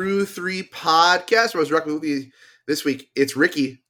Crew 0.00 0.24
3 0.24 0.62
podcast. 0.62 1.54
I 1.54 1.58
was 1.58 1.70
rocking 1.70 1.92
with 1.92 2.04
you 2.04 2.30
this 2.66 2.86
week. 2.86 3.10
It's 3.14 3.36
Ricky. 3.36 3.82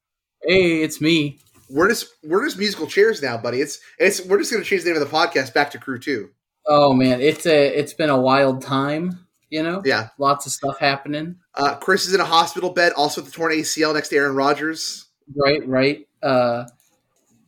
Hey, 0.42 0.82
it's 0.82 1.00
me. 1.00 1.38
We're 1.68 1.88
just 1.88 2.08
we're 2.24 2.44
just 2.44 2.58
musical 2.58 2.88
chairs 2.88 3.22
now, 3.22 3.38
buddy. 3.38 3.60
It's 3.60 3.78
it's 3.96 4.20
we're 4.26 4.38
just 4.38 4.50
gonna 4.50 4.64
change 4.64 4.82
the 4.82 4.90
name 4.90 5.00
of 5.00 5.08
the 5.08 5.16
podcast 5.16 5.54
back 5.54 5.70
to 5.70 5.78
Crew 5.78 6.00
2. 6.00 6.28
Oh 6.66 6.94
man, 6.94 7.20
it's 7.20 7.46
a 7.46 7.68
it's 7.78 7.94
been 7.94 8.10
a 8.10 8.20
wild 8.20 8.60
time, 8.60 9.24
you 9.50 9.62
know? 9.62 9.82
Yeah. 9.84 10.08
Lots 10.18 10.46
of 10.46 10.52
stuff 10.52 10.80
happening. 10.80 11.36
Uh, 11.54 11.76
Chris 11.76 12.08
is 12.08 12.12
in 12.12 12.20
a 12.20 12.24
hospital 12.24 12.70
bed, 12.70 12.92
also 12.94 13.20
with 13.20 13.30
the 13.30 13.36
torn 13.36 13.52
ACL 13.52 13.94
next 13.94 14.08
to 14.08 14.16
Aaron 14.16 14.34
Rodgers. 14.34 15.06
Right, 15.36 15.64
right. 15.64 16.08
Uh 16.24 16.64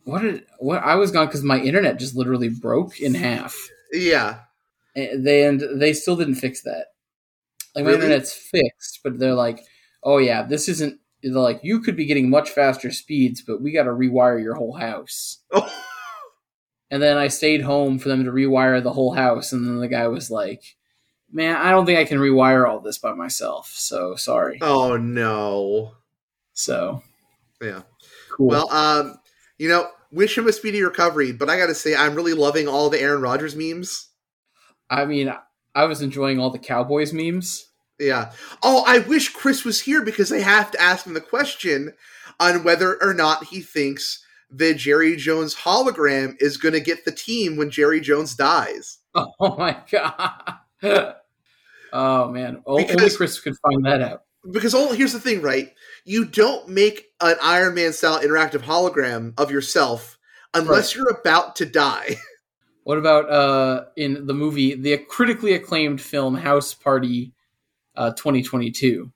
what 0.05 0.21
did 0.21 0.45
what 0.59 0.81
I 0.81 0.95
was 0.95 1.11
gone 1.11 1.25
because 1.25 1.43
my 1.43 1.59
internet 1.59 1.99
just 1.99 2.15
literally 2.15 2.47
broke 2.47 3.01
in 3.01 3.13
half. 3.13 3.57
Yeah. 3.91 4.39
And 4.95 5.27
they 5.27 5.45
and 5.45 5.81
they 5.81 5.91
still 5.91 6.15
didn't 6.15 6.35
fix 6.35 6.61
that. 6.61 6.92
Like 7.75 7.85
my 7.85 7.91
Really? 7.91 8.03
internet's 8.05 8.33
fixed, 8.33 8.99
but 9.03 9.19
they're 9.19 9.33
like, 9.33 9.61
oh 10.03 10.17
yeah, 10.17 10.43
this 10.43 10.69
isn't 10.69 10.99
they're 11.23 11.31
like 11.33 11.61
you 11.63 11.79
could 11.81 11.95
be 11.95 12.05
getting 12.05 12.29
much 12.29 12.49
faster 12.51 12.91
speeds, 12.91 13.41
but 13.41 13.61
we 13.61 13.71
got 13.71 13.83
to 13.83 13.91
rewire 13.91 14.41
your 14.41 14.55
whole 14.55 14.73
house. 14.77 15.39
Oh, 15.51 15.69
And 16.91 17.01
then 17.01 17.17
I 17.17 17.27
stayed 17.27 17.61
home 17.61 17.97
for 17.97 18.09
them 18.09 18.23
to 18.25 18.31
rewire 18.31 18.81
the 18.83 18.93
whole 18.93 19.13
house, 19.13 19.51
and 19.51 19.65
then 19.65 19.79
the 19.79 19.87
guy 19.87 20.07
was 20.07 20.29
like, 20.29 20.75
"Man, 21.31 21.55
I 21.55 21.71
don't 21.71 21.85
think 21.87 21.97
I 21.97 22.05
can 22.05 22.19
rewire 22.19 22.67
all 22.69 22.79
this 22.79 22.99
by 22.99 23.13
myself. 23.13 23.69
So 23.73 24.15
sorry." 24.15 24.59
oh 24.61 24.97
no. 24.97 25.93
So 26.53 27.01
Yeah. 27.61 27.83
cool. 28.31 28.47
Well, 28.47 28.71
um, 28.71 29.17
you 29.57 29.69
know, 29.69 29.89
wish 30.11 30.37
him 30.37 30.47
a 30.47 30.53
speedy 30.53 30.83
recovery, 30.83 31.31
but 31.31 31.49
I 31.49 31.57
gotta 31.57 31.75
say, 31.75 31.95
I'm 31.95 32.15
really 32.15 32.33
loving 32.33 32.67
all 32.67 32.89
the 32.89 33.01
Aaron 33.01 33.21
Rodgers 33.21 33.55
memes. 33.55 34.09
I 34.89 35.05
mean, 35.05 35.33
I 35.75 35.85
was 35.85 36.01
enjoying 36.01 36.39
all 36.39 36.51
the 36.51 36.59
Cowboys 36.59 37.13
memes. 37.13 37.65
Yeah. 38.03 38.31
Oh, 38.61 38.83
I 38.85 38.99
wish 38.99 39.29
Chris 39.29 39.63
was 39.63 39.81
here 39.81 40.03
because 40.03 40.31
I 40.31 40.39
have 40.39 40.71
to 40.71 40.81
ask 40.81 41.05
him 41.05 41.13
the 41.13 41.21
question 41.21 41.93
on 42.39 42.63
whether 42.63 43.01
or 43.01 43.13
not 43.13 43.45
he 43.45 43.61
thinks 43.61 44.23
the 44.49 44.73
Jerry 44.73 45.15
Jones 45.15 45.55
hologram 45.55 46.35
is 46.39 46.57
going 46.57 46.73
to 46.73 46.79
get 46.79 47.05
the 47.05 47.11
team 47.11 47.57
when 47.57 47.71
Jerry 47.71 48.01
Jones 48.01 48.35
dies. 48.35 48.99
Oh 49.15 49.55
my 49.57 49.77
god. 49.91 50.55
oh 51.93 52.29
man, 52.29 52.63
O- 52.65 52.79
only 52.79 53.09
Chris 53.11 53.39
could 53.39 53.55
find 53.59 53.85
that 53.85 54.01
out. 54.01 54.23
Because 54.49 54.73
all, 54.73 54.91
here's 54.91 55.13
the 55.13 55.19
thing, 55.19 55.43
right? 55.43 55.71
You 56.03 56.25
don't 56.25 56.67
make 56.67 57.11
an 57.21 57.35
Iron 57.41 57.75
Man 57.75 57.93
style 57.93 58.19
interactive 58.19 58.61
hologram 58.61 59.33
of 59.37 59.51
yourself 59.51 60.17
unless 60.53 60.95
you're 60.95 61.11
about 61.11 61.55
to 61.57 61.65
die. 61.65 62.17
What 62.85 62.97
about 62.97 63.29
uh 63.29 63.85
in 63.95 64.27
the 64.27 64.33
movie, 64.33 64.75
the 64.75 64.97
critically 64.97 65.53
acclaimed 65.53 66.01
film 66.01 66.35
House 66.35 66.73
Party, 66.73 67.31
uh, 67.95 68.11
2022? 68.11 69.11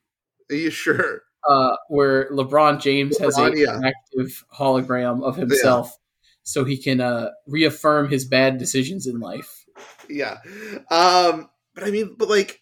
Are 0.50 0.56
you 0.56 0.70
sure? 0.70 1.24
uh, 1.48 1.76
where 1.88 2.30
LeBron 2.32 2.82
James 2.82 3.18
has 3.20 3.38
a 3.38 3.52
yeah. 3.56 3.80
active 3.84 4.44
hologram 4.54 5.24
of 5.24 5.36
himself, 5.38 5.98
so 6.44 6.64
he 6.64 6.78
can 6.78 7.00
uh, 7.02 7.30
reaffirm 7.46 8.10
his 8.10 8.26
bad 8.26 8.58
decisions 8.58 9.08
in 9.08 9.20
life. 9.20 9.66
Yeah. 10.10 10.38
Um, 10.92 11.50
but 11.74 11.84
I 11.84 11.92
mean, 11.92 12.16
but 12.18 12.30
like, 12.30 12.62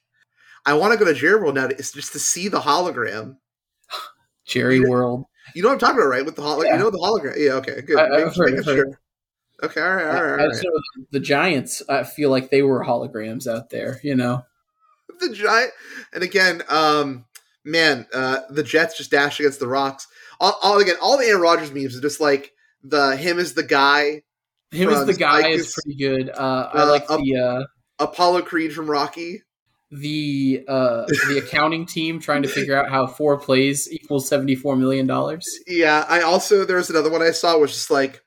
I 0.66 0.74
want 0.74 0.94
to 0.94 1.00
go 1.00 1.06
to 1.06 1.14
Jerry 1.14 1.40
World 1.40 1.56
now 1.56 1.68
to, 1.68 1.76
just 1.76 2.12
to 2.14 2.20
see 2.20 2.48
the 2.48 2.60
hologram. 2.60 3.38
Jerry 4.46 4.80
Yeah. 4.80 4.90
World. 4.90 5.26
You 5.54 5.62
know 5.62 5.70
what 5.70 5.74
I'm 5.76 5.80
talking 5.80 5.98
about, 5.98 6.10
right? 6.10 6.26
With 6.26 6.36
the 6.36 6.42
holo- 6.42 6.64
Yeah. 6.64 6.74
you 6.74 6.80
know 6.80 6.90
the 6.90 6.98
hologram. 6.98 7.36
Yeah. 7.38 7.54
Okay. 7.54 7.82
Good. 7.82 7.98
I, 8.00 8.26
I've 8.26 8.36
heard, 8.36 8.60
I've 8.60 8.66
heard. 8.66 8.76
sure. 8.76 9.00
Okay. 9.64 9.82
All 9.82 9.96
right. 9.96 10.06
All 10.06 10.24
right. 10.24 10.42
All 10.42 10.48
right. 10.48 10.66
the 11.12 11.20
Giants. 11.20 11.82
I 11.88 12.04
feel 12.04 12.30
like 12.30 12.50
they 12.50 12.62
were 12.62 12.84
holograms 12.84 13.48
out 13.48 13.70
there. 13.70 14.00
You 14.04 14.16
know. 14.16 14.44
The 15.30 15.36
giant 15.36 15.72
and 16.14 16.24
again 16.24 16.62
um 16.70 17.26
man 17.64 18.06
uh 18.14 18.40
the 18.50 18.64
jets 18.64 18.98
just 18.98 19.12
dash 19.12 19.40
against 19.40 19.60
the 19.60 19.68
rocks 19.68 20.08
all, 20.40 20.58
all 20.62 20.80
again 20.80 20.96
all 21.02 21.18
the 21.18 21.26
aaron 21.26 21.42
Rodgers 21.42 21.72
memes 21.72 21.98
are 21.98 22.02
just 22.02 22.20
like 22.20 22.52
the 22.84 23.16
him 23.16 23.40
is 23.40 23.54
the 23.54 23.64
guy 23.64 24.22
Him 24.72 24.90
is 24.90 25.06
the 25.06 25.14
guy 25.14 25.40
Spike 25.40 25.54
is 25.54 25.74
pretty 25.74 25.98
good. 25.98 26.30
Uh, 26.30 26.70
I 26.74 26.84
like 26.84 27.08
the 27.08 27.68
uh, 28.00 28.04
apollo 28.04 28.42
creed 28.42 28.74
from 28.74 28.90
rocky 28.90 29.42
the 29.92 30.64
uh, 30.68 31.06
the 31.06 31.42
accounting 31.46 31.86
team 31.86 32.20
trying 32.20 32.42
to 32.42 32.50
figure 32.50 32.76
out 32.76 32.90
how 32.90 33.08
four 33.08 33.38
plays 33.40 33.92
equals 33.92 34.28
seventy 34.28 34.56
four 34.56 34.76
million 34.76 35.08
dollars. 35.08 35.48
yeah 35.68 36.06
i 36.10 36.22
also 36.22 36.66
there 36.66 36.78
was 36.78 36.90
another 36.90 37.10
one 37.10 37.22
i 37.22 37.32
saw 37.32 37.58
which 37.60 37.72
is 37.72 37.90
like 37.90 38.22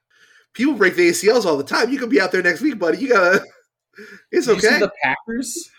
people 0.53 0.73
break 0.73 0.95
the 0.95 1.09
acls 1.09 1.45
all 1.45 1.57
the 1.57 1.63
time 1.63 1.91
you 1.91 1.99
could 1.99 2.09
be 2.09 2.19
out 2.19 2.31
there 2.31 2.41
next 2.41 2.61
week 2.61 2.79
buddy 2.79 2.97
you 2.97 3.09
gotta 3.09 3.43
it's 4.31 4.47
Did 4.47 4.57
okay 4.57 4.79
the 4.79 4.91
Packers? 5.03 5.69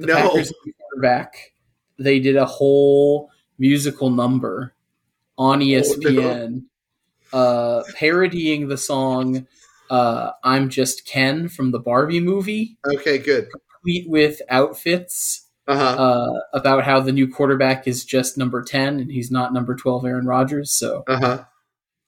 The 0.00 0.06
no 0.06 0.14
Packers 0.14 0.52
quarterback, 0.78 1.52
they 1.98 2.20
did 2.20 2.36
a 2.36 2.46
whole 2.46 3.30
musical 3.58 4.10
number 4.10 4.74
on 5.38 5.60
ESPN, 5.60 6.64
uh, 7.32 7.82
parodying 7.94 8.68
the 8.68 8.78
song 8.78 9.46
uh, 9.90 10.32
"I'm 10.42 10.68
Just 10.68 11.06
Ken" 11.06 11.48
from 11.48 11.70
the 11.70 11.78
Barbie 11.78 12.20
movie, 12.20 12.78
okay 12.86 13.18
good 13.18 13.48
complete 13.52 14.08
with 14.08 14.40
outfits 14.48 15.42
uh-huh 15.68 15.82
uh, 15.82 16.40
about 16.52 16.84
how 16.84 17.00
the 17.00 17.12
new 17.12 17.28
quarterback 17.28 17.88
is 17.88 18.04
just 18.04 18.38
number 18.38 18.62
ten 18.62 19.00
and 19.00 19.10
he's 19.10 19.30
not 19.30 19.52
number 19.52 19.74
twelve, 19.74 20.04
Aaron 20.04 20.26
Rodgers. 20.26 20.72
So, 20.72 21.04
uh-huh 21.06 21.44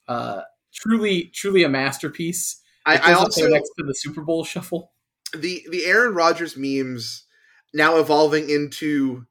uh, 0.09 0.43
truly, 0.73 1.31
truly 1.35 1.63
a 1.63 1.69
masterpiece. 1.69 2.61
I, 2.87 2.95
It 2.95 3.05
I 3.05 3.13
also 3.13 3.49
next 3.49 3.71
to 3.79 3.85
the 3.85 3.95
Super 3.95 4.23
Bowl 4.23 4.45
shuffle. 4.45 4.93
the 5.35 5.65
the 5.71 5.85
Aaron 5.85 6.15
Rodgers 6.15 6.57
memes 6.57 7.25
now 7.75 7.97
evolving 7.97 8.51
into 8.51 9.27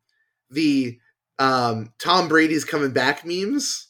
the 0.49 0.97
um 1.39 1.93
Tom 1.99 2.27
Brady's 2.27 2.65
coming 2.65 2.91
back 2.91 3.25
memes 3.25 3.87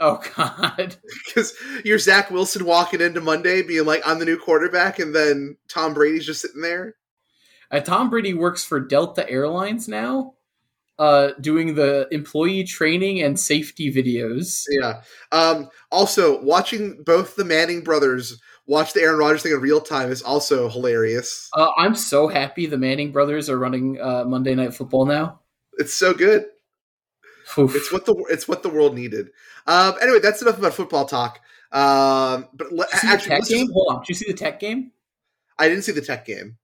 Oh 0.00 0.18
God. 0.34 0.96
because 1.26 1.54
you're 1.84 1.98
Zach 1.98 2.30
Wilson 2.30 2.64
walking 2.64 3.02
into 3.02 3.20
Monday 3.20 3.62
being 3.62 3.84
like 3.84 4.02
I'm 4.04 4.18
the 4.18 4.24
new 4.24 4.38
quarterback 4.38 4.98
and 4.98 5.14
then 5.14 5.56
Tom 5.68 5.94
Brady's 5.94 6.26
just 6.26 6.40
sitting 6.40 6.62
there. 6.62 6.96
Uh, 7.70 7.80
Tom 7.80 8.10
Brady 8.10 8.34
works 8.34 8.64
for 8.64 8.80
Delta 8.80 9.28
Airlines 9.30 9.86
now, 9.86 10.34
uh, 10.98 11.30
doing 11.40 11.76
the 11.76 12.08
employee 12.10 12.64
training 12.64 13.22
and 13.22 13.38
safety 13.38 13.92
videos. 13.92 14.64
Yeah. 14.70 15.02
Um 15.30 15.68
also 15.92 16.42
watching 16.42 17.02
both 17.04 17.36
the 17.36 17.44
Manning 17.44 17.82
brothers 17.82 18.40
watch 18.70 18.92
the 18.92 19.00
Aaron 19.02 19.18
Rodgers 19.18 19.42
thing 19.42 19.52
in 19.52 19.60
real 19.60 19.80
time 19.80 20.10
is 20.10 20.22
also 20.22 20.68
hilarious. 20.70 21.50
Uh, 21.52 21.70
I'm 21.76 21.94
so 21.96 22.28
happy 22.28 22.66
the 22.66 22.78
Manning 22.78 23.10
brothers 23.10 23.50
are 23.50 23.58
running 23.58 24.00
uh, 24.00 24.24
Monday 24.24 24.54
Night 24.54 24.72
Football 24.72 25.06
now. 25.06 25.40
It's 25.78 25.92
so 25.94 26.14
good. 26.14 26.46
Oof. 27.58 27.74
It's 27.74 27.90
what 27.92 28.06
the 28.06 28.14
it's 28.30 28.46
what 28.46 28.62
the 28.62 28.68
world 28.68 28.94
needed. 28.94 29.30
Um 29.66 29.94
anyway, 30.00 30.20
that's 30.20 30.40
enough 30.40 30.58
about 30.58 30.72
football 30.74 31.04
talk. 31.04 31.40
Um 31.72 32.48
but 32.54 32.70
le- 32.70 32.86
Did 32.86 32.92
you 32.92 32.98
see 33.00 33.06
the 33.08 33.12
actually 33.12 33.28
tech 33.30 33.38
let's 33.38 33.48
just- 33.48 33.58
game? 33.60 33.72
Hold 33.72 33.86
on. 33.90 34.00
Did 34.02 34.08
you 34.08 34.14
see 34.14 34.30
the 34.30 34.38
tech 34.38 34.60
game? 34.60 34.92
I 35.58 35.68
didn't 35.68 35.82
see 35.82 35.92
the 35.92 36.00
tech 36.00 36.24
game. 36.24 36.58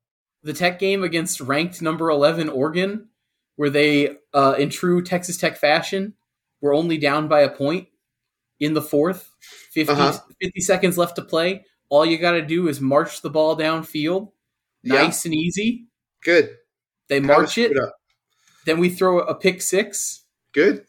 The 0.44 0.52
tech 0.52 0.78
game 0.78 1.02
against 1.02 1.40
ranked 1.40 1.82
number 1.82 2.08
11 2.08 2.48
Oregon, 2.48 3.08
where 3.56 3.68
they, 3.68 4.16
uh, 4.32 4.54
in 4.58 4.70
true 4.70 5.02
Texas 5.02 5.36
Tech 5.36 5.56
fashion, 5.56 6.14
were 6.60 6.72
only 6.72 6.98
down 6.98 7.26
by 7.26 7.40
a 7.40 7.50
point 7.50 7.88
in 8.60 8.72
the 8.74 8.80
fourth. 8.82 9.32
50, 9.72 9.92
Uh-huh. 9.92 10.18
50 10.40 10.60
seconds 10.60 10.96
left 10.96 11.16
to 11.16 11.22
play. 11.22 11.64
All 11.88 12.04
you 12.04 12.18
got 12.18 12.32
to 12.32 12.42
do 12.42 12.68
is 12.68 12.80
march 12.80 13.22
the 13.22 13.30
ball 13.30 13.56
downfield. 13.56 14.30
Yeah. 14.82 15.02
Nice 15.02 15.24
and 15.24 15.34
easy. 15.34 15.86
Good. 16.22 16.50
They 17.08 17.20
march 17.20 17.58
it. 17.58 17.72
Then 18.64 18.78
we 18.80 18.88
throw 18.88 19.20
a 19.20 19.34
pick 19.34 19.62
six. 19.62 20.24
Good. 20.52 20.84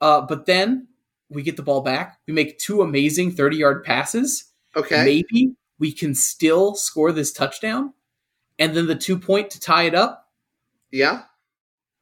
Uh, 0.00 0.20
but 0.20 0.46
then 0.46 0.88
we 1.30 1.42
get 1.42 1.56
the 1.56 1.62
ball 1.62 1.80
back. 1.80 2.18
We 2.26 2.32
make 2.34 2.58
two 2.58 2.82
amazing 2.82 3.32
30 3.32 3.56
yard 3.56 3.84
passes. 3.84 4.44
Okay. 4.76 5.04
Maybe 5.04 5.54
we 5.78 5.90
can 5.92 6.14
still 6.14 6.74
score 6.76 7.10
this 7.12 7.32
touchdown. 7.32 7.92
And 8.58 8.76
then 8.76 8.86
the 8.86 8.94
two 8.94 9.18
point 9.18 9.50
to 9.50 9.60
tie 9.60 9.84
it 9.84 9.94
up. 9.94 10.28
Yeah. 10.92 11.22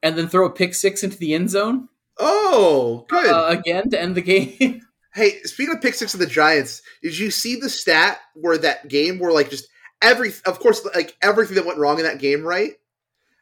And 0.02 0.19
then 0.19 0.28
throw 0.28 0.46
a 0.46 0.50
pick 0.50 0.74
six 0.74 1.02
into 1.02 1.16
the 1.16 1.32
end 1.34 1.48
zone 1.50 1.88
Oh, 2.19 3.06
good. 3.08 3.26
uh, 3.26 3.46
again 3.48 3.88
to 3.90 4.00
end 4.00 4.14
the 4.14 4.20
game. 4.60 4.82
Hey, 5.14 5.40
speaking 5.43 5.75
of 5.75 5.81
pick 5.82 5.94
six 5.94 6.14
of 6.14 6.20
the 6.20 6.26
Giants, 6.26 6.82
did 7.02 7.16
you 7.16 7.31
see 7.31 7.56
the 7.56 7.70
stat 7.70 8.20
where 8.34 8.58
that 8.58 8.88
game 8.88 9.19
where 9.19 9.32
like 9.32 9.50
just 9.50 9.69
every, 10.02 10.32
of 10.46 10.58
course, 10.61 10.84
like 10.94 11.16
everything 11.22 11.55
that 11.56 11.66
went 11.66 11.78
wrong 11.78 11.99
in 11.99 12.05
that 12.05 12.19
game, 12.19 12.43
right? 12.43 12.72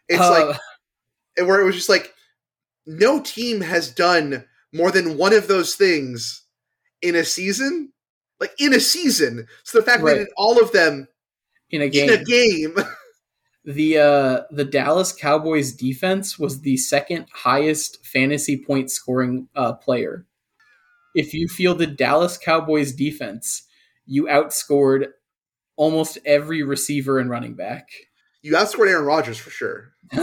It's 0.09 0.21
Uh, 0.21 0.31
like 0.49 0.57
and 1.39 1.47
where 1.49 1.61
it 1.61 1.65
was 1.65 1.75
just 1.77 1.89
like 1.89 2.13
no 2.87 3.21
team 3.21 3.61
has 3.61 3.91
done 3.91 4.45
more 4.73 4.91
than 4.91 5.17
one 5.19 5.33
of 5.33 5.49
those 5.49 5.75
things 5.75 6.45
in 7.03 7.15
a 7.17 7.25
season, 7.25 7.93
like 8.41 8.53
in 8.59 8.75
a 8.75 8.81
season. 8.81 9.47
So 9.65 9.79
the 9.79 9.85
fact 9.85 10.05
that 10.05 10.05
Right. 10.05 10.13
they 10.15 10.25
did 10.25 10.33
all 10.37 10.61
of 10.63 10.73
them 10.73 11.09
in 11.71 11.83
a 11.83 11.89
game. 11.89 12.09
in 12.11 12.21
a 12.21 12.25
game, 12.25 12.75
the 13.65 13.99
uh, 13.99 14.43
the 14.51 14.65
Dallas 14.65 15.13
Cowboys 15.13 15.73
defense 15.73 16.39
was 16.39 16.61
the 16.61 16.77
second 16.77 17.27
highest 17.33 18.05
fantasy 18.05 18.57
point 18.63 18.91
scoring 18.91 19.49
uh, 19.55 19.75
player. 19.75 20.27
If 21.15 21.35
you 21.35 21.49
fielded 21.49 21.97
Dallas 21.97 22.39
Cowboys 22.39 22.93
defense, 22.93 23.63
you 24.07 24.25
outscored 24.25 25.09
almost 25.77 26.19
every 26.25 26.63
receiver 26.63 27.19
and 27.19 27.29
running 27.31 27.55
back. 27.55 27.89
you 28.43 28.53
outscored 28.55 28.89
Aaron 28.89 29.05
Rodgers 29.05 29.39
for 29.39 29.51
sure. 29.51 29.93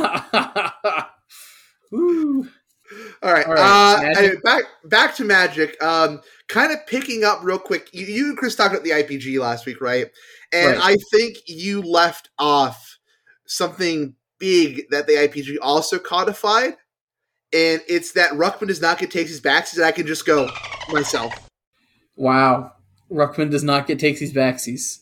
All 3.22 3.34
right. 3.34 3.46
All 3.46 3.54
right, 3.54 4.18
uh, 4.18 4.30
back 4.44 4.64
back 4.86 5.16
to 5.16 5.24
Magic. 5.24 5.82
Um, 5.84 6.22
kind 6.48 6.72
of 6.72 6.86
picking 6.88 7.24
up 7.24 7.40
real 7.44 7.60
quick. 7.60 7.90
You, 7.94 8.06
you 8.08 8.30
and 8.30 8.38
Chris 8.38 8.56
talked 8.56 8.74
about 8.74 8.84
the 8.84 8.90
IPG 8.92 9.40
last 9.40 9.66
week, 9.66 9.80
right? 9.82 10.08
And 10.52 10.78
Right. 10.78 10.96
I 10.96 10.96
think 11.16 11.38
you 11.46 11.82
left 11.84 12.30
off 12.40 12.98
something 13.46 14.16
big 14.40 14.90
that 14.90 15.06
the 15.06 15.14
IPG 15.14 15.58
also 15.62 16.00
codified, 16.00 16.74
and 17.54 17.82
it's 17.88 18.14
that 18.14 18.32
Ruckman 18.32 18.68
does 18.68 18.82
not 18.82 18.98
get 18.98 19.12
takes 19.12 19.30
his 19.30 19.42
backsies, 19.42 19.76
and 19.76 19.86
I 19.86 19.92
can 19.92 20.08
just 20.08 20.26
go 20.26 20.50
myself. 20.92 21.50
Wow. 22.16 22.74
Ruckman 23.12 23.50
does 23.50 23.64
not 23.64 23.88
get 23.88 24.00
takesies 24.00 24.32
backsies. 24.34 25.00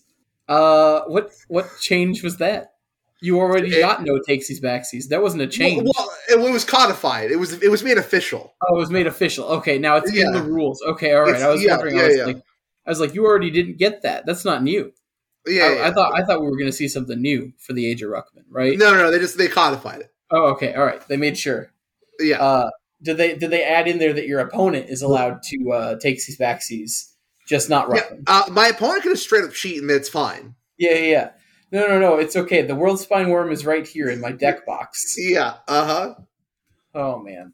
Uh, 0.47 1.01
what 1.07 1.31
what 1.49 1.67
change 1.81 2.23
was 2.23 2.37
that? 2.37 2.73
You 3.19 3.39
already 3.39 3.69
It- 3.75 3.79
got 3.81 4.03
no 4.03 4.19
takesies 4.27 4.61
backsies. 4.61 5.09
That 5.09 5.21
wasn't 5.21 5.41
a 5.41 5.47
change. 5.47 5.83
Well, 5.83 6.09
well, 6.29 6.47
it 6.47 6.51
was 6.53 6.63
codified. 6.63 7.31
It 7.31 7.35
was 7.37 7.53
it 7.61 7.69
was 7.69 7.83
made 7.83 7.97
official. 7.97 8.53
oh, 8.61 8.75
it 8.75 8.79
was 8.79 8.89
made 8.91 9.07
official. 9.07 9.45
Okay, 9.45 9.77
now 9.77 9.97
it's 9.97 10.11
in 10.15 10.31
the 10.31 10.41
rules. 10.41 10.81
Okay, 10.87 11.13
all 11.13 11.21
right. 11.21 11.29
It's- 11.29 11.43
I 11.43 11.49
was 11.49 11.63
yeah, 11.63 11.71
wondering. 11.71 11.95
yeah, 11.95 12.01
I 12.03 12.07
was 12.07 12.17
yeah. 12.17 12.25
like, 12.25 12.37
I 12.85 12.89
was 12.89 12.99
like, 13.01 13.13
you 13.13 13.25
already 13.25 13.49
didn't 13.51 13.77
get 13.77 14.03
that. 14.03 14.25
That's 14.25 14.45
not 14.45 14.63
new. 14.63 14.93
Yeah, 15.45 15.63
I, 15.63 15.73
yeah. 15.75 15.87
I 15.87 15.91
thought 15.91 16.13
I 16.17 16.23
thought 16.23 16.41
we 16.41 16.47
were 16.47 16.57
going 16.57 16.71
to 16.71 16.77
see 16.77 16.87
something 16.87 17.21
new 17.21 17.51
for 17.57 17.73
the 17.73 17.89
Age 17.89 18.01
of 18.03 18.09
Ruckman, 18.11 18.43
right? 18.49 18.77
no, 18.77 18.91
no, 18.91 18.97
no. 19.03 19.11
They 19.11 19.19
just 19.19 19.37
they 19.37 19.47
codified 19.47 20.01
it. 20.01 20.13
Oh, 20.29 20.47
okay, 20.51 20.73
all 20.75 20.85
right. 20.85 21.05
They 21.07 21.17
made 21.17 21.37
sure. 21.37 21.71
Yeah. 22.19 22.41
Uh, 22.41 22.69
did 23.01 23.17
they 23.17 23.35
did 23.35 23.49
they 23.51 23.63
add 23.63 23.87
in 23.87 23.99
there 23.99 24.13
that 24.13 24.27
your 24.27 24.39
opponent 24.39 24.89
is 24.89 25.01
allowed 25.01 25.43
to 25.43 25.71
uh, 25.71 25.95
takesies 25.97 26.39
backsies, 26.39 27.11
just 27.47 27.69
not 27.69 27.89
yeah. 27.93 28.01
Uh, 28.27 28.43
my 28.51 28.67
opponent 28.67 29.03
could 29.03 29.11
have 29.11 29.19
straight 29.19 29.43
up 29.43 29.53
cheat, 29.53 29.81
and 29.81 29.89
it's 29.91 30.09
fine. 30.09 30.55
Yeah, 30.77 30.93
yeah, 30.93 31.01
yeah. 31.09 31.29
No, 31.71 31.87
no, 31.87 31.99
no. 31.99 32.17
It's 32.17 32.35
okay. 32.35 32.61
The 32.61 32.73
Worldspine 32.75 33.27
Wurm 33.27 33.51
is 33.51 33.65
right 33.65 33.85
here 33.85 34.09
in 34.09 34.21
my 34.21 34.31
deck 34.31 34.65
box. 34.65 35.15
Yeah. 35.17 35.55
Uh 35.67 35.85
huh. 35.85 36.15
Oh 36.95 37.19
man, 37.19 37.53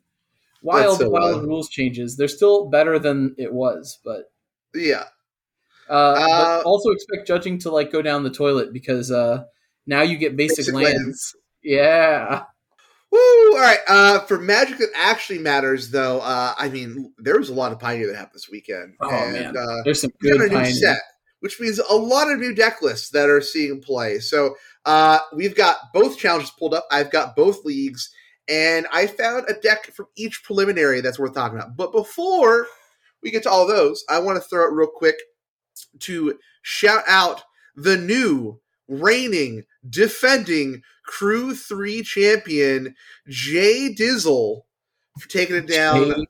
wild, 0.62 1.00
so 1.00 1.10
wild 1.10 1.36
wild. 1.38 1.48
rules 1.48 1.68
changes. 1.70 2.16
They're 2.16 2.28
still 2.28 2.70
better 2.70 3.00
than 3.00 3.36
it 3.38 3.52
was, 3.52 4.00
but 4.06 4.32
Yeah. 4.74 5.06
uh, 5.90 5.94
Uh, 5.94 6.62
but 6.62 6.66
also 6.66 6.92
expect 6.92 7.28
judging 7.28 7.58
to 7.60 7.72
like 7.72 7.92
go 7.92 8.02
down 8.02 8.24
the 8.24 8.30
toilet 8.30 8.72
because 8.72 9.12
uh, 9.12 9.44
now 9.86 10.02
you 10.02 10.18
get 10.18 10.38
basic, 10.38 10.58
Basic 10.60 10.74
lands. 10.74 10.96
lands. 11.04 11.36
Yeah, 11.64 12.44
Woo! 13.14 13.54
All 13.54 13.62
right. 13.62 13.78
Uh, 13.88 14.20
for 14.22 14.40
Magic 14.40 14.80
that 14.80 14.90
actually 14.96 15.38
matters, 15.38 15.92
though, 15.92 16.20
uh, 16.22 16.56
I 16.58 16.70
mean, 16.70 17.14
there 17.20 17.38
was 17.38 17.50
a 17.50 17.54
lot 17.54 17.72
of 17.72 17.80
Pioneer 17.80 18.08
that 18.08 18.16
happened 18.16 18.34
this 18.34 18.50
weekend. 18.50 18.96
Oh, 19.00 19.10
and, 19.10 19.34
man. 19.34 19.56
Uh, 19.56 19.84
there's 19.84 20.02
some 20.02 20.12
good 20.20 20.42
a 20.42 20.48
new 20.48 20.56
pioneer. 20.56 20.74
set, 20.74 20.98
which 21.40 21.60
means 21.60 21.78
a 21.78 21.94
lot 21.94 22.32
of 22.32 22.40
new 22.40 22.56
deck 22.56 22.82
lists 22.82 23.12
that 23.12 23.30
are 23.30 23.40
seeing 23.40 23.82
play. 23.82 24.18
So 24.18 24.56
uh, 24.86 25.20
we've 25.32 25.56
got 25.56 25.78
both 25.94 26.18
challenges 26.18 26.50
pulled 26.58 26.74
up. 26.74 26.88
I've 26.90 27.12
got 27.12 27.36
both 27.36 27.64
leagues, 27.64 28.12
and 28.50 28.88
I 28.92 29.06
found 29.06 29.46
a 29.48 29.54
deck 29.54 29.92
from 29.94 30.08
each 30.16 30.44
preliminary 30.44 31.02
that's 31.02 31.20
worth 31.20 31.36
talking 31.36 31.60
about. 31.60 31.78
But 31.78 31.92
before 31.92 32.66
we 33.22 33.30
get 33.30 33.44
to 33.44 33.50
all 33.52 33.68
those, 33.68 34.04
I 34.10 34.18
want 34.20 34.42
to 34.42 34.50
throw 34.50 34.68
it 34.68 34.74
real 34.74 34.90
quick 34.92 35.18
to 36.00 36.40
shout 36.64 37.04
out 37.08 37.44
the 37.76 37.96
new 37.96 38.60
reigning, 38.88 39.66
defending 39.90 40.82
Crew 41.06 41.56
3 41.56 42.04
champion, 42.04 42.96
Jay 43.28 43.94
Dizzle, 43.94 44.62
for 45.20 45.30
taking 45.30 45.56
it 45.56 45.68
down 45.68 46.26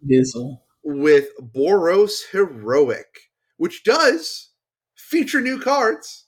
with 0.83 1.29
Boros 1.39 2.29
Heroic, 2.31 3.29
which 3.57 3.83
does 3.83 4.49
feature 4.95 5.41
new 5.41 5.59
cards. 5.59 6.25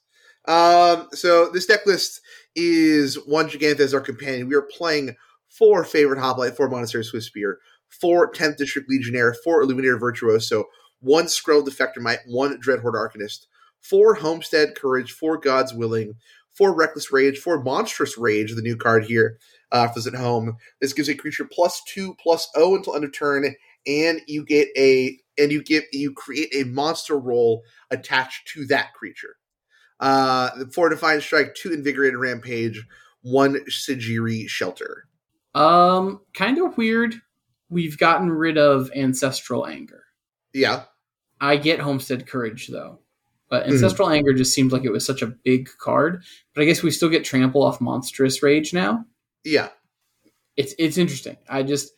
Um, 0.48 1.08
so 1.12 1.50
this 1.50 1.66
deck 1.66 1.86
list 1.86 2.20
is 2.54 3.16
one 3.26 3.48
Jegantha 3.48 3.80
as 3.80 3.92
our 3.92 4.00
companion. 4.00 4.48
We 4.48 4.54
are 4.54 4.62
playing 4.62 5.16
four 5.48 5.84
Favored 5.84 6.18
Hoplite, 6.18 6.56
four 6.56 6.68
Monastery 6.68 7.04
Swiftspear, 7.04 7.56
four 8.00 8.30
10th 8.32 8.56
District 8.56 8.88
Legionnaire, 8.88 9.34
four 9.44 9.62
Illuminator 9.62 9.98
Virtuoso, 9.98 10.64
one 11.00 11.26
Skrull 11.26 11.66
Defector 11.66 11.98
Might, 11.98 12.20
one 12.26 12.60
Dreadhorde 12.60 12.94
Arcanist, 12.94 13.46
four 13.80 14.14
Homestead 14.14 14.74
Courage, 14.74 15.12
four 15.12 15.36
Gods 15.36 15.74
Willing, 15.74 16.14
four 16.56 16.74
Reckless 16.74 17.12
Rage, 17.12 17.38
for 17.38 17.62
Monstrous 17.62 18.16
Rage, 18.16 18.54
the 18.54 18.62
new 18.62 18.76
card 18.76 19.04
here 19.04 19.38
uh, 19.72 19.88
for 19.88 19.94
those 19.96 20.06
at 20.06 20.14
home. 20.14 20.56
This 20.80 20.92
gives 20.92 21.08
a 21.08 21.14
creature 21.14 21.48
plus 21.50 21.82
two, 21.86 22.14
plus 22.20 22.48
O 22.56 22.74
until 22.76 22.94
end 22.94 23.04
of 23.04 23.12
turn, 23.12 23.54
and 23.86 24.20
you 24.26 24.44
get 24.44 24.68
a 24.76 25.18
and 25.38 25.52
you 25.52 25.62
get 25.62 25.84
you 25.92 26.12
create 26.12 26.48
a 26.54 26.64
monster 26.64 27.18
role 27.18 27.62
attached 27.90 28.48
to 28.54 28.66
that 28.66 28.94
creature. 28.94 29.36
Uh, 30.00 30.50
four 30.72 30.88
Defiant 30.88 31.22
Strike, 31.22 31.54
two 31.54 31.72
Invigorated 31.72 32.18
Rampage, 32.18 32.84
one 33.22 33.60
Sejiri 33.70 34.48
Shelter. 34.48 35.08
Um, 35.54 36.20
kind 36.34 36.58
of 36.58 36.76
weird. 36.76 37.14
We've 37.70 37.98
gotten 37.98 38.30
rid 38.30 38.58
of 38.58 38.90
Ancestral 38.94 39.66
Anger. 39.66 40.04
Yeah, 40.52 40.84
I 41.40 41.56
get 41.56 41.80
Homestead 41.80 42.26
Courage 42.26 42.68
though, 42.68 43.00
but 43.48 43.64
Mhm. 43.66 43.72
Ancestral 43.72 44.10
Anger 44.10 44.32
just 44.32 44.52
seems 44.54 44.72
like 44.72 44.84
it 44.84 44.90
was 44.92 45.04
such 45.06 45.22
a 45.22 45.26
big 45.26 45.68
card. 45.78 46.22
But 46.54 46.62
I 46.62 46.64
guess 46.64 46.82
we 46.82 46.90
still 46.90 47.08
get 47.08 47.24
Trample 47.24 47.62
off 47.62 47.80
Monstrous 47.80 48.42
Rage 48.42 48.72
now. 48.72 49.04
yeah, 49.44 49.68
It's 50.56 50.74
it's 50.78 50.98
interesting. 50.98 51.36
I 51.48 51.62
just 51.62 51.92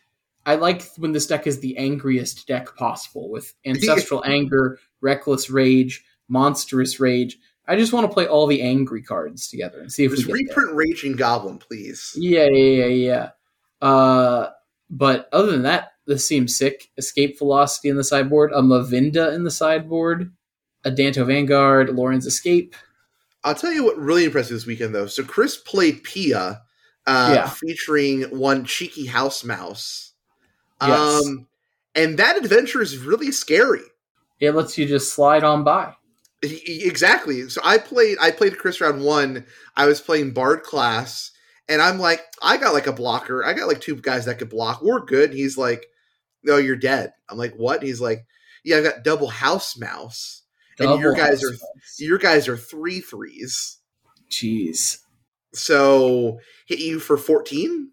I 0.46 0.54
like 0.56 0.82
when 0.96 1.12
this 1.12 1.26
deck 1.26 1.46
is 1.46 1.60
the 1.60 1.76
angriest 1.76 2.46
deck 2.46 2.74
possible 2.76 3.30
with 3.30 3.54
Ancestral 3.66 4.22
Anger, 4.24 4.78
Reckless 5.02 5.50
Rage, 5.50 6.04
Monstrous 6.28 6.98
Rage. 7.00 7.38
I 7.66 7.76
just 7.76 7.92
want 7.92 8.08
to 8.08 8.12
play 8.14 8.26
all 8.26 8.46
the 8.46 8.62
angry 8.62 9.02
cards 9.02 9.48
together 9.48 9.78
and 9.80 9.92
see 9.92 10.04
if 10.04 10.10
just 10.12 10.26
we 10.26 10.38
get 10.44 10.48
there. 10.48 10.56
reprint 10.64 10.76
Raging 10.76 11.16
Goblin, 11.16 11.58
please. 11.58 12.14
Yeah, 12.16 12.46
yeah, 12.50 12.86
yeah, 12.86 12.86
yeah. 12.86 13.30
Uh, 13.86 14.48
but 14.90 15.28
other 15.32 15.52
than 15.52 15.62
that, 15.62 15.92
this 16.06 16.26
seems 16.26 16.56
sick. 16.56 16.88
Escape 16.96 17.38
Velocity 17.38 17.90
in 17.90 17.96
the 17.96 18.04
sideboard, 18.04 18.50
a 18.52 18.62
Mavinda 18.62 19.34
in 19.34 19.44
the 19.44 19.50
sideboard, 19.50 20.32
Adanto 20.84 21.26
Vanguard, 21.26 21.88
Loran's 21.90 22.26
Escape. 22.26 22.74
I'll 23.44 23.54
tell 23.54 23.72
you 23.72 23.84
what 23.84 23.98
really 23.98 24.24
impressed 24.24 24.50
me 24.50 24.56
this 24.56 24.66
weekend 24.66 24.94
though. 24.94 25.06
So 25.06 25.22
Chris 25.24 25.56
played 25.56 26.02
Pia, 26.02 26.62
uh, 27.06 27.32
Yeah. 27.34 27.48
featuring 27.48 28.22
one 28.24 28.64
cheeky 28.64 29.06
house 29.06 29.44
mouse. 29.44 30.12
Yes. 30.80 31.24
Um, 31.26 31.46
and 31.94 32.18
that 32.18 32.36
adventure 32.36 32.80
is 32.82 32.98
really 32.98 33.32
scary. 33.32 33.82
It 34.40 34.52
lets 34.52 34.78
you 34.78 34.86
just 34.86 35.12
slide 35.14 35.42
on 35.44 35.64
by. 35.64 35.94
Exactly. 36.42 37.48
So 37.48 37.60
I 37.64 37.78
played 37.78 38.18
I 38.20 38.30
played 38.30 38.58
Chris 38.58 38.80
round 38.80 39.02
one. 39.02 39.44
I 39.76 39.86
was 39.86 40.00
playing 40.00 40.32
Bard 40.32 40.62
class, 40.62 41.32
and 41.68 41.82
I'm 41.82 41.98
like, 41.98 42.20
I 42.40 42.56
got 42.56 42.74
like 42.74 42.86
a 42.86 42.92
blocker. 42.92 43.44
I 43.44 43.52
got 43.54 43.66
like 43.66 43.80
two 43.80 43.96
guys 43.96 44.26
that 44.26 44.38
could 44.38 44.48
block. 44.50 44.80
We're 44.82 45.04
good. 45.04 45.30
And 45.30 45.38
he's 45.38 45.58
like, 45.58 45.86
No, 46.44 46.56
you're 46.56 46.76
dead. 46.76 47.12
I'm 47.28 47.38
like, 47.38 47.54
What? 47.54 47.80
And 47.80 47.88
he's 47.88 48.00
like, 48.00 48.24
Yeah, 48.62 48.76
I've 48.76 48.84
got 48.84 49.02
double 49.02 49.28
house 49.28 49.76
mouse. 49.76 50.42
And 50.80 51.00
your 51.00 51.14
guys 51.14 51.42
are-. 51.44 51.56
Your 51.98 52.18
guys 52.18 52.48
are 52.48 52.56
three 52.56 53.00
threes. 53.00 53.78
Jeez. 54.30 54.98
So 55.52 56.38
hit 56.66 56.78
you 56.78 57.00
for 57.00 57.16
14? 57.16 57.90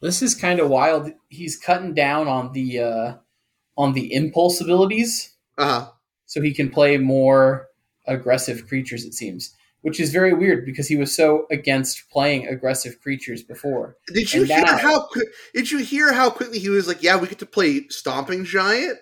This 0.00 0.22
is 0.22 0.34
kind 0.34 0.60
of 0.60 0.68
wild. 0.68 1.10
He's 1.28 1.56
cutting 1.56 1.94
down 1.94 2.28
on 2.28 2.52
the 2.52 2.78
uh, 2.80 3.14
on 3.76 3.92
the 3.92 4.12
impulse 4.12 4.60
abilities, 4.60 5.34
Uh-huh. 5.58 5.90
so 6.26 6.40
he 6.42 6.52
can 6.54 6.70
play 6.70 6.96
more 6.98 7.68
aggressive 8.06 8.66
creatures. 8.68 9.04
It 9.04 9.14
seems, 9.14 9.54
which 9.82 9.98
is 10.00 10.12
very 10.12 10.32
weird 10.32 10.64
because 10.66 10.88
he 10.88 10.96
was 10.96 11.14
so 11.14 11.46
against 11.50 12.08
playing 12.10 12.46
aggressive 12.46 13.00
creatures 13.00 13.42
before. 13.42 13.96
Did 14.08 14.32
you 14.32 14.40
And 14.42 14.50
hear 14.50 14.60
now- 14.64 14.78
how 14.78 15.08
did 15.54 15.70
you 15.70 15.78
hear 15.78 16.12
how 16.12 16.30
quickly 16.30 16.58
he 16.58 16.68
was 16.70 16.86
like, 16.88 17.02
Yeah, 17.02 17.16
we 17.16 17.28
get 17.28 17.38
to 17.40 17.46
play 17.46 17.86
Stomping 17.88 18.44
Giant? 18.44 18.98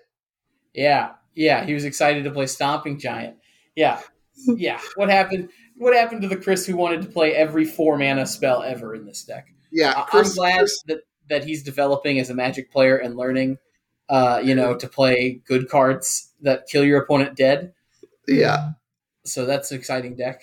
Yeah, 0.74 1.12
yeah, 1.34 1.64
he 1.64 1.74
was 1.74 1.84
excited 1.84 2.24
to 2.24 2.30
play 2.30 2.46
Stomping 2.46 2.98
Giant. 2.98 3.36
Yeah, 3.76 4.00
yeah. 4.46 4.80
What 4.96 5.08
happened? 5.10 5.48
What 5.76 5.94
happened 5.94 6.22
to 6.22 6.28
the 6.28 6.36
Chris 6.36 6.66
who 6.66 6.76
wanted 6.76 7.02
to 7.02 7.08
play 7.08 7.34
every 7.34 7.64
four 7.64 7.98
mana 7.98 8.26
spell 8.26 8.62
ever 8.62 8.94
in 8.94 9.04
this 9.06 9.24
deck? 9.24 9.48
Yeah, 9.72 10.04
Chris, 10.08 10.30
I'm 10.30 10.34
glad 10.36 10.58
Chris- 10.58 10.82
that 10.86 10.98
that 11.28 11.44
he's 11.44 11.62
developing 11.62 12.18
as 12.18 12.30
a 12.30 12.34
Magic 12.34 12.70
player 12.70 12.96
and 12.96 13.16
learning, 13.16 13.58
uh, 14.08 14.40
you 14.44 14.54
know, 14.54 14.74
to 14.76 14.86
play 14.86 15.40
good 15.46 15.68
cards 15.68 16.32
that 16.42 16.66
kill 16.68 16.84
your 16.84 17.00
opponent 17.02 17.34
dead. 17.36 17.72
yeah. 18.28 18.72
So 19.24 19.46
that's 19.46 19.70
an 19.72 19.78
exciting 19.78 20.16
deck. 20.16 20.42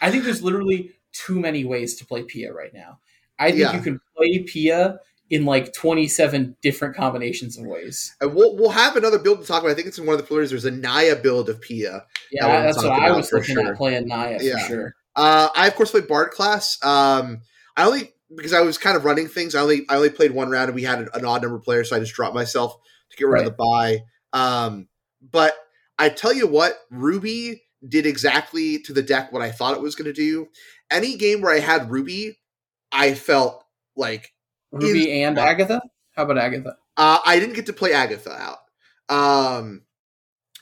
I 0.00 0.10
think 0.10 0.24
there's 0.24 0.42
literally 0.42 0.90
too 1.12 1.38
many 1.38 1.64
ways 1.64 1.94
to 1.96 2.04
play 2.04 2.24
Pia 2.24 2.52
right 2.52 2.74
now. 2.74 2.98
I 3.38 3.50
think 3.50 3.60
Yeah. 3.60 3.76
you 3.76 3.80
can 3.82 4.00
play 4.16 4.40
Pia 4.40 4.98
in 5.30 5.44
like 5.44 5.72
27 5.72 6.56
different 6.62 6.94
combinations 6.96 7.58
of 7.58 7.66
ways. 7.66 8.14
And 8.20 8.34
we'll 8.34 8.56
we'll 8.56 8.70
have 8.70 8.96
another 8.96 9.18
build 9.18 9.40
to 9.40 9.46
talk 9.46 9.62
about. 9.62 9.70
I 9.72 9.74
think 9.74 9.88
it's 9.88 9.98
in 9.98 10.06
one 10.06 10.14
of 10.14 10.20
the 10.20 10.26
pillars. 10.26 10.50
There's 10.50 10.64
a 10.64 10.70
Naya 10.70 11.16
build 11.16 11.48
of 11.48 11.60
Pia. 11.60 12.04
Yeah, 12.30 12.46
That 12.46 12.62
that's 12.62 12.76
what 12.78 12.92
I 12.92 13.10
was 13.10 13.32
looking 13.32 13.56
sure. 13.56 13.66
at 13.72 13.76
playing 13.76 14.06
Naya 14.06 14.38
Yeah. 14.40 14.58
for 14.60 14.66
sure. 14.68 14.94
Uh, 15.16 15.48
I 15.54 15.66
of 15.66 15.74
course 15.74 15.90
played 15.90 16.06
Bard 16.08 16.30
class. 16.30 16.78
Um, 16.84 17.40
I 17.76 17.84
only 17.86 18.12
because 18.34 18.52
I 18.52 18.60
was 18.60 18.78
kind 18.78 18.96
of 18.96 19.04
running 19.04 19.28
things. 19.28 19.54
I 19.54 19.60
only 19.60 19.84
I 19.88 19.96
only 19.96 20.10
played 20.10 20.32
one 20.32 20.48
round 20.50 20.66
and 20.68 20.74
we 20.74 20.82
had 20.82 21.00
an, 21.00 21.08
an 21.14 21.24
odd 21.24 21.42
number 21.42 21.56
of 21.56 21.62
players, 21.62 21.90
so 21.90 21.96
I 21.96 22.00
just 22.00 22.14
dropped 22.14 22.34
myself 22.34 22.76
to 23.10 23.16
get 23.16 23.26
rid 23.26 23.46
of 23.46 23.56
the 23.56 23.56
buy. 23.58 24.00
Um, 24.32 24.88
but 25.30 25.54
I 25.98 26.08
tell 26.10 26.32
you 26.32 26.46
what, 26.46 26.78
Ruby 26.90 27.62
did 27.88 28.04
exactly 28.06 28.80
to 28.80 28.92
the 28.92 29.02
deck 29.02 29.32
what 29.32 29.42
I 29.42 29.50
thought 29.50 29.74
it 29.76 29.80
was 29.82 29.94
going 29.94 30.06
to 30.06 30.12
do. 30.12 30.48
Any 30.90 31.16
game 31.16 31.40
where 31.40 31.54
I 31.54 31.60
had 31.60 31.90
Ruby, 31.90 32.38
I 32.92 33.14
felt 33.14 33.64
like 33.96 34.32
Ruby 34.82 35.22
and 35.22 35.36
Yeah. 35.36 35.44
Agatha. 35.44 35.82
How 36.16 36.24
about 36.24 36.38
Agatha? 36.38 36.76
Uh, 36.96 37.18
I 37.24 37.38
didn't 37.38 37.54
get 37.54 37.66
to 37.66 37.72
play 37.72 37.92
Agatha 37.92 38.32
out. 38.32 38.58
Um, 39.08 39.82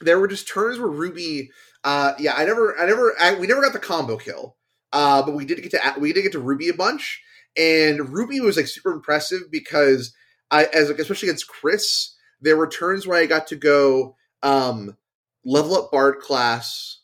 there 0.00 0.18
were 0.18 0.28
just 0.28 0.48
turns 0.48 0.78
where 0.78 0.88
Ruby. 0.88 1.50
Uh, 1.84 2.14
yeah, 2.18 2.34
I 2.36 2.44
never, 2.44 2.78
I 2.78 2.86
never, 2.86 3.14
I, 3.20 3.34
we 3.34 3.46
never 3.46 3.60
got 3.62 3.72
the 3.72 3.78
combo 3.78 4.16
kill. 4.16 4.56
Uh, 4.92 5.22
but 5.22 5.34
we 5.34 5.44
did 5.44 5.60
get 5.62 5.72
to 5.72 5.94
we 5.98 6.12
did 6.12 6.22
get 6.22 6.32
to 6.32 6.38
Ruby 6.40 6.68
a 6.68 6.74
bunch, 6.74 7.20
and 7.56 8.12
Ruby 8.12 8.40
was 8.40 8.56
like 8.56 8.68
super 8.68 8.92
impressive 8.92 9.42
because 9.50 10.14
I, 10.50 10.64
as 10.66 10.88
like 10.88 10.98
especially 10.98 11.28
against 11.28 11.48
Chris, 11.48 12.14
there 12.40 12.56
were 12.56 12.68
turns 12.68 13.06
where 13.06 13.18
I 13.18 13.26
got 13.26 13.48
to 13.48 13.56
go 13.56 14.16
um 14.42 14.96
level 15.44 15.76
up 15.76 15.90
Bard 15.90 16.20
class. 16.20 17.00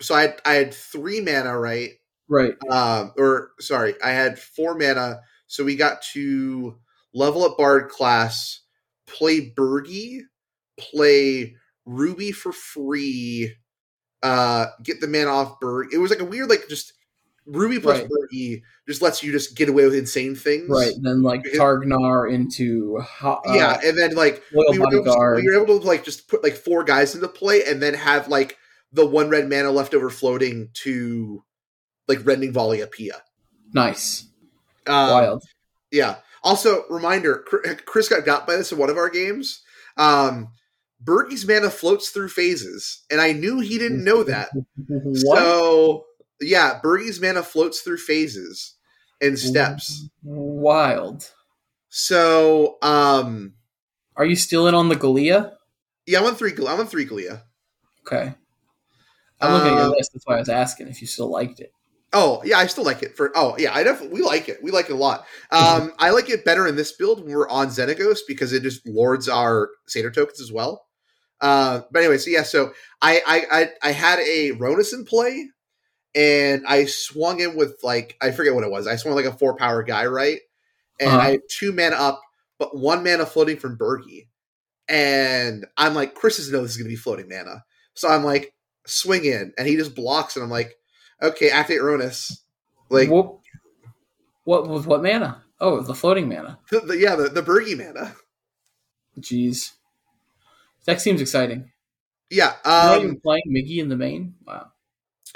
So 0.00 0.14
I 0.14 0.34
I 0.44 0.54
had 0.54 0.74
three 0.74 1.20
mana, 1.22 1.58
right? 1.58 1.92
Right. 2.28 2.54
Um, 2.70 3.12
or 3.16 3.52
sorry, 3.60 3.94
I 4.04 4.10
had 4.10 4.38
four 4.38 4.76
mana. 4.76 5.20
So 5.52 5.64
we 5.64 5.76
got 5.76 6.00
to 6.14 6.78
level 7.12 7.44
up 7.44 7.58
Bard 7.58 7.90
class, 7.90 8.60
play 9.06 9.50
Birgi, 9.50 10.20
play 10.78 11.56
Ruby 11.84 12.32
for 12.32 12.52
free, 12.52 13.54
uh, 14.22 14.68
get 14.82 15.02
the 15.02 15.08
mana 15.08 15.28
off 15.28 15.60
Berg. 15.60 15.88
It 15.92 15.98
was 15.98 16.10
like 16.10 16.20
a 16.20 16.24
weird, 16.24 16.48
like 16.48 16.70
just 16.70 16.94
Ruby 17.44 17.80
plus 17.80 18.00
Right. 18.00 18.62
Just 18.88 19.02
lets 19.02 19.22
you 19.22 19.30
just 19.30 19.54
get 19.54 19.68
away 19.68 19.84
with 19.84 19.94
insane 19.94 20.34
things. 20.34 20.70
Right. 20.70 20.94
And 20.94 21.04
then 21.04 21.22
like 21.22 21.42
Targ 21.42 21.84
Nar 21.84 22.26
into 22.26 23.04
uh, 23.20 23.36
yeah, 23.48 23.78
and 23.84 23.98
then 23.98 24.14
like 24.14 24.42
we 24.54 24.78
were, 24.78 24.86
able 24.86 25.04
to, 25.04 25.34
we 25.36 25.54
were 25.54 25.62
able 25.62 25.80
to 25.80 25.86
like 25.86 26.02
just 26.02 26.28
put 26.28 26.42
like 26.42 26.54
four 26.54 26.82
guys 26.82 27.14
into 27.14 27.28
play 27.28 27.62
and 27.64 27.82
then 27.82 27.92
have 27.92 28.26
like 28.28 28.56
the 28.90 29.04
one 29.04 29.28
red 29.28 29.50
mana 29.50 29.70
left 29.70 29.92
over 29.92 30.08
floating 30.08 30.70
to 30.84 31.44
like 32.08 32.24
rending 32.24 32.54
volley 32.54 32.80
a 32.80 32.86
Pia. 32.86 33.22
Nice. 33.74 34.31
Um, 34.86 35.10
Wild. 35.10 35.44
Yeah. 35.90 36.16
Also, 36.42 36.84
reminder: 36.90 37.44
Chris 37.86 38.08
got 38.08 38.24
got 38.24 38.46
by 38.46 38.56
this 38.56 38.72
in 38.72 38.78
one 38.78 38.90
of 38.90 38.96
our 38.96 39.08
games. 39.10 39.62
Um, 39.96 40.48
Birgi's 41.04 41.46
mana 41.46 41.70
floats 41.70 42.10
through 42.10 42.28
phases, 42.30 43.02
and 43.10 43.20
I 43.20 43.32
knew 43.32 43.60
he 43.60 43.78
didn't 43.78 44.04
know 44.04 44.22
that. 44.24 44.50
So, 45.14 46.04
yeah, 46.40 46.80
Birgi's 46.82 47.20
mana 47.20 47.42
floats 47.42 47.80
through 47.82 47.98
phases 47.98 48.74
and 49.20 49.38
steps. 49.38 50.08
Wild. 50.22 51.30
So, 51.88 52.78
um, 52.82 53.54
Are 54.16 54.24
you 54.24 54.34
still 54.36 54.66
in 54.66 54.74
on 54.74 54.88
the 54.88 54.96
Gallia? 54.96 55.52
yeah, 56.06 56.18
I'm 56.18 56.24
on 56.26 56.34
three. 56.34 56.52
I'm 56.52 56.80
on 56.80 56.86
three 56.86 57.04
Gallia. 57.04 57.42
Okay. 58.06 58.34
I'm 59.40 59.52
looking 59.52 59.72
at 59.72 59.78
Uh, 59.78 59.82
your 59.82 59.90
list. 59.96 60.12
That's 60.12 60.26
why 60.26 60.36
I 60.36 60.40
was 60.40 60.48
asking 60.48 60.88
if 60.88 61.00
you 61.00 61.06
still 61.06 61.28
liked 61.30 61.60
it. 61.60 61.72
Oh 62.14 62.42
yeah, 62.44 62.58
I 62.58 62.66
still 62.66 62.84
like 62.84 63.02
it. 63.02 63.16
For 63.16 63.32
oh 63.34 63.56
yeah, 63.58 63.74
I 63.74 63.82
definitely 63.82 64.20
we 64.20 64.26
like 64.26 64.48
it. 64.48 64.62
We 64.62 64.70
like 64.70 64.90
it 64.90 64.92
a 64.92 64.96
lot. 64.96 65.26
Um, 65.50 65.92
I 65.98 66.10
like 66.10 66.28
it 66.28 66.44
better 66.44 66.66
in 66.66 66.76
this 66.76 66.92
build 66.92 67.24
when 67.24 67.34
we're 67.34 67.48
on 67.48 67.68
Xenagos 67.68 68.18
because 68.28 68.52
it 68.52 68.62
just 68.62 68.86
lords 68.86 69.28
our 69.28 69.70
Satyr 69.86 70.10
tokens 70.10 70.40
as 70.40 70.52
well. 70.52 70.84
Uh, 71.40 71.82
but 71.90 72.00
anyway, 72.00 72.18
so 72.18 72.30
yeah, 72.30 72.42
so 72.44 72.72
I 73.02 73.20
I 73.26 73.60
I, 73.60 73.68
I 73.82 73.92
had 73.92 74.18
a 74.20 74.52
Rhonas 74.52 74.92
in 74.92 75.04
play, 75.06 75.48
and 76.14 76.64
I 76.66 76.86
swung 76.86 77.40
in 77.40 77.56
with 77.56 77.78
like 77.82 78.16
I 78.22 78.32
forget 78.32 78.54
what 78.54 78.64
it 78.64 78.70
was. 78.70 78.86
I 78.86 78.96
swung 78.96 79.14
like 79.14 79.24
a 79.26 79.32
four 79.32 79.56
power 79.56 79.82
guy, 79.82 80.06
right? 80.06 80.40
And 81.00 81.10
Uh-huh. 81.10 81.20
I 81.20 81.30
had 81.32 81.40
two 81.50 81.72
mana 81.72 81.96
up, 81.96 82.20
but 82.58 82.76
one 82.76 83.04
mana 83.04 83.26
floating 83.26 83.58
from 83.58 83.78
Birgi, 83.78 84.28
and 84.88 85.66
I'm 85.76 85.94
like, 85.94 86.14
Chris 86.14 86.36
doesn't 86.38 86.52
know 86.52 86.62
this 86.62 86.72
is 86.72 86.76
gonna 86.76 86.88
be 86.88 86.96
floating 86.96 87.28
mana, 87.28 87.64
so 87.94 88.08
I'm 88.08 88.24
like, 88.24 88.54
swing 88.86 89.24
in, 89.24 89.52
and 89.58 89.68
he 89.68 89.76
just 89.76 89.94
blocks, 89.94 90.36
and 90.36 90.44
I'm 90.44 90.50
like, 90.50 90.74
okay, 91.22 91.50
activate 91.50 91.82
Rhonas. 91.82 92.38
Like 92.90 93.08
what? 93.10 93.36
What 94.44 94.68
with 94.68 94.86
what 94.86 95.02
mana? 95.02 95.42
Oh, 95.60 95.80
the 95.80 95.94
floating 95.94 96.28
mana. 96.28 96.58
the, 96.70 96.80
the- 96.80 96.98
yeah, 96.98 97.14
the, 97.14 97.28
the 97.28 97.42
Birgi 97.42 97.76
mana. 97.78 98.14
Jeez. 99.18 99.72
That 100.86 101.00
seems 101.00 101.20
exciting. 101.20 101.70
Yeah. 102.30 102.54
You're 102.64 102.94
Um, 102.96 103.02
even 103.02 103.20
playing 103.20 103.44
Miggy 103.48 103.78
in 103.78 103.88
the 103.88 103.96
main. 103.96 104.34
Wow. 104.46 104.72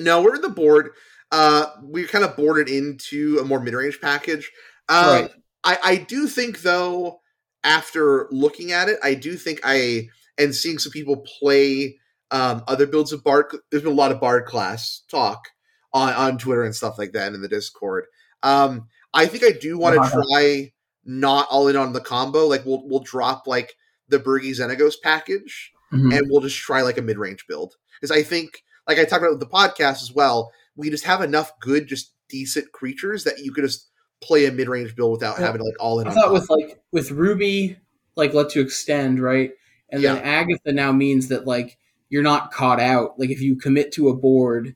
no, 0.00 0.22
we're 0.22 0.34
in 0.36 0.40
the 0.42 0.48
board. 0.48 0.90
Uh, 1.30 1.66
we 1.82 2.04
kind 2.04 2.24
of 2.24 2.36
boarded 2.36 2.68
into 2.68 3.38
a 3.40 3.44
more 3.44 3.60
mid 3.60 3.74
range 3.74 4.00
package. 4.00 4.50
Um, 4.88 5.06
right. 5.06 5.30
I, 5.62 5.78
I 5.84 5.96
do 5.96 6.26
think 6.26 6.62
though, 6.62 7.20
after 7.62 8.28
looking 8.30 8.72
at 8.72 8.88
it, 8.88 8.98
I 9.02 9.14
do 9.14 9.36
think 9.36 9.60
I 9.64 10.08
and 10.38 10.54
seeing 10.54 10.78
some 10.78 10.92
people 10.92 11.24
play 11.38 11.98
um, 12.30 12.62
other 12.66 12.86
builds 12.86 13.12
of 13.12 13.22
Bard. 13.22 13.46
There's 13.70 13.82
been 13.82 13.92
a 13.92 13.94
lot 13.94 14.12
of 14.12 14.20
Bard 14.20 14.46
class 14.46 15.02
talk 15.10 15.48
on 15.96 16.12
on 16.14 16.38
Twitter 16.38 16.62
and 16.64 16.74
stuff 16.74 16.98
like 16.98 17.12
that 17.12 17.28
and 17.28 17.36
in 17.36 17.42
the 17.42 17.48
Discord. 17.48 18.04
Um, 18.42 18.88
I 19.14 19.26
think 19.26 19.44
I 19.44 19.52
do 19.52 19.78
want 19.78 19.94
to 19.96 20.00
Uh-huh. 20.02 20.22
try 20.30 20.72
not 21.04 21.46
all 21.50 21.68
in 21.68 21.76
on 21.76 21.92
the 21.92 22.00
combo. 22.00 22.46
Like 22.46 22.64
we'll 22.66 22.86
we'll 22.86 23.00
drop 23.00 23.46
like 23.46 23.74
the 24.08 24.18
Birgi 24.18 24.50
Xenagos 24.50 24.94
package 25.02 25.72
Mhm. 25.92 26.16
and 26.16 26.26
we'll 26.30 26.40
just 26.40 26.58
try 26.58 26.82
like 26.82 26.98
a 26.98 27.02
mid 27.02 27.18
range 27.18 27.46
build 27.46 27.74
because 28.00 28.10
I 28.16 28.22
think, 28.22 28.62
like 28.88 28.98
I 28.98 29.04
talked 29.04 29.22
about 29.22 29.38
with 29.38 29.40
the 29.40 29.46
podcast 29.46 30.02
as 30.02 30.12
well, 30.12 30.52
we 30.76 30.90
just 30.90 31.04
have 31.04 31.22
enough 31.22 31.52
good, 31.60 31.86
just 31.86 32.12
decent 32.28 32.70
creatures 32.72 33.24
that 33.24 33.38
you 33.38 33.52
could 33.52 33.64
just 33.64 33.88
play 34.20 34.46
a 34.46 34.52
mid 34.52 34.68
range 34.68 34.94
build 34.96 35.12
without 35.12 35.38
Well, 35.38 35.46
having 35.46 35.60
to 35.60 35.64
like 35.64 35.76
all 35.80 36.00
in. 36.00 36.06
I 36.08 36.10
on 36.10 36.14
thought 36.16 36.32
with 36.32 36.50
like 36.50 36.80
with 36.92 37.10
Ruby, 37.12 37.78
like 38.16 38.34
let 38.34 38.54
you 38.54 38.62
extend, 38.62 39.20
right? 39.20 39.52
And 39.90 40.02
then 40.04 40.18
Agatha 40.18 40.72
now 40.72 40.90
means 40.92 41.28
that 41.28 41.46
like 41.46 41.78
you're 42.08 42.22
not 42.22 42.52
caught 42.52 42.80
out. 42.80 43.18
Like 43.18 43.30
if 43.30 43.40
you 43.40 43.56
commit 43.56 43.92
to 43.92 44.08
a 44.08 44.14
board, 44.16 44.74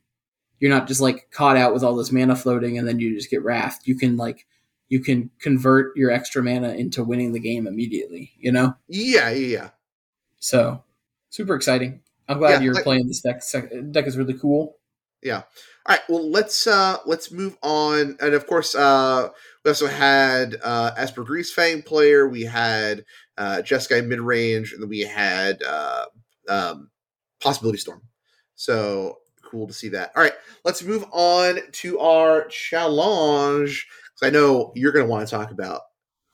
you're 0.61 0.71
not 0.71 0.87
just 0.87 1.01
like 1.01 1.31
caught 1.33 1.57
out 1.57 1.73
with 1.75 1.83
all 1.83 1.97
this 1.97 2.13
mana 2.13 2.37
floating 2.37 2.79
and 2.79 2.87
then 2.87 3.01
you 3.01 3.15
just 3.17 3.31
get 3.31 3.43
wrathed. 3.43 3.81
You 3.87 3.97
can 3.97 4.17
like 4.17 4.47
you 4.89 5.01
can 5.01 5.31
convert 5.41 5.97
your 5.97 6.11
extra 6.11 6.43
mana 6.43 6.75
into 6.75 7.03
winning 7.05 7.33
the 7.33 7.41
game 7.41 7.67
immediately, 7.67 8.33
you 8.39 8.53
know? 8.53 8.75
yeah, 8.89 9.31
yeah, 9.31 9.47
yeah. 9.59 9.71
So 10.39 10.83
super 11.31 11.55
exciting. 11.55 12.01
I'm 12.29 12.39
glad 12.39 12.51
Yeah, 12.51 12.61
you're 12.61 12.75
like- 12.75 12.85
playing 12.85 13.09
this 13.09 13.21
deck. 13.21 13.43
Deck 13.93 14.07
is 14.07 14.17
really 14.17 14.35
cool. 14.39 14.77
Yeah. 15.23 15.43
All 15.87 15.97
right, 15.97 16.01
well 16.09 16.31
let's 16.31 16.67
uh 16.67 16.99
let's 17.07 17.31
move 17.33 17.57
on, 17.63 18.17
and 18.21 18.35
of 18.35 18.47
course 18.47 18.75
uh 18.75 19.29
we 19.65 19.71
also 19.71 19.87
had 19.87 20.57
uh 20.63 20.93
Esper 20.97 21.25
Greasefang 21.25 21.85
player, 21.85 22.29
we 22.29 22.43
had 22.43 23.05
uh 23.39 23.63
Jeskai 23.65 24.07
mid 24.07 24.21
range, 24.21 24.73
and 24.73 24.83
then 24.83 24.89
we 24.89 25.01
had 25.01 25.63
uh 25.63 26.05
um 26.49 26.91
Possibility 27.41 27.79
Storm. 27.79 28.03
So 28.57 29.19
cool 29.51 29.67
to 29.67 29.73
see 29.73 29.89
that. 29.91 30.13
All 30.15 30.23
right, 30.23 30.35
let's 30.65 30.83
move 30.83 31.05
on 31.13 31.59
to 31.73 31.99
our 31.99 32.47
challenge 32.49 33.87
because 34.15 34.29
I 34.29 34.31
know 34.31 34.73
you're 34.75 34.93
going 34.93 35.05
to 35.05 35.11
want 35.11 35.27
to 35.27 35.35
talk 35.35 35.51
about 35.51 35.83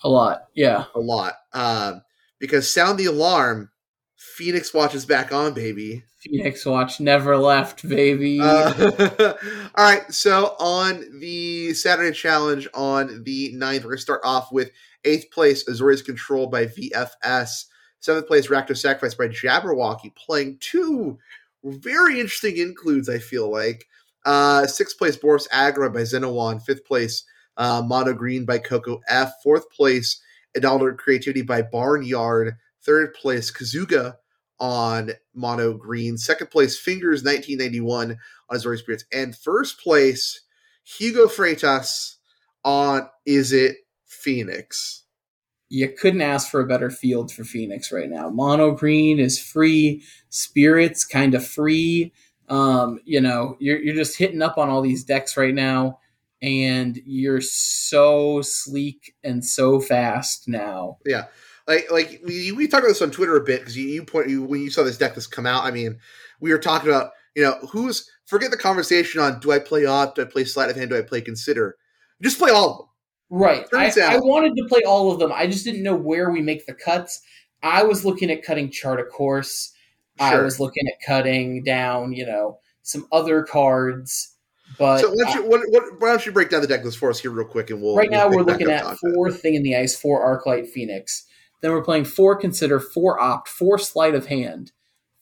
A 0.02 0.08
lot. 0.08 0.44
Yeah. 0.54 0.84
a 0.94 1.00
lot. 1.00 1.34
Um, 1.52 2.02
because 2.38 2.72
sound 2.72 2.98
the 2.98 3.06
alarm, 3.06 3.70
Phoenix 4.16 4.72
Watch 4.74 4.94
is 4.94 5.06
back 5.06 5.32
on, 5.32 5.52
baby. 5.54 6.04
Phoenix 6.18 6.66
Watch 6.66 7.00
never 7.00 7.36
left, 7.36 7.88
baby. 7.88 8.40
Uh, 8.40 8.74
all 9.74 9.84
right, 9.84 10.10
so 10.12 10.56
on 10.58 11.20
the 11.20 11.72
Saturday 11.74 12.14
challenge 12.14 12.68
on 12.74 13.22
the 13.24 13.52
9th, 13.54 13.76
we're 13.76 13.80
going 13.82 13.96
to 13.96 14.02
start 14.02 14.20
off 14.24 14.50
with 14.52 14.70
eighth 15.04 15.30
place 15.30 15.64
Azorius 15.68 16.04
Control 16.04 16.48
by 16.48 16.66
VFS, 16.66 17.66
seventh 18.00 18.26
place 18.26 18.48
Rakdos 18.48 18.78
Sacrifice 18.78 19.14
by 19.14 19.28
Jabberwocky, 19.28 20.14
playing 20.16 20.58
two 20.60 21.18
very 21.64 22.20
interesting 22.20 22.56
includes, 22.58 23.08
I 23.08 23.18
feel 23.18 23.50
like. 23.50 23.86
Uh, 24.24 24.66
sixth 24.66 24.98
place 24.98 25.16
Boros 25.16 25.48
Aggro 25.50 25.92
by 25.92 26.00
Zenowan. 26.00 26.62
fifth 26.62 26.84
place 26.84 27.24
uh, 27.56 27.82
Mono 27.84 28.12
Green 28.12 28.44
by 28.44 28.58
Coco 28.58 29.00
F, 29.08 29.32
fourth 29.42 29.70
place 29.70 30.20
Adalter 30.56 30.96
Creativity 30.96 31.42
by 31.42 31.62
Barnyard, 31.62 32.56
third 32.82 33.14
place 33.14 33.50
Kazuga 33.50 34.16
on 34.58 35.12
Mono 35.34 35.74
Green, 35.74 36.16
second 36.16 36.50
place 36.50 36.78
Fingers 36.78 37.22
1991 37.22 38.18
on 38.50 38.56
Azorius 38.56 38.80
Spirits, 38.80 39.04
and 39.12 39.36
first 39.36 39.80
place 39.80 40.42
Hugo 40.84 41.26
Freitas 41.26 42.16
on 42.64 43.08
Izzet 43.28 43.74
Phoenix? 44.04 45.04
You 45.68 45.88
couldn't 45.88 46.22
ask 46.22 46.50
for 46.50 46.60
a 46.60 46.66
better 46.66 46.90
field 46.90 47.32
for 47.32 47.44
Phoenix 47.44 47.90
right 47.90 48.08
now. 48.08 48.30
Mono 48.30 48.72
green 48.72 49.18
is 49.18 49.38
free, 49.38 50.02
spirits 50.28 51.04
kind 51.04 51.34
of 51.34 51.46
free. 51.46 52.12
Um, 52.48 53.00
you 53.04 53.20
know, 53.20 53.56
you're 53.58 53.80
you're 53.80 53.94
just 53.94 54.16
hitting 54.16 54.42
up 54.42 54.58
on 54.58 54.68
all 54.68 54.82
these 54.82 55.04
decks 55.04 55.36
right 55.36 55.54
now, 55.54 55.98
and 56.40 56.96
you're 57.04 57.40
so 57.40 58.40
sleek 58.42 59.14
and 59.24 59.44
so 59.44 59.80
fast 59.80 60.46
now. 60.46 60.98
Yeah, 61.04 61.24
like, 61.66 61.90
like 61.90 62.20
we, 62.24 62.52
we 62.52 62.68
talked 62.68 62.84
about 62.84 62.92
this 62.92 63.02
on 63.02 63.10
Twitter 63.10 63.36
a 63.36 63.42
bit 63.42 63.60
because 63.60 63.76
you, 63.76 63.88
you 63.88 64.04
point 64.04 64.28
you, 64.28 64.42
when 64.42 64.62
you 64.62 64.70
saw 64.70 64.84
this 64.84 64.98
deck 64.98 65.14
this 65.16 65.26
come 65.26 65.46
out. 65.46 65.64
I 65.64 65.72
mean, 65.72 65.98
we 66.40 66.52
were 66.52 66.58
talking 66.58 66.88
about 66.88 67.10
you 67.34 67.42
know 67.42 67.58
who's 67.72 68.08
forget 68.26 68.52
the 68.52 68.56
conversation 68.56 69.20
on 69.20 69.40
do 69.40 69.50
I 69.50 69.58
play 69.58 69.84
off, 69.86 70.14
do 70.14 70.22
I 70.22 70.26
play 70.26 70.44
sleight 70.44 70.70
of 70.70 70.76
hand, 70.76 70.90
do 70.90 70.98
I 70.98 71.02
play 71.02 71.20
consider? 71.20 71.76
Just 72.22 72.38
play 72.38 72.52
all 72.52 72.70
of 72.70 72.78
them. 72.78 72.86
Right. 73.28 73.66
I, 73.72 73.92
I 74.00 74.18
wanted 74.18 74.56
to 74.56 74.66
play 74.68 74.82
all 74.86 75.10
of 75.10 75.18
them. 75.18 75.32
I 75.34 75.46
just 75.46 75.64
didn't 75.64 75.82
know 75.82 75.96
where 75.96 76.30
we 76.30 76.40
make 76.40 76.66
the 76.66 76.74
cuts. 76.74 77.20
I 77.62 77.82
was 77.82 78.04
looking 78.04 78.30
at 78.30 78.44
cutting 78.44 78.70
Chart 78.70 79.00
a 79.00 79.04
Course. 79.04 79.72
I 80.18 80.38
was 80.38 80.60
looking 80.60 80.86
at 80.86 80.94
cutting 81.04 81.62
down, 81.64 82.12
you 82.12 82.24
know, 82.24 82.58
some 82.82 83.06
other 83.12 83.42
cards. 83.42 84.34
But 84.78 85.00
so 85.00 85.10
why 85.10 85.24
don't, 85.24 85.28
I- 85.28 85.40
you, 85.40 85.48
what, 85.48 85.60
what, 85.70 85.82
why 86.00 86.08
don't 86.08 86.24
you 86.26 86.32
break 86.32 86.50
down 86.50 86.60
the 86.60 86.66
deck 86.66 86.84
list 86.84 86.98
for 86.98 87.10
us 87.10 87.18
here 87.20 87.30
real 87.30 87.46
quick, 87.46 87.70
and 87.70 87.82
we'll 87.82 87.96
right 87.96 88.10
we'll 88.10 88.18
now 88.18 88.28
we're 88.28 88.42
looking 88.42 88.70
at 88.70 88.82
talk 88.82 88.92
about 88.92 88.98
it. 89.02 89.14
four 89.14 89.30
thing 89.30 89.54
in 89.54 89.62
the 89.62 89.76
ice, 89.76 89.98
four 89.98 90.24
Arclight 90.24 90.68
Phoenix. 90.68 91.24
Then 91.62 91.72
we're 91.72 91.82
playing 91.84 92.04
four 92.04 92.36
Consider, 92.36 92.80
four 92.80 93.20
Opt, 93.20 93.48
four 93.48 93.78
Sleight 93.78 94.14
of 94.14 94.26
Hand, 94.26 94.72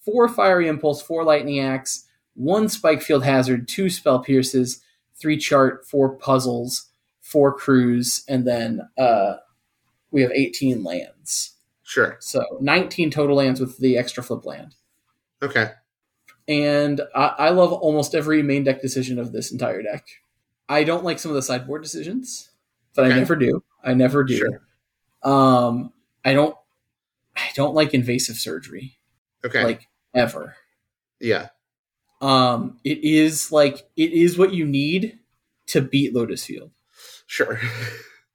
four 0.04 0.28
Fiery 0.28 0.68
Impulse, 0.68 1.00
four 1.02 1.24
Lightning 1.24 1.60
Axe, 1.60 2.06
one 2.34 2.66
Spikefield 2.66 3.24
Hazard, 3.24 3.68
two 3.68 3.88
Spell 3.90 4.20
Pierces, 4.20 4.82
three 5.20 5.36
Chart, 5.36 5.86
four 5.86 6.16
Puzzles, 6.16 6.90
four 7.34 7.52
Cruise, 7.52 8.22
and 8.28 8.46
then 8.46 8.80
uh, 8.96 9.34
we 10.12 10.22
have 10.22 10.30
18 10.30 10.84
lands. 10.84 11.56
Sure. 11.82 12.16
So 12.20 12.44
19 12.60 13.10
total 13.10 13.34
lands 13.34 13.58
with 13.58 13.76
the 13.78 13.98
extra 13.98 14.22
flip 14.22 14.46
land. 14.46 14.76
Okay. 15.42 15.72
And 16.46 17.00
I, 17.12 17.26
I 17.38 17.50
love 17.50 17.72
almost 17.72 18.14
every 18.14 18.40
main 18.40 18.62
deck 18.62 18.80
decision 18.80 19.18
of 19.18 19.32
this 19.32 19.50
entire 19.50 19.82
deck. 19.82 20.06
I 20.68 20.84
don't 20.84 21.02
like 21.02 21.18
some 21.18 21.32
of 21.32 21.34
the 21.34 21.42
sideboard 21.42 21.82
decisions, 21.82 22.50
but 22.94 23.04
I 23.04 23.08
never 23.08 23.34
do. 23.34 23.64
I 23.82 23.94
never 23.94 24.22
do. 24.22 24.36
Sure. 24.36 24.62
Um, 25.24 25.92
I 26.24 26.34
don't. 26.34 26.56
I 27.36 27.48
don't 27.56 27.74
like 27.74 27.94
invasive 27.94 28.36
surgery, 28.36 28.96
Okay. 29.44 29.64
like 29.64 29.88
ever. 30.14 30.54
yeah. 31.20 31.48
Um, 32.20 32.78
it 32.84 33.02
is 33.02 33.50
like 33.50 33.88
it 33.96 34.12
is 34.12 34.38
what 34.38 34.54
you 34.54 34.64
need 34.66 35.18
to 35.66 35.80
beat 35.80 36.14
Lotus 36.14 36.46
Field. 36.46 36.70
Sure. 37.26 37.60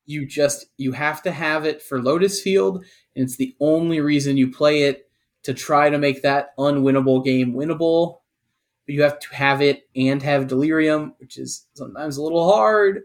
You 0.06 0.26
just 0.26 0.66
you 0.78 0.94
have 0.94 1.22
to 1.22 1.32
have 1.32 1.68
it 1.68 1.84
for 1.84 2.02
Lotus 2.02 2.42
Field, 2.42 2.84
and 3.16 3.26
it's 3.26 3.36
the 3.36 3.56
only 3.60 4.00
reason 4.00 4.38
you 4.38 4.52
play 4.52 4.86
it 4.86 5.08
to 5.44 5.54
try 5.54 5.92
to 5.92 6.00
make 6.00 6.24
that 6.24 6.58
unwinnable 6.58 7.24
game 7.24 7.54
winnable. 7.54 8.22
But 8.88 8.96
you 8.96 9.04
have 9.04 9.20
to 9.20 9.36
have 9.36 9.62
it 9.62 9.88
and 9.96 10.24
have 10.24 10.48
Delirium, 10.48 11.14
which 11.20 11.38
is 11.38 11.68
sometimes 11.76 12.18
a 12.18 12.24
little 12.24 12.52
hard, 12.52 13.04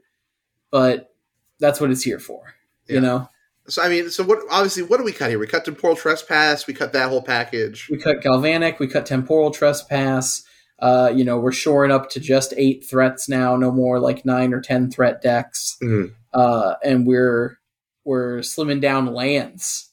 but 0.70 1.14
that's 1.60 1.78
what 1.78 1.90
it's 1.90 2.04
here 2.04 2.18
for. 2.18 2.54
Yeah. 2.86 2.94
You 2.94 3.00
know, 3.02 3.28
so 3.66 3.82
I 3.82 3.88
mean, 3.88 4.10
so 4.10 4.24
what? 4.24 4.40
Obviously, 4.50 4.82
what 4.82 4.98
do 4.98 5.04
we 5.04 5.12
cut 5.12 5.30
here? 5.30 5.38
We 5.38 5.46
cut 5.46 5.64
temporal 5.64 5.96
trespass. 5.96 6.66
We 6.66 6.74
cut 6.74 6.92
that 6.92 7.08
whole 7.08 7.22
package. 7.22 7.88
we 7.90 7.98
cut 7.98 8.22
Galvanic, 8.22 8.78
we 8.78 8.88
cut 8.88 9.06
Temporal 9.06 9.50
Trespass. 9.50 10.44
Uh, 10.84 11.10
you 11.14 11.24
know, 11.24 11.38
we're 11.38 11.50
shoring 11.52 11.90
up 11.90 12.10
to 12.10 12.20
just 12.20 12.52
eight 12.58 12.84
threats 12.84 13.26
now, 13.26 13.56
no 13.56 13.70
more 13.70 13.98
like 13.98 14.26
nine 14.26 14.52
or 14.52 14.60
ten 14.60 14.90
threat 14.90 15.22
decks. 15.22 15.78
Mhm. 15.82 16.12
Uh, 16.34 16.74
and 16.84 17.06
we're 17.06 17.56
we're 18.04 18.40
slimming 18.40 18.82
down 18.82 19.06
lands. 19.14 19.90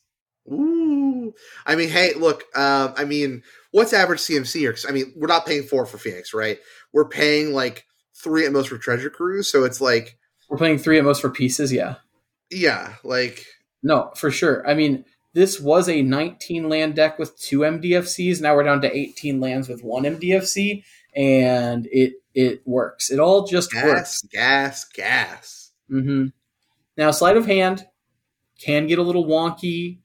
Ooh. 0.51 1.33
I 1.65 1.75
mean, 1.77 1.87
hey, 1.89 2.13
look. 2.15 2.43
Um, 2.55 2.93
I 2.97 3.05
mean, 3.05 3.41
what's 3.71 3.93
average 3.93 4.19
CMC 4.19 4.59
here? 4.59 4.73
'Cause, 4.73 4.85
I 4.87 4.91
mean, 4.91 5.13
we're 5.15 5.27
not 5.27 5.45
paying 5.45 5.63
four 5.63 5.85
for 5.85 5.97
Phoenix, 5.97 6.33
right? 6.33 6.59
We're 6.91 7.07
paying 7.07 7.53
like 7.53 7.85
three 8.21 8.45
at 8.45 8.51
most 8.51 8.67
for 8.69 8.77
Treasure 8.77 9.09
Cruise. 9.09 9.47
So 9.49 9.63
it's 9.63 9.79
like, 9.79 10.17
We're 10.49 10.57
playing 10.57 10.79
three 10.79 10.97
at 10.97 11.05
most 11.05 11.21
for 11.21 11.29
pieces, 11.29 11.71
yeah. 11.71 11.95
yeah, 12.49 12.95
like 13.05 13.45
No, 13.81 14.11
for 14.17 14.29
sure. 14.29 14.67
I 14.67 14.73
mean, 14.73 15.05
this 15.33 15.59
was 15.59 15.87
a 15.89 16.01
19 16.01 16.67
land 16.69 16.95
deck 16.95 17.17
with 17.19 17.39
two 17.39 17.59
MDFCs. 17.59 18.41
Now 18.41 18.55
we're 18.55 18.63
down 18.63 18.81
to 18.81 18.95
18 18.95 19.39
lands 19.39 19.69
with 19.69 19.83
one 19.83 20.03
MDFC, 20.03 20.83
and 21.15 21.87
it 21.91 22.13
it 22.33 22.61
works. 22.65 23.09
It 23.11 23.19
all 23.19 23.45
just 23.45 23.73
works. 23.73 24.21
gas, 24.21 24.85
gas, 24.85 24.85
gas. 24.85 25.71
hmm 25.89 26.27
Now, 26.97 27.11
sleight 27.11 27.35
of 27.37 27.45
hand 27.45 27.85
can 28.63 28.87
get 28.87 28.99
a 28.99 29.03
little 29.03 29.25
wonky 29.25 29.99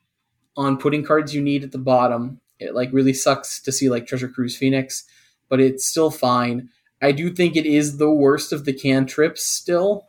on 0.57 0.77
putting 0.79 1.05
cards 1.05 1.35
you 1.35 1.41
need 1.43 1.63
at 1.63 1.71
the 1.73 1.79
bottom. 1.79 2.41
It 2.59 2.75
like 2.75 2.91
really 2.93 3.13
sucks 3.13 3.61
to 3.63 3.71
see 3.73 3.89
like 3.91 4.07
Treasure 4.07 4.29
Cruise 4.29 4.57
Phoenix, 4.57 5.05
but 5.49 5.61
it's 5.61 5.87
still 5.87 6.11
fine. 6.11 6.69
I 7.03 7.13
do 7.13 7.31
think 7.33 7.55
it 7.57 7.67
is 7.67 7.99
the 7.99 8.11
worst 8.11 8.53
of 8.53 8.65
the 8.65 8.73
cantrips 8.73 9.45
still, 9.45 10.07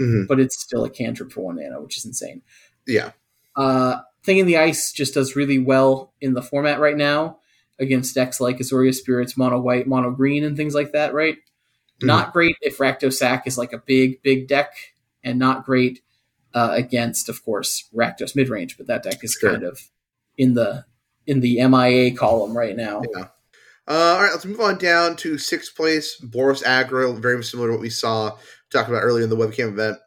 Mhm. 0.00 0.26
but 0.26 0.40
it's 0.40 0.58
still 0.58 0.84
a 0.84 0.90
cantrip 0.90 1.30
for 1.30 1.42
one 1.42 1.56
mana, 1.56 1.80
which 1.82 1.98
is 1.98 2.04
insane. 2.06 2.40
Yeah. 2.86 3.12
Uh, 3.54 3.98
Thing 4.22 4.38
in 4.38 4.46
the 4.46 4.58
Ice 4.58 4.92
just 4.92 5.14
does 5.14 5.34
really 5.36 5.58
well 5.58 6.12
in 6.20 6.34
the 6.34 6.42
format 6.42 6.78
right 6.80 6.96
now 6.96 7.38
against 7.78 8.14
decks 8.14 8.40
like 8.40 8.58
Azorius 8.58 8.96
Spirits, 8.96 9.36
Mono 9.36 9.58
White, 9.58 9.86
Mono 9.86 10.10
Green, 10.10 10.44
and 10.44 10.56
things 10.56 10.74
like 10.74 10.92
that, 10.92 11.14
right? 11.14 11.36
Mhm. 12.02 12.06
Not 12.06 12.32
great 12.32 12.56
if 12.60 12.78
Rakdos 12.78 13.14
Sack 13.14 13.46
is 13.46 13.56
like 13.56 13.72
a 13.72 13.78
big, 13.78 14.22
big 14.22 14.46
deck, 14.48 14.72
and 15.24 15.38
not 15.38 15.64
great 15.64 16.02
uh, 16.52 16.70
against, 16.72 17.28
of 17.28 17.44
course, 17.44 17.88
Rakdos 17.94 18.34
midrange, 18.34 18.76
but 18.76 18.86
that 18.88 19.02
deck 19.04 19.22
is 19.22 19.36
Sure. 19.40 19.52
kind 19.52 19.62
of 19.62 19.80
in 20.36 20.54
the 20.54 20.84
in 21.26 21.40
the 21.40 21.60
MIA 21.60 22.10
column 22.16 22.56
right 22.56 22.76
now. 22.76 23.02
Yeah. 23.14 23.28
Uh, 23.86 24.14
all 24.16 24.22
right, 24.22 24.32
let's 24.32 24.44
move 24.44 24.60
on 24.60 24.76
down 24.78 25.16
to 25.16 25.38
sixth 25.38 25.76
place. 25.76 26.20
Boros 26.20 26.62
Aggro, 26.64 27.16
very 27.20 27.42
similar 27.44 27.68
to 27.68 27.72
what 27.72 27.80
we 27.80 27.90
saw 27.90 28.36
talked 28.70 28.88
about 28.88 29.02
earlier 29.02 29.24
in 29.24 29.30
the 29.30 29.36
webcam 29.36 29.68
event. 29.68 29.98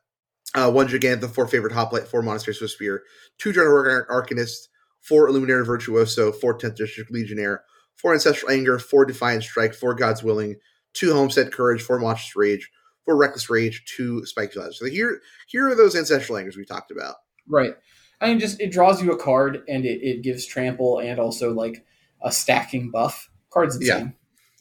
Uh, 0.56 0.72
one 0.72 0.88
Jegantha, 0.88 1.30
four 1.30 1.48
Favored 1.48 1.72
Hoplite, 1.72 2.08
four 2.08 2.22
Monastery 2.22 2.56
Swiftspear, 2.56 3.00
two 3.40 3.52
General 3.52 4.04
Arcanist, 4.10 4.68
four 5.02 5.28
Illuminator 5.28 5.64
Virtuoso, 5.64 6.32
four 6.32 6.58
10th 6.58 6.76
District 6.76 7.12
Legionnaire, 7.12 7.64
four 7.96 8.14
Ancestral 8.14 8.52
Anger, 8.52 8.78
four 8.78 9.04
Defiant 9.06 9.44
Strike, 9.44 9.74
four 9.74 9.96
God's 9.96 10.22
Willing, 10.24 10.56
two 10.94 11.12
Homestead 11.14 11.52
Courage, 11.52 11.82
four 11.82 11.98
Monstrous 12.00 12.36
Rage, 12.36 12.70
four 13.04 13.18
Reckless 13.18 13.50
Rage, 13.50 13.84
two 13.86 14.24
Spike 14.26 14.54
Flash. 14.54 14.78
So 14.78 14.86
here, 14.86 15.22
here 15.48 15.68
are 15.70 15.76
those 15.76 15.96
Ancestral 15.96 16.38
Angers 16.38 16.56
we 16.56 16.66
talked 16.66 16.92
about. 16.92 17.16
Right. 17.48 17.74
I 18.22 18.28
mean, 18.28 18.40
just 18.40 18.62
it 18.62 18.72
draws 18.72 19.02
you 19.02 19.12
a 19.12 19.18
card 19.18 19.64
and 19.68 19.86
it, 19.86 20.02
it 20.02 20.22
gives 20.22 20.46
trample 20.46 21.00
and 21.00 21.20
also 21.20 21.52
like 21.52 21.84
a 22.22 22.32
stacking 22.32 22.92
buff. 22.92 23.30
Card's 23.50 23.78
Yeah. 23.82 24.10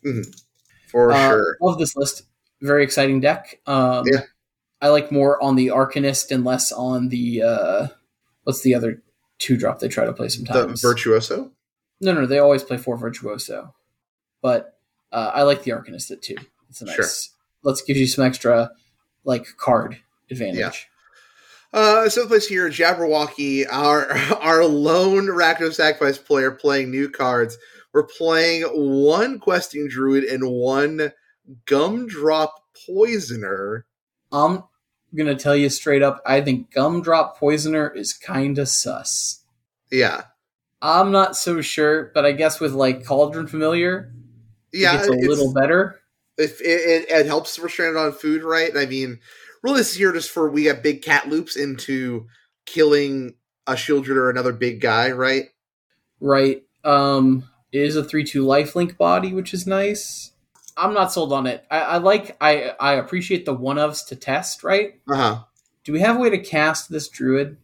insane. 0.03 0.33
For 0.89 1.13
Uh, 1.13 1.29
sure. 1.29 1.57
Love 1.61 1.79
this 1.79 1.95
list. 1.97 2.23
Very 2.63 2.83
exciting 2.83 3.21
deck. 3.21 3.61
Um, 3.67 4.05
Yeah. 4.11 4.23
I 4.83 4.89
like 4.89 5.13
more 5.13 5.41
on 5.43 5.55
the 5.55 5.69
Arcanist 5.69 6.33
and 6.33 6.45
less 6.45 6.73
on 6.73 7.09
the 7.09 7.43
uh, 7.43 7.87
what's 8.43 8.63
the 8.63 8.75
other 8.75 9.01
two 9.39 9.57
drop 9.57 9.79
they 9.79 9.89
try 9.89 10.05
to 10.05 10.13
play 10.13 10.27
The 10.27 10.33
sometimes. 10.33 10.83
Virtuoso? 10.83 11.53
no, 12.01 12.13
no, 12.13 12.27
they 12.27 12.41
always 12.41 12.65
play 12.65 12.77
four 12.77 12.97
virtuoso, 12.97 13.75
but 14.43 14.77
uh, 15.13 15.31
I 15.33 15.43
like 15.45 15.63
the 15.63 15.71
Arcanist 15.71 16.11
at 16.11 16.21
two. 16.21 16.37
It's 16.69 16.83
a 16.83 16.87
nice. 16.87 16.97
Sure. 16.97 17.07
Let's 17.63 17.83
give 17.83 17.97
you 17.97 18.09
some 18.09 18.25
extra 18.25 18.73
like 19.25 19.47
card 19.57 19.99
advantage. 20.31 20.59
Yeah. 20.59 21.81
Uh, 21.81 22.09
seventh 22.09 22.31
place 22.31 22.49
here, 22.49 22.69
Jabberwocky, 22.69 23.65
our 23.71 24.11
our 24.41 24.65
lone 24.65 25.27
Rakdos 25.27 25.75
Sacrifice 25.75 26.19
player 26.19 26.51
playing 26.51 26.91
new 26.91 27.09
cards. 27.09 27.57
We're 27.93 28.03
playing 28.05 28.63
one 28.65 29.39
Questing 29.39 29.87
Druid 29.89 30.25
and 30.25 30.51
one 30.51 31.13
Gumdrop 31.67 32.51
Poisoner. 32.87 33.87
I'm 34.33 34.65
gonna 35.17 35.35
tell 35.35 35.57
you 35.57 35.69
straight 35.69 36.03
up. 36.03 36.23
I 36.27 36.41
think 36.41 36.73
Gumdrop 36.73 37.37
Poisoner 37.37 37.89
is 37.91 38.13
kind 38.13 38.59
of 38.59 38.69
sus. 38.69 39.45
Yeah, 39.91 40.23
I'm 40.81 41.13
not 41.13 41.37
so 41.37 41.61
sure, 41.61 42.11
but 42.15 42.25
I 42.25 42.33
guess 42.33 42.61
with 42.61 42.73
like 42.73 43.05
Cauldron 43.05 43.47
Familiar, 43.47 44.13
yeah, 44.73 44.99
it's 44.99 45.09
a 45.09 45.13
it's- 45.13 45.29
little 45.29 45.53
better. 45.53 46.01
If 46.39 46.63
it, 46.63 46.65
it, 46.65 47.11
it 47.11 47.27
helps 47.27 47.59
we're 47.59 47.69
stranded 47.69 48.01
on 48.01 48.13
food, 48.13 48.43
right? 48.43 48.75
I 48.75 48.87
mean, 48.87 49.21
really, 49.63 49.79
this 49.79 49.91
is 49.91 49.97
here 49.99 50.13
just 50.13 50.31
for 50.31 50.51
we 50.51 50.65
got 50.65 50.83
big 50.83 51.03
cat 51.03 51.29
loops 51.29 51.57
into 51.57 52.27
killing 52.65 53.35
a 53.67 53.75
Sheoldred 53.75 54.17
or 54.17 54.31
another 54.31 54.53
big 54.53 54.81
guy, 54.81 55.11
right? 55.11 55.51
right? 56.21 56.63
Um, 56.85 57.49
it 57.71 57.83
is 57.83 57.97
a 57.97 58.03
three-two 58.03 58.45
lifelink 58.45 58.97
body, 58.97 59.35
which 59.35 59.53
is 59.53 59.67
nice. 59.67 60.32
I'm 60.77 60.95
not 60.95 61.13
sold 61.13 61.33
on 61.33 61.47
it. 61.47 61.65
I, 61.71 61.81
I 61.81 61.97
like. 61.99 62.37
I 62.41 62.71
I 62.81 62.95
appreciate 62.95 63.45
the 63.45 63.55
one 63.55 63.77
ofs 63.77 64.07
to 64.09 64.17
test. 64.17 64.65
Right? 64.65 65.01
Uh 65.09 65.17
huh. 65.17 65.39
Do 65.85 65.93
we 65.93 66.01
have 66.01 66.17
a 66.17 66.19
way 66.21 66.31
to 66.31 66.39
cast 66.39 66.89
this 66.91 67.09
druid? 67.09 67.57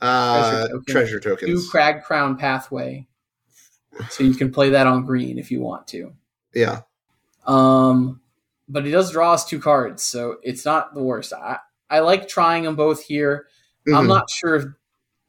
Uh, 0.00 0.68
token. 0.68 0.84
treasure 0.86 1.18
Do 1.18 1.30
tokens. 1.30 1.70
Cragcrown 1.72 2.38
Pathway, 2.38 3.06
so 4.10 4.22
you 4.22 4.34
can 4.34 4.52
play 4.52 4.70
that 4.70 4.86
on 4.86 5.04
green 5.06 5.38
if 5.38 5.50
you 5.50 5.60
want 5.60 5.86
to. 5.88 6.12
Yeah. 6.54 6.82
Um, 7.46 8.20
but 8.68 8.86
it 8.86 8.90
does 8.90 9.10
draw 9.12 9.32
us 9.32 9.44
two 9.46 9.60
cards, 9.60 10.02
so 10.02 10.36
it's 10.42 10.64
not 10.64 10.94
the 10.94 11.02
worst. 11.02 11.32
I 11.32 11.58
I 11.90 12.00
like 12.00 12.28
trying 12.28 12.64
them 12.64 12.76
both 12.76 13.02
here. 13.04 13.46
I'm 13.88 14.04
Mhm. 14.06 14.08
not 14.08 14.30
sure 14.30 14.54
if 14.56 14.64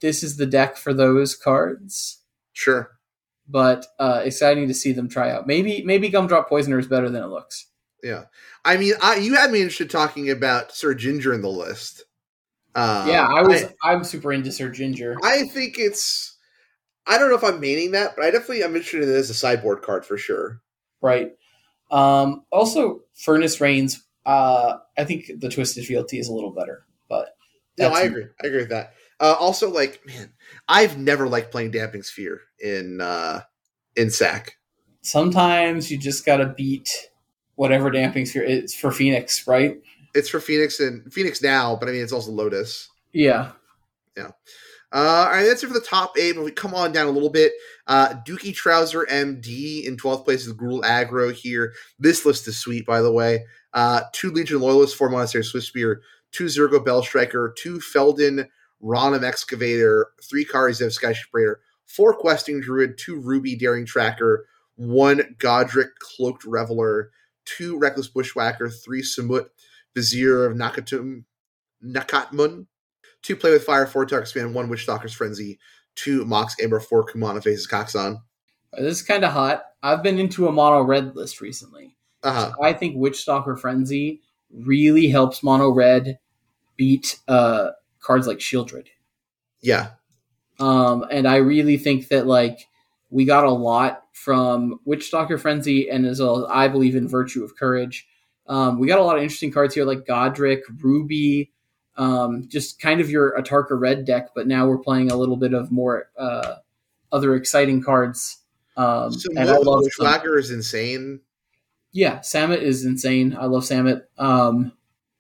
this 0.01 0.23
is 0.23 0.37
the 0.37 0.45
deck 0.45 0.77
for 0.77 0.93
those 0.93 1.35
cards. 1.35 2.19
sure. 2.53 2.94
But 3.47 3.85
uh, 3.99 4.21
exciting 4.23 4.67
to 4.67 4.73
see 4.73 4.91
them 4.91 5.09
try 5.09 5.31
out. 5.31 5.47
Maybe 5.47 5.83
maybe 5.83 6.09
Gumdrop 6.09 6.47
Poisoner 6.47 6.79
is 6.79 6.87
better 6.87 7.09
than 7.09 7.23
it 7.23 7.27
looks. 7.27 7.67
Yeah, 8.03 8.25
I 8.63 8.77
mean, 8.77 8.93
I, 9.01 9.15
you 9.15 9.35
had 9.35 9.51
me 9.51 9.59
interested 9.59 9.89
talking 9.89 10.29
about 10.29 10.71
Sir 10.71 10.93
Ginger 10.93 11.33
in 11.33 11.41
the 11.41 11.49
list. 11.49 12.03
Uh, 12.75 13.05
yeah, 13.07 13.27
I 13.27 13.41
was 13.41 13.65
I, 13.83 13.93
am 13.93 14.03
super 14.03 14.33
into 14.33 14.51
Sir 14.51 14.69
Ginger. 14.69 15.15
I, 15.23 15.43
think 15.43 15.75
it's. 15.79 16.37
I 17.07 17.17
don't 17.17 17.29
know 17.29 17.37
if 17.37 17.43
I'm 17.43 17.59
meaning 17.59 17.91
that, 17.91 18.15
but 18.15 18.25
I 18.25 18.31
definitely 18.31 18.63
am 18.63 18.75
interested 18.75 19.03
in 19.03 19.09
it 19.09 19.13
as 19.13 19.29
a 19.29 19.33
sideboard 19.33 19.81
card 19.81 20.05
for 20.05 20.17
sure. 20.17 20.61
right. 21.01 21.31
Um, 21.91 22.43
also, 22.51 23.01
Furnace 23.13 23.61
Rains. 23.61 24.03
Uh, 24.25 24.77
I 24.97 25.05
think 25.05 25.31
the 25.37 25.49
Twisted 25.49 25.85
Fealty 25.85 26.19
is 26.19 26.27
a 26.27 26.33
little 26.33 26.51
better, 26.51 26.85
but 27.07 27.37
No, 27.77 27.89
I 27.89 28.01
agree. 28.01 28.25
I 28.43 28.47
agree 28.47 28.61
with 28.61 28.69
that. 28.69 28.93
Uh, 29.19 29.35
also, 29.39 29.69
like, 29.69 30.01
man, 30.05 30.31
I've 30.67 30.97
never 30.97 31.27
liked 31.27 31.51
playing 31.51 31.71
Damping 31.71 32.03
Sphere 32.03 32.41
in 32.59 32.99
uh, 33.01 33.41
in 33.95 34.09
SAC. 34.09 34.57
sometimes 35.01 35.89
you 35.91 35.97
just 35.97 36.25
gotta 36.25 36.47
beat 36.47 36.89
whatever 37.55 37.89
damping 37.89 38.25
sphere 38.25 38.43
is 38.43 38.75
for 38.75 38.91
Phoenix, 38.91 39.47
right? 39.47 39.77
It's 40.13 40.29
for 40.29 40.39
Phoenix 40.39 40.79
and 40.79 41.11
Phoenix 41.13 41.41
now, 41.41 41.75
but 41.75 41.87
I 41.89 41.91
mean, 41.91 42.01
it's 42.01 42.11
also 42.13 42.31
Lotus. 42.31 42.89
Yeah, 43.13 43.51
yeah. 44.17 44.31
Uh, 44.91 45.25
all 45.27 45.31
right, 45.31 45.43
that's 45.45 45.61
it 45.63 45.67
for 45.67 45.73
the 45.73 45.81
top 45.81 46.17
eight. 46.17 46.35
But 46.35 46.45
we 46.45 46.51
come 46.51 46.73
on 46.73 46.91
down 46.91 47.07
a 47.07 47.11
little 47.11 47.29
bit. 47.29 47.51
Uh, 47.87 48.13
Dookie 48.25 48.55
Trouser 48.55 49.05
MD 49.11 49.85
in 49.85 49.97
12th 49.97 50.23
place 50.23 50.45
is 50.47 50.53
Gruul 50.53 50.83
Aggro 50.83 51.33
here. 51.33 51.73
This 51.99 52.25
list 52.25 52.47
is 52.47 52.57
sweet, 52.57 52.85
by 52.85 53.01
the 53.01 53.11
way. 53.11 53.45
Uh, 53.73 54.01
two 54.13 54.31
Legion 54.31 54.61
Loyalists, 54.61 54.95
four 54.95 55.09
Monastery 55.09 55.43
Swiftspear, 55.43 55.97
two 56.31 56.45
Zurgo 56.45 56.83
Bellstriker, 56.83 57.53
two 57.57 57.81
Feldon 57.81 58.47
Ronom 58.83 59.23
Excavator, 59.23 60.07
three 60.23 60.45
Kari 60.45 60.73
Zev 60.73 60.97
Skyship 60.97 61.27
Raider, 61.33 61.59
four 61.85 62.13
Questing 62.13 62.61
Druid, 62.61 62.97
two 62.97 63.19
Ruby 63.19 63.55
Daring 63.55 63.85
Tracker, 63.85 64.45
one 64.75 65.35
Godric 65.37 65.89
Cloaked 65.99 66.43
Reveler, 66.45 67.11
two 67.45 67.77
Reckless 67.77 68.07
Bushwhacker, 68.07 68.69
three 68.69 69.01
Samut 69.01 69.45
Vizier 69.93 70.45
of 70.45 70.57
Nakatum 70.57 71.23
Nakatmun, 71.83 72.67
two 73.21 73.35
Play 73.35 73.51
with 73.51 73.63
Fire, 73.63 73.85
four 73.85 74.05
Dark 74.05 74.27
Span, 74.27 74.53
one 74.53 74.69
Witch 74.69 74.83
Stalker's 74.83 75.13
Frenzy, 75.13 75.59
two 75.95 76.25
Mox 76.25 76.55
Amber, 76.61 76.79
four 76.79 77.05
Kumano 77.05 77.41
Faces 77.41 77.67
Kakkazan. 77.67 78.21
This 78.73 78.99
is 78.99 79.01
kind 79.01 79.23
of 79.23 79.31
hot. 79.31 79.63
I've 79.81 80.03
been 80.03 80.19
into 80.19 80.47
a 80.47 80.51
mono 80.51 80.81
red 80.81 81.15
list 81.15 81.39
recently. 81.39 81.95
Uh-huh. 82.23 82.51
I 82.61 82.73
think 82.73 82.95
Witch 82.97 83.21
Stalker 83.21 83.55
Frenzy 83.55 84.21
really 84.51 85.07
helps 85.07 85.43
mono 85.43 85.69
red 85.69 86.19
beat 86.75 87.19
uh, 87.27 87.69
cards 88.05 88.27
like 88.27 88.37
Sheoldred. 88.39 88.87
Yeah. 89.61 89.91
Um, 90.59 91.05
and 91.11 91.27
I 91.27 91.37
really 91.37 91.77
think 91.77 92.07
that 92.09 92.27
like 92.27 92.67
we 93.09 93.25
got 93.25 93.43
a 93.45 93.51
lot 93.51 94.03
from 94.13 94.79
Witchstalker 94.87 95.39
Frenzy 95.39 95.89
and 95.89 96.05
as 96.05 96.19
well 96.21 96.45
as 96.45 96.51
I 96.51 96.67
believe 96.67 96.95
in 96.95 97.07
Virtue 97.07 97.43
of 97.43 97.55
Courage. 97.57 98.07
Um, 98.47 98.79
we 98.79 98.87
got 98.87 98.99
a 98.99 99.03
lot 99.03 99.17
of 99.17 99.23
interesting 99.23 99.51
cards 99.51 99.73
here 99.73 99.85
like 99.85 100.05
Godric, 100.05 100.61
Ruby, 100.81 101.51
um, 101.97 102.47
just 102.47 102.79
kind 102.79 103.01
of 103.01 103.09
your 103.09 103.35
Atarka 103.39 103.79
red 103.79 104.05
deck, 104.05 104.29
but 104.35 104.47
now 104.47 104.67
we're 104.67 104.77
playing 104.77 105.11
a 105.11 105.15
little 105.17 105.37
bit 105.37 105.53
of 105.53 105.71
more 105.71 106.09
uh, 106.17 106.55
other 107.11 107.35
exciting 107.35 107.81
cards. 107.81 108.37
Um, 108.77 109.11
So 109.13 109.29
and 109.35 109.49
I 109.49 109.57
love 109.57 109.83
some- 109.97 110.37
is 110.37 110.51
insane. 110.51 111.21
yeah, 111.91 112.19
Samut 112.19 112.61
is 112.61 112.85
insane. 112.85 113.35
I 113.39 113.45
love 113.45 113.63
Samut. 113.63 114.03
Um, 114.17 114.73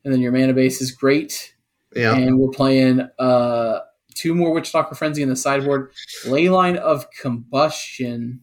and 0.03 0.13
then 0.13 0.21
your 0.21 0.31
mana 0.31 0.53
base 0.53 0.81
is 0.81 0.91
great. 0.91 1.54
Yeah. 1.95 2.15
And 2.15 2.37
we're 2.37 2.49
playing 2.51 3.07
uh, 3.17 3.79
two 4.13 4.35
more 4.35 4.53
Witchstalker 4.53 4.95
Frenzy 4.95 5.21
in 5.23 5.29
the 5.29 5.35
sideboard. 5.35 5.91
Leyline 6.25 6.75
of 6.75 7.07
Combustion. 7.11 8.39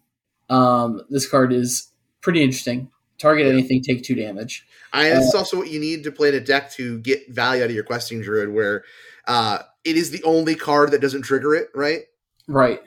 Um, 0.48 1.02
this 1.10 1.28
card 1.28 1.52
is 1.52 1.88
pretty 2.20 2.42
interesting. 2.42 2.90
Target 3.18 3.46
anything, 3.46 3.82
take 3.82 4.02
two 4.02 4.14
damage. 4.14 4.66
And 4.92 5.22
it's 5.22 5.34
also 5.34 5.56
what 5.56 5.70
you 5.70 5.78
need 5.78 6.02
to 6.04 6.10
play 6.12 6.28
in 6.30 6.34
a 6.34 6.40
deck 6.40 6.72
to 6.72 6.98
get 7.00 7.30
value 7.30 7.62
out 7.62 7.70
of 7.70 7.74
your 7.74 7.84
questing 7.84 8.20
druid, 8.20 8.48
where 8.52 8.84
uh, 9.28 9.58
it 9.84 9.96
is 9.96 10.10
the 10.10 10.22
only 10.24 10.54
card 10.56 10.90
that 10.90 11.00
doesn't 11.00 11.22
trigger 11.22 11.54
it, 11.54 11.68
right? 11.74 12.00
Right. 12.48 12.80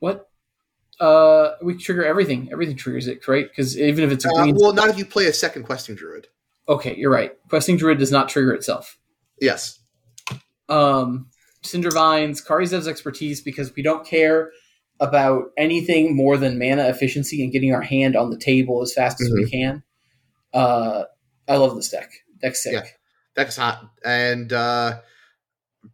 What? 0.00 0.28
Uh, 0.98 1.52
we 1.62 1.76
trigger 1.76 2.04
everything. 2.04 2.48
Everything 2.50 2.76
triggers 2.76 3.06
it, 3.06 3.26
right? 3.28 3.48
Because 3.48 3.78
even 3.78 4.02
if 4.04 4.10
it's 4.10 4.24
a 4.24 4.30
Uh, 4.30 4.42
green. 4.42 4.56
well, 4.58 4.72
not 4.72 4.88
if 4.88 4.98
you 4.98 5.04
play 5.04 5.26
a 5.26 5.32
second 5.32 5.62
questing 5.62 5.94
druid. 5.94 6.26
okay, 6.68 6.94
you're 6.96 7.10
right. 7.12 7.32
Questing 7.48 7.76
Druid 7.76 7.98
does 7.98 8.10
not 8.12 8.28
trigger 8.28 8.52
itself. 8.52 8.98
Yes. 9.40 9.78
Um, 10.68 11.30
Cindervines, 11.64 12.44
Karizev's 12.46 12.88
expertise 12.88 13.40
because 13.40 13.74
we 13.74 13.82
don't 13.82 14.06
care 14.06 14.50
about 15.00 15.44
anything 15.56 16.16
more 16.16 16.36
than 16.36 16.58
mana 16.58 16.88
efficiency 16.88 17.42
and 17.42 17.52
getting 17.52 17.74
our 17.74 17.82
hand 17.82 18.16
on 18.16 18.30
the 18.30 18.38
table 18.38 18.82
as 18.82 18.92
fast 18.92 19.20
as 19.20 19.30
we 19.32 19.48
can. 19.48 19.82
Uh, 20.52 21.04
I 21.48 21.56
love 21.56 21.74
this 21.76 21.90
deck. 21.90 22.10
Deck's 22.40 22.62
sick. 22.62 22.74
Yeah. 22.74 22.82
Deck's 23.34 23.56
hot 23.56 23.90
and 24.04 24.52
uh, 24.52 25.00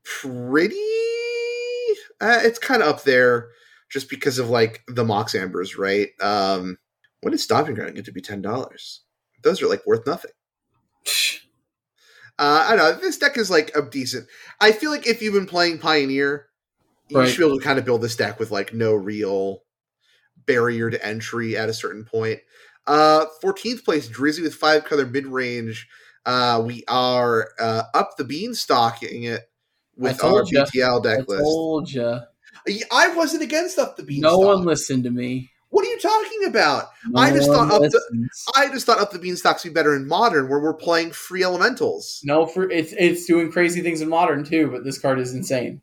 pretty. 0.02 0.76
Uh, 2.20 2.40
it's 2.42 2.58
kind 2.58 2.82
of 2.82 2.88
up 2.88 3.02
there, 3.04 3.48
just 3.90 4.08
because 4.08 4.38
of 4.38 4.48
like 4.48 4.82
the 4.88 5.04
Mox 5.04 5.34
Ambers, 5.34 5.76
right? 5.76 6.08
Um, 6.20 6.78
when 7.20 7.32
did 7.32 7.40
Stomping 7.40 7.74
Ground 7.74 7.94
get 7.94 8.06
to 8.06 8.12
be 8.12 8.22
ten 8.22 8.40
dollars? 8.40 9.02
Those 9.42 9.60
are 9.60 9.68
like 9.68 9.84
worth 9.86 10.06
nothing. 10.06 10.30
Uh, 12.38 12.66
I 12.68 12.76
don't 12.76 12.94
know. 12.96 13.00
This 13.00 13.18
deck 13.18 13.36
is 13.38 13.50
like 13.50 13.70
a 13.76 13.82
decent. 13.82 14.26
I 14.60 14.72
feel 14.72 14.90
like 14.90 15.06
if 15.06 15.22
you've 15.22 15.34
been 15.34 15.46
playing 15.46 15.78
Pioneer, 15.78 16.48
you 17.08 17.18
Right. 17.18 17.28
should 17.28 17.38
be 17.38 17.46
able 17.46 17.58
to 17.58 17.64
kind 17.64 17.78
of 17.78 17.84
build 17.84 18.02
this 18.02 18.16
deck 18.16 18.40
with 18.40 18.50
like 18.50 18.72
no 18.74 18.94
real 18.94 19.62
barrier 20.46 20.90
to 20.90 21.04
entry 21.06 21.56
at 21.56 21.68
a 21.68 21.74
certain 21.74 22.04
point. 22.04 22.40
Uh, 22.86 23.26
14th 23.42 23.84
place, 23.84 24.08
Drizzy 24.08 24.42
with 24.42 24.54
five 24.54 24.84
color 24.84 25.06
mid 25.06 25.26
range. 25.26 25.86
Uh, 26.26 26.62
we 26.64 26.82
are 26.88 27.50
uh, 27.60 27.82
up 27.94 28.16
the 28.16 28.24
beanstalking 28.24 29.24
it 29.24 29.42
with 29.96 30.22
our 30.24 30.44
ya. 30.50 30.64
BTL 30.64 31.00
I 31.06 31.16
deck 31.16 31.28
list. 31.28 31.42
told 31.42 31.90
you. 31.92 32.20
I 32.90 33.08
wasn't 33.14 33.42
against 33.42 33.78
up 33.78 33.96
the 33.96 34.02
beanstalk. 34.02 34.32
No 34.32 34.38
one 34.46 34.64
listened 34.64 35.04
to 35.04 35.10
me. 35.10 35.50
What 35.74 35.84
are 35.84 35.90
you 35.90 35.98
talking 35.98 36.44
about? 36.46 36.90
No 37.08 37.18
I 37.20 37.32
just 37.32 37.48
thought 37.50 37.72
up 37.72 37.82
the- 37.82 38.28
I 38.54 38.68
just 38.68 38.86
thought 38.86 39.00
up 39.00 39.10
the 39.10 39.18
beanstalks 39.18 39.64
would 39.64 39.70
be 39.70 39.74
better 39.74 39.96
in 39.96 40.06
modern, 40.06 40.48
where 40.48 40.60
we're 40.60 40.72
playing 40.72 41.10
free 41.10 41.42
elementals. 41.42 42.20
No, 42.22 42.46
for 42.46 42.70
it's 42.70 42.94
it's 42.96 43.26
doing 43.26 43.50
crazy 43.50 43.80
things 43.82 44.00
in 44.00 44.08
modern 44.08 44.44
too, 44.44 44.68
but 44.70 44.84
this 44.84 44.98
card 45.00 45.18
is 45.18 45.34
insane. 45.34 45.82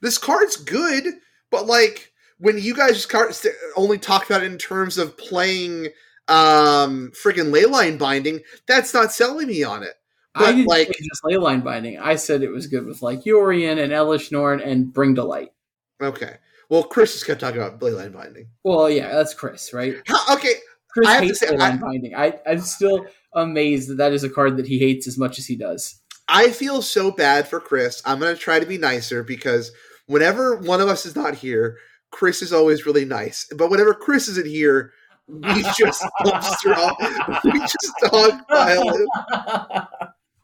this 0.00 0.16
card's 0.16 0.56
good, 0.56 1.04
but 1.50 1.66
like 1.66 2.10
when 2.38 2.56
you 2.56 2.74
guys 2.74 3.04
just 3.04 3.46
only 3.76 3.98
talk 3.98 4.24
about 4.24 4.42
it 4.42 4.50
in 4.50 4.56
terms 4.56 4.96
of 4.96 5.14
playing 5.18 5.88
um 6.28 7.12
friggin' 7.22 7.52
leyline 7.52 7.98
binding, 7.98 8.40
that's 8.66 8.94
not 8.94 9.12
selling 9.12 9.48
me 9.48 9.62
on 9.62 9.82
it. 9.82 9.92
I 10.34 10.40
But, 10.40 10.50
didn't 10.52 10.66
like- 10.68 10.88
just 10.88 11.22
leyline 11.22 11.62
binding. 11.62 11.98
I 11.98 12.16
said 12.16 12.42
it 12.42 12.50
was 12.50 12.66
good 12.66 12.86
with 12.86 13.02
like 13.02 13.24
Yorion 13.24 13.78
and 13.82 13.92
Elish 13.92 14.32
Norn 14.32 14.60
and 14.60 14.90
Bring 14.90 15.16
to 15.16 15.24
Light. 15.24 15.52
Okay. 16.00 16.36
Well, 16.70 16.82
Chris 16.84 17.12
just 17.14 17.26
kept 17.26 17.40
talking 17.40 17.60
about 17.60 17.80
leyline 17.80 18.12
binding. 18.12 18.48
Well, 18.62 18.90
yeah, 18.90 19.12
that's 19.14 19.32
Chris, 19.34 19.72
right? 19.72 19.96
How, 20.06 20.34
okay, 20.36 20.54
Chris 20.90 21.08
I 21.08 21.12
have 21.14 21.22
hates 21.24 21.40
say, 21.40 21.46
leyline 21.48 21.60
I- 21.60 21.76
binding. 21.76 22.14
I, 22.14 22.38
I'm 22.46 22.60
still 22.60 23.06
amazed 23.32 23.88
that 23.90 23.96
that 23.96 24.12
is 24.12 24.24
a 24.24 24.30
card 24.30 24.56
that 24.58 24.66
he 24.66 24.78
hates 24.78 25.06
as 25.08 25.16
much 25.18 25.38
as 25.38 25.46
he 25.46 25.56
does. 25.56 26.00
I 26.28 26.50
feel 26.50 26.82
so 26.82 27.10
bad 27.10 27.48
for 27.48 27.58
Chris. 27.60 28.02
I'm 28.04 28.18
gonna 28.20 28.36
try 28.36 28.60
to 28.60 28.66
be 28.66 28.76
nicer 28.78 29.22
because 29.24 29.72
whenever 30.06 30.56
one 30.56 30.80
of 30.82 30.88
us 30.88 31.06
is 31.06 31.16
not 31.16 31.34
here, 31.36 31.78
Chris 32.10 32.42
is 32.42 32.52
always 32.52 32.84
really 32.84 33.06
nice. 33.06 33.48
But 33.56 33.70
whenever 33.70 33.94
Chris 33.94 34.28
isn't 34.28 34.46
here, 34.46 34.92
we 35.26 35.62
just 35.78 36.04
dumpster. 36.22 37.44
We 37.44 37.60
just 37.60 37.92
dogpile 38.02 38.94
him. 38.94 39.06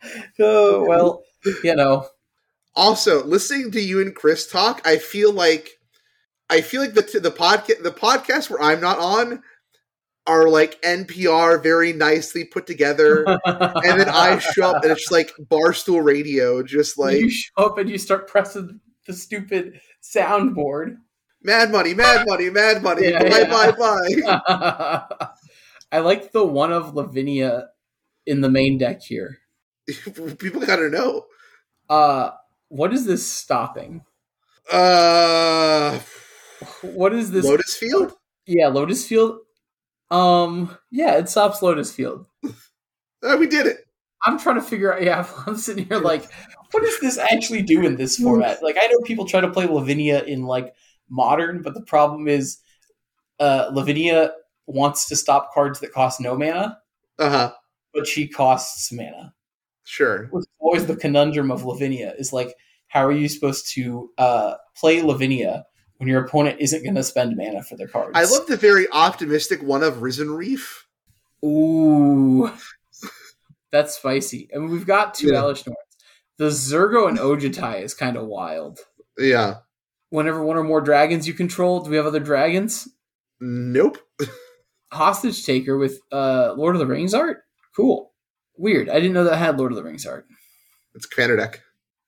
oh 0.41 0.85
well, 0.89 1.23
you 1.63 1.75
know. 1.75 2.07
also 2.75 3.25
listening 3.25 3.71
to 3.71 3.81
you 3.81 4.01
and 4.01 4.15
chris 4.15 4.47
talk 4.51 4.83
i 4.85 4.97
feel 4.99 5.33
like 5.33 5.71
i 6.51 6.61
feel 6.61 6.81
like 6.81 6.95
the 6.95 7.21
the 7.21 7.31
podcast 7.31 7.83
the 7.83 7.91
podcast 7.91 8.51
where 8.51 8.63
i'm 8.63 8.81
not 8.81 8.99
on 8.99 9.43
are 10.27 10.49
like 10.49 10.81
npr 10.83 11.63
very 11.63 11.93
nicely 11.93 12.45
put 12.45 12.67
together 12.67 13.25
and 13.47 14.01
then 14.01 14.09
i 14.09 14.39
show 14.39 14.71
up 14.71 14.83
and 14.83 14.93
it's 14.93 15.11
like 15.11 15.33
barstool 15.51 16.03
radio 16.05 16.63
just 16.63 16.97
like 16.99 17.19
you 17.21 17.31
show 17.31 17.53
up 17.65 17.79
and 17.79 17.91
you 17.91 17.99
start 17.99 18.27
pressing 18.29 18.81
the 19.07 19.13
stupid 19.13 19.79
soundboard. 20.03 20.97
mad 21.43 21.71
money 21.71 21.93
mad 21.95 22.27
money 22.27 22.49
mad 22.51 22.83
money 22.83 23.09
Yeah, 23.11 23.19
bye 23.23 23.41
yeah. 23.41 23.71
bye 23.71 24.39
bye 24.47 25.29
I 25.93 25.99
like 26.01 26.33
the 26.33 26.45
one 26.45 26.73
of 26.73 26.95
Lavinia 26.95 27.69
in 28.27 28.41
the 28.41 28.49
main 28.49 28.79
deck 28.79 29.01
here. 29.03 29.39
people 30.39 30.61
gotta 30.67 30.89
know 30.89 31.27
Uh, 31.89 32.31
what 32.69 32.93
is 32.93 33.05
this 33.07 33.31
stopping? 33.31 34.03
uh 34.73 35.99
What 36.83 37.15
is 37.15 37.31
this? 37.31 37.45
lotus 37.45 37.77
field 37.77 38.13
Yeah, 38.47 38.69
Lotus 38.69 39.07
Field. 39.07 39.39
Um, 40.11 40.77
yeah, 40.91 41.17
it 41.17 41.29
stops 41.29 41.63
Lotus 41.63 41.93
Field. 41.93 42.27
Uh, 43.23 43.39
we 43.39 43.47
did 43.47 43.67
it 43.67 43.79
I'm 44.23 44.39
trying 44.39 44.57
to 44.57 44.61
figure 44.61 44.93
out. 44.93 45.03
Yeah, 45.03 45.27
I'm 45.47 45.57
sitting 45.57 45.87
here 45.87 45.99
like, 45.99 46.31
what 46.73 46.83
does 46.83 47.01
this 47.01 47.17
actually 47.17 47.63
do 47.63 47.87
in 47.87 47.97
this 47.97 48.19
format? 48.19 48.63
Like, 48.63 48.77
I 48.79 48.87
know 48.87 48.99
people 49.05 49.25
try 49.25 49.41
to 49.41 49.51
play 49.51 49.65
Lavinia 49.67 50.23
in 50.25 50.43
like 50.43 50.75
modern, 51.09 51.63
but 51.63 51.73
the 51.73 51.81
problem 51.81 52.29
is, 52.29 52.59
uh, 53.41 53.71
Lavinia 53.73 54.33
wants 54.67 55.09
to 55.09 55.17
stop 55.17 55.55
cards 55.55 55.81
that 55.81 55.93
cost 55.93 56.21
no 56.21 56.37
mana, 56.37 56.79
uh-huh 57.19 57.53
but 57.95 58.07
she 58.07 58.27
costs 58.27 58.93
mana. 58.93 59.33
sure 59.85 60.27
Which 60.33 60.43
is 60.43 60.49
always 60.59 60.87
the 60.87 60.97
conundrum 60.97 61.51
of 61.51 61.65
Lavinia 61.65 62.13
is 62.19 62.33
like, 62.33 62.55
how 62.89 63.07
are 63.07 63.13
you 63.13 63.29
supposed 63.29 63.73
to 63.75 64.11
uh, 64.19 64.55
play 64.77 65.01
Lavinia 65.01 65.65
when 66.05 66.11
your 66.13 66.23
opponent 66.25 66.61
isn't 66.61 66.83
going 66.83 66.95
to 66.95 67.03
spend 67.03 67.35
mana 67.37 67.63
for 67.63 67.77
their 67.77 67.89
cards? 67.89 68.13
i 68.15 68.25
love 68.25 68.47
the 68.47 68.57
very 68.59 68.87
optimistic 68.93 69.63
one 69.63 69.83
of 69.83 70.03
risen 70.03 70.31
reef 70.31 70.87
Ooh, 71.45 72.51
that's 73.73 73.97
spicy. 73.97 74.49
I 74.55 74.59
mean, 74.59 74.71
we've 74.71 74.87
got 74.87 75.13
two 75.15 75.27
Yeah. 75.29 75.41
Elish 75.41 75.67
Norns. 75.67 75.79
The 76.39 76.47
Zergo 76.47 77.07
and 77.09 77.19
Ojitai 77.19 77.83
is 77.83 77.93
kind 77.95 78.17
of 78.17 78.27
wild. 78.27 78.79
yeah 79.19 79.57
Whenever 80.11 80.43
one 80.45 80.57
or 80.57 80.65
more 80.65 80.81
dragons 80.81 81.27
you 81.29 81.35
control, 81.35 81.81
do 81.81 81.91
we 81.91 81.97
have 81.97 82.07
other 82.07 82.21
dragons? 82.21 82.89
nope 83.41 83.99
Hostage 84.93 85.45
Taker 85.45 85.77
with 85.77 86.01
uh, 86.13 86.55
Lord 86.57 86.77
of 86.77 86.79
the 86.79 86.87
Rings 86.87 87.15
art? 87.15 87.43
Cool. 87.77 88.13
Weird. 88.57 88.89
I 88.89 88.95
didn't 88.95 89.13
know 89.13 89.25
that 89.25 89.37
had 89.37 89.59
Lord 89.59 89.73
of 89.73 89.77
the 89.77 89.83
Rings 89.85 90.07
art. 90.07 90.27
It's 90.95 91.05
Commander 91.07 91.37
deck. 91.37 91.61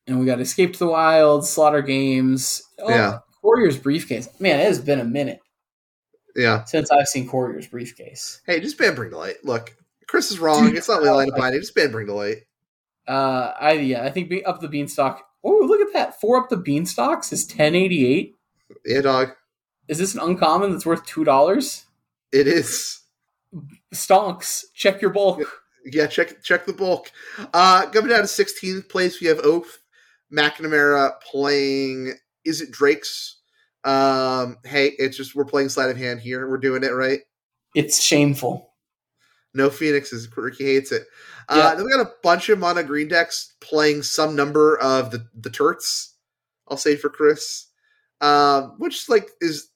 and 0.07 0.21
we 0.21 0.25
got 0.27 0.41
Escape 0.41 0.73
to 0.75 0.79
the 0.79 0.87
Wild, 0.87 1.45
Slaughter 1.47 1.83
Games. 1.83 2.63
Oh, 2.79 2.89
Yeah. 2.89 3.19
Warriors 3.47 3.79
briefcase. 3.79 4.29
Man, 4.41 4.59
it 4.59 4.65
has 4.65 4.81
been 4.81 4.99
a 4.99 5.05
minute 5.05 5.41
Yeah. 6.35 6.65
since 6.65 6.91
I've 6.91 7.07
seen 7.07 7.31
Warriors 7.31 7.69
briefcase. 7.69 8.41
Hey, 8.45 8.59
just 8.59 8.77
ban 8.77 8.97
Bring 8.97 9.11
to 9.11 9.19
Light. 9.19 9.37
Look, 9.45 9.77
Chris 10.09 10.33
is 10.33 10.41
wrong. 10.41 10.67
Dude, 10.67 10.77
it's 10.77 10.89
not 10.89 11.01
really 11.01 11.27
light 11.27 11.39
binding. 11.39 11.61
Just 11.61 11.75
ban 11.75 11.93
Bring 11.93 12.09
to 12.09 12.15
Light. 12.15 12.39
Uh, 13.07 13.53
I 13.61 13.73
yeah, 13.75 14.03
I 14.03 14.11
think 14.11 14.29
be, 14.29 14.45
up 14.45 14.61
the 14.61 14.69
beanstalk. 14.69 15.23
Oh, 15.45 15.61
look 15.65 15.81
at 15.81 15.93
that! 15.93 16.21
Four 16.21 16.39
up 16.43 16.49
the 16.49 16.57
beanstalks 16.57 17.33
is 17.33 17.47
ten 17.47 17.77
eighty 17.77 18.05
eight. 18.05 18.35
Yeah, 18.85 19.03
dog. 19.03 19.29
Is 19.87 19.99
this 19.99 20.13
an 20.15 20.21
uncommon 20.21 20.73
that's 20.73 20.85
worth 20.85 21.07
two 21.07 21.23
dollars? 21.23 21.85
It 22.33 22.49
is. 22.49 23.01
Stonks, 23.95 24.65
check 24.75 25.01
your 25.01 25.13
bulk. 25.13 25.41
Yeah, 25.85 26.09
check 26.09 26.43
check 26.43 26.67
the 26.67 26.73
bulk. 26.73 27.13
Uh 27.55 27.89
coming 27.91 28.11
down 28.11 28.23
to 28.23 28.27
16th 28.27 28.89
place, 28.89 29.21
we 29.21 29.29
have 29.29 29.39
Oath 29.45 29.79
McNamara 30.33 31.13
playing 31.21 32.15
Izzet 32.45 32.73
Drakes? 32.73 33.36
Um 33.87 34.59
hey, 34.65 34.93
it's 34.99 35.17
just 35.17 35.35
we're 35.35 35.45
playing 35.45 35.69
sleight 35.69 35.91
of 35.91 35.97
hand 35.97 36.21
here. 36.21 36.49
We're 36.49 36.59
doing 36.59 36.83
it 36.85 36.93
right. 36.93 37.21
It's 37.75 38.03
shameful. 38.03 38.73
No 39.55 39.71
Phoenixes. 39.71 40.29
Ricky 40.37 40.65
hates 40.65 40.93
it. 40.93 41.05
Uh 41.49 41.57
Yeah. 41.57 41.75
then 41.77 41.85
we 41.87 41.93
got 41.93 42.07
a 42.07 42.13
bunch 42.23 42.49
of 42.49 42.59
mono 42.59 42.83
green 42.83 43.09
decks 43.09 43.55
playing 43.61 44.03
some 44.03 44.35
number 44.37 44.77
of 44.79 45.11
the 45.11 45.27
the 45.35 45.51
turts, 45.51 46.11
I'll 46.69 46.77
say 46.77 46.97
for 46.97 47.09
Chris. 47.09 47.67
Um, 48.21 48.75
which 48.79 49.09
like 49.09 49.29
is 49.41 49.69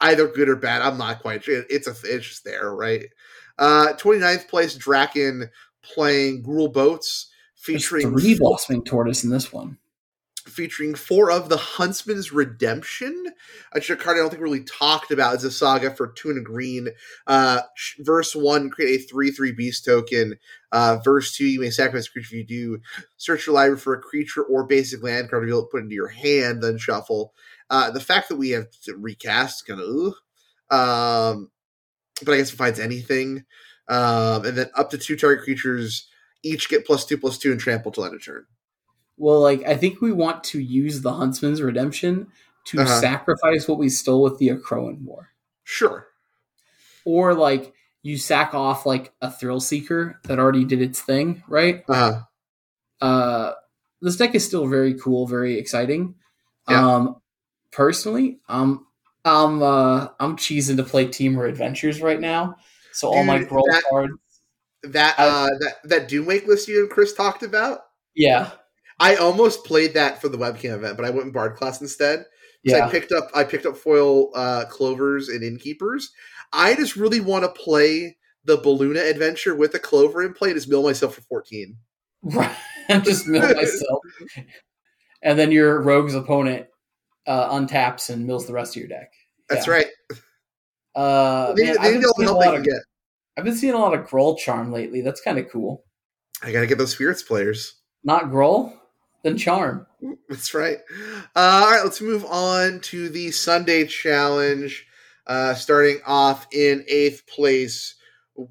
either 0.00 0.28
good 0.28 0.48
or 0.48 0.56
bad. 0.56 0.82
I'm 0.82 0.98
not 0.98 1.20
quite 1.20 1.42
sure. 1.44 1.64
It's 1.68 1.86
a 1.88 1.94
it's 2.04 2.28
just 2.28 2.44
there, 2.44 2.74
right? 2.74 3.06
Uh 3.58 3.94
29th 3.98 4.48
place, 4.48 4.74
Draken 4.76 5.50
playing 5.82 6.42
Gruul 6.44 6.72
Boats, 6.72 7.30
There's 7.66 7.82
featuring 7.82 8.10
three 8.12 8.38
blossoming 8.38 8.84
tortoise 8.84 9.24
in 9.24 9.30
this 9.30 9.52
one. 9.52 9.76
Featuring 10.48 10.94
four 10.94 11.30
of 11.30 11.48
the 11.48 11.56
Huntsman's 11.56 12.32
Redemption, 12.32 13.26
a 13.72 13.80
card 13.80 14.16
I 14.16 14.20
don't 14.20 14.30
think 14.30 14.42
really 14.42 14.64
talked 14.64 15.10
about. 15.10 15.34
It's 15.34 15.44
a 15.44 15.50
saga 15.50 15.94
for 15.94 16.08
two 16.08 16.30
and 16.30 16.44
green. 16.44 16.88
Uh, 17.26 17.60
verse 17.98 18.34
one, 18.34 18.70
create 18.70 19.00
a 19.00 19.04
three-three 19.04 19.52
beast 19.52 19.84
token. 19.84 20.38
Uh, 20.72 20.98
verse 21.04 21.34
two, 21.34 21.46
you 21.46 21.60
may 21.60 21.70
sacrifice 21.70 22.06
a 22.06 22.10
creature 22.10 22.28
if 22.34 22.38
you 22.38 22.44
do. 22.44 22.80
Search 23.16 23.46
your 23.46 23.54
library 23.54 23.78
for 23.78 23.94
a 23.94 24.00
creature 24.00 24.42
or 24.42 24.64
basic 24.66 25.02
land 25.02 25.30
card, 25.30 25.42
reveal 25.42 25.60
it, 25.60 25.70
put 25.70 25.82
into 25.82 25.94
your 25.94 26.08
hand, 26.08 26.62
then 26.62 26.78
shuffle. 26.78 27.34
Uh, 27.68 27.90
the 27.90 28.00
fact 28.00 28.28
that 28.28 28.36
we 28.36 28.50
have 28.50 28.70
to 28.82 28.96
recast, 28.96 29.66
kind 29.66 29.80
of, 29.80 30.14
um, 30.70 31.50
but 32.24 32.32
I 32.32 32.36
guess 32.36 32.52
it 32.52 32.56
finds 32.56 32.80
anything. 32.80 33.44
Um, 33.88 34.44
and 34.44 34.56
then 34.56 34.70
up 34.76 34.90
to 34.90 34.98
two 34.98 35.16
target 35.16 35.44
creatures 35.44 36.08
each 36.42 36.68
get 36.68 36.86
plus 36.86 37.04
two 37.04 37.18
plus 37.18 37.38
two 37.38 37.50
and 37.50 37.60
trample 37.60 37.92
till 37.92 38.04
end 38.04 38.14
of 38.14 38.24
turn. 38.24 38.46
Well, 39.20 39.40
like 39.40 39.62
I 39.64 39.76
think 39.76 40.00
we 40.00 40.12
want 40.12 40.42
to 40.44 40.58
use 40.60 41.02
the 41.02 41.12
Huntsman's 41.12 41.60
Redemption 41.60 42.28
to 42.66 42.80
Uh-huh. 42.80 43.00
sacrifice 43.00 43.68
what 43.68 43.78
we 43.78 43.90
stole 43.90 44.22
with 44.22 44.38
the 44.38 44.48
Akroan 44.48 45.02
War, 45.02 45.28
Sure. 45.64 46.06
or 47.04 47.34
like 47.34 47.74
you 48.02 48.16
sack 48.16 48.54
off 48.54 48.86
like 48.86 49.12
a 49.20 49.30
Thrill 49.30 49.60
Seeker 49.60 50.18
that 50.24 50.38
already 50.38 50.64
did 50.64 50.80
its 50.80 51.00
thing, 51.00 51.42
right? 51.48 51.84
Uh-huh. 51.86 52.20
Uh, 53.00 53.52
this 54.00 54.16
deck 54.16 54.34
is 54.34 54.46
still 54.46 54.66
very 54.66 54.94
cool, 54.94 55.26
very 55.26 55.58
exciting. 55.58 56.14
Yeah. 56.68 56.86
Um, 56.96 57.16
personally, 57.72 58.40
um, 58.48 58.86
I'm 59.26 59.62
uh, 59.62 60.08
I'm 60.18 60.36
cheesing 60.38 60.76
to 60.78 60.82
play 60.82 61.06
Temur 61.06 61.46
Adventures 61.46 62.00
right 62.00 62.20
now, 62.20 62.56
so 62.92 63.08
all 63.08 63.22
my 63.24 63.36
Dude, 63.38 63.48
Growl 63.50 63.66
that- 63.70 63.82
cards, 63.90 64.14
that 64.82 65.14
I- 65.18 65.26
uh 65.28 65.48
that 65.60 65.76
that 65.84 66.08
Doom 66.08 66.24
Wake 66.24 66.46
list 66.46 66.68
you 66.68 66.80
and 66.80 66.90
Chris 66.90 67.12
talked 67.12 67.42
about. 67.42 67.80
yeah, 68.14 68.52
I 69.00 69.16
almost 69.16 69.64
played 69.64 69.94
that 69.94 70.20
for 70.20 70.28
the 70.28 70.38
webcam 70.38 70.74
event, 70.74 70.96
but 70.96 71.04
I 71.06 71.10
went 71.10 71.24
in 71.24 71.32
Bard 71.32 71.56
class 71.56 71.80
instead. 71.80 72.26
yeah. 72.62 72.86
I 72.86 72.90
picked 72.90 73.10
up 73.12 73.28
I 73.34 73.42
picked 73.44 73.66
up 73.66 73.76
foil 73.76 74.30
uh 74.36 74.66
clovers 74.66 75.28
and 75.30 75.42
innkeepers. 75.42 76.12
I 76.52 76.74
just 76.74 76.94
really 76.96 77.20
want 77.20 77.44
to 77.44 77.50
play 77.50 78.16
the 78.44 78.58
Beluna 78.58 79.08
adventure 79.10 79.54
with 79.54 79.74
a 79.74 79.78
clover 79.78 80.22
and 80.22 80.34
play 80.34 80.50
and 80.50 80.56
just 80.58 80.68
mill 80.68 80.82
myself 80.82 81.14
for 81.14 81.22
14. 81.22 81.76
Right. 82.22 82.54
just 83.04 83.26
mill 83.26 83.40
myself. 83.54 84.00
and 85.22 85.38
then 85.38 85.50
your 85.52 85.80
rogue's 85.82 86.14
opponent 86.14 86.66
uh, 87.26 87.50
untaps 87.54 88.10
and 88.10 88.26
mills 88.26 88.46
the 88.46 88.52
rest 88.52 88.76
of 88.76 88.80
your 88.80 88.88
deck. 88.88 89.12
That's 89.48 89.66
Yeah. 89.66 89.72
right. 89.72 89.86
Uh, 90.94 91.52
They, 91.54 91.64
man, 91.64 91.74
they 91.74 91.78
I've, 91.80 91.92
been 92.00 92.02
seeing 92.02 92.28
a 92.28 92.32
help 92.32 92.40
they 92.40 92.46
lot 92.46 92.52
can 92.52 92.60
of, 92.60 92.64
get. 92.64 92.80
I've 93.38 93.44
been 93.44 93.56
seeing 93.56 93.74
a 93.74 93.78
lot 93.78 93.94
of 93.94 94.06
Gruul 94.06 94.36
Charm 94.38 94.72
lately. 94.72 95.00
That's 95.02 95.20
kind 95.20 95.38
of 95.38 95.48
cool. 95.50 95.84
I 96.42 96.52
gotta 96.52 96.66
get 96.66 96.78
those 96.78 96.92
spirits 96.92 97.22
players. 97.22 97.76
Not 98.02 98.24
Gruul, 98.24 98.74
then 99.22 99.36
Charm. 99.36 99.86
That's 100.28 100.54
right. 100.54 100.78
Uh, 101.36 101.62
all 101.64 101.70
right, 101.70 101.84
let's 101.84 102.00
move 102.00 102.24
on 102.26 102.80
to 102.80 103.08
the 103.08 103.30
Sunday 103.30 103.86
challenge. 103.86 104.86
Uh, 105.26 105.54
starting 105.54 105.98
off 106.06 106.46
in 106.52 106.84
eighth 106.88 107.26
place, 107.26 107.94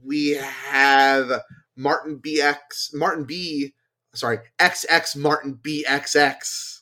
we 0.03 0.29
have 0.31 1.31
Martin 1.75 2.19
BX, 2.19 2.93
Martin 2.93 3.23
B, 3.25 3.73
sorry, 4.13 4.39
XX 4.59 5.15
Martin 5.17 5.59
BXX. 5.61 6.79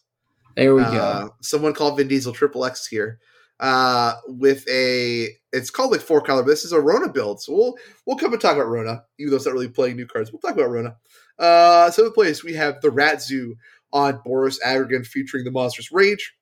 There 0.55 0.75
we 0.75 0.81
Uh, 0.81 0.91
go. 1.27 1.35
someone 1.41 1.73
called 1.73 1.97
Vin 1.97 2.07
Diesel 2.07 2.33
Triple 2.33 2.65
X 2.65 2.85
here. 2.87 3.19
Uh, 3.59 4.13
with 4.27 4.67
a, 4.69 5.29
it's 5.51 5.71
called 5.71 5.91
like 5.91 6.01
four 6.01 6.21
color, 6.21 6.43
but 6.43 6.49
this 6.49 6.63
is 6.63 6.73
a 6.73 6.79
Rona 6.79 7.09
build. 7.09 7.41
So 7.41 7.53
we'll 7.53 7.75
we'll 8.05 8.17
come 8.17 8.31
and 8.33 8.41
talk 8.41 8.55
about 8.55 8.67
Rona, 8.67 9.03
even 9.17 9.31
though 9.31 9.37
it's 9.37 9.45
not 9.47 9.53
really 9.53 9.67
playing 9.67 9.95
new 9.95 10.05
cards. 10.05 10.31
We'll 10.31 10.39
talk 10.41 10.53
about 10.53 10.69
Rona. 10.69 10.95
Uh, 11.39 11.89
seventh 11.89 12.13
place 12.13 12.43
we 12.43 12.53
have 12.53 12.79
the 12.81 12.91
Rat 12.91 13.21
Zoo 13.21 13.55
on 13.93 14.19
Boros 14.25 14.57
Aggregate 14.63 15.05
featuring 15.05 15.43
the 15.43 15.51
Monstrous 15.51 15.91
Rage. 15.91 16.33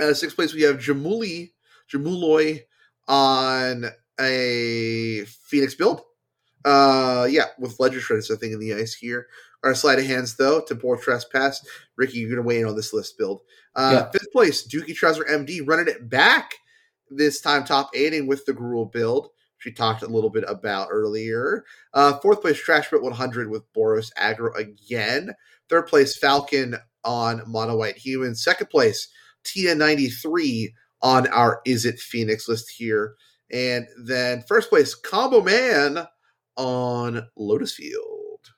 Uh, 0.00 0.12
sixth 0.14 0.36
place 0.36 0.52
we 0.54 0.62
have 0.62 0.78
Jamuli 0.78 1.52
Jamuloi 1.92 2.62
on 3.08 3.86
a 4.20 5.24
Phoenix 5.24 5.74
build. 5.74 6.02
Uh, 6.64 7.26
yeah, 7.30 7.46
with 7.58 7.78
Ledger 7.78 8.00
Shredders, 8.00 8.32
I 8.34 8.36
think, 8.36 8.54
in 8.54 8.58
the 8.60 8.74
ice 8.74 8.94
here. 8.94 9.26
Our 9.62 9.74
sleight 9.74 9.98
of 9.98 10.06
hands, 10.06 10.36
though, 10.36 10.60
Temporal 10.60 11.00
Trespass. 11.00 11.64
Ricky, 11.96 12.18
you're 12.18 12.30
going 12.30 12.42
to 12.42 12.46
weigh 12.46 12.60
in 12.60 12.66
on 12.66 12.76
this 12.76 12.92
list 12.92 13.18
build. 13.18 13.42
Uh, 13.74 13.90
Yeah. 13.92 14.10
Fifth 14.10 14.32
place, 14.32 14.66
Dookie 14.66 14.94
Trouser 14.94 15.24
MD, 15.24 15.60
running 15.66 15.88
it 15.88 16.08
back 16.08 16.54
this 17.10 17.40
time, 17.40 17.64
top 17.64 17.90
eighting 17.94 18.26
with 18.26 18.44
the 18.46 18.52
Gruul 18.52 18.90
build, 18.90 19.28
which 19.64 19.72
we 19.72 19.74
talked 19.76 20.02
a 20.02 20.06
little 20.06 20.30
bit 20.30 20.44
about 20.46 20.88
earlier. 20.90 21.64
Uh, 21.92 22.18
fourth 22.18 22.40
place, 22.42 22.58
Trash 22.58 22.90
Bit 22.90 23.02
100 23.02 23.50
with 23.50 23.62
Boros 23.72 24.10
Aggro 24.18 24.54
again. 24.56 25.34
Third 25.68 25.86
place, 25.86 26.16
Falcon 26.16 26.76
on 27.04 27.42
Mono 27.46 27.76
White 27.76 27.96
Human. 27.96 28.34
Second 28.34 28.68
place, 28.68 29.08
Tia 29.44 29.74
93 29.74 30.74
on 31.02 31.26
our 31.28 31.60
Izzet 31.66 31.98
Phoenix 31.98 32.48
list 32.48 32.70
here. 32.76 33.14
And 33.50 33.86
then 34.02 34.42
first 34.46 34.68
place, 34.70 34.94
Combo 34.94 35.40
Man 35.42 36.06
on 36.56 37.26
Lotus 37.36 37.74
Field. 37.74 38.50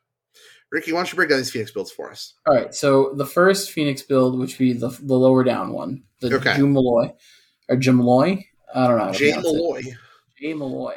Ricky, 0.72 0.92
why 0.92 0.98
don't 0.98 1.12
you 1.12 1.16
break 1.16 1.28
down 1.28 1.38
these 1.38 1.50
Phoenix 1.50 1.70
builds 1.70 1.92
for 1.92 2.10
us? 2.10 2.34
All 2.46 2.54
right. 2.54 2.74
So 2.74 3.12
the 3.14 3.26
first 3.26 3.70
Phoenix 3.70 4.02
build, 4.02 4.38
which 4.38 4.58
would 4.58 4.64
be 4.64 4.72
the, 4.72 4.88
the 4.88 5.16
lower 5.16 5.44
down 5.44 5.72
one, 5.72 6.02
the 6.20 6.34
Okay. 6.34 6.54
Jumaloy, 6.54 7.12
or 7.68 7.76
Jumaloy. 7.76 8.44
I 8.74 8.88
don't 8.88 8.98
know. 8.98 9.04
how 9.04 9.12
to 9.12 9.18
Jay 9.18 9.32
pronounce 9.32 9.86
it. 9.86 9.94
Jay 10.38 10.54
Malloy. 10.54 10.96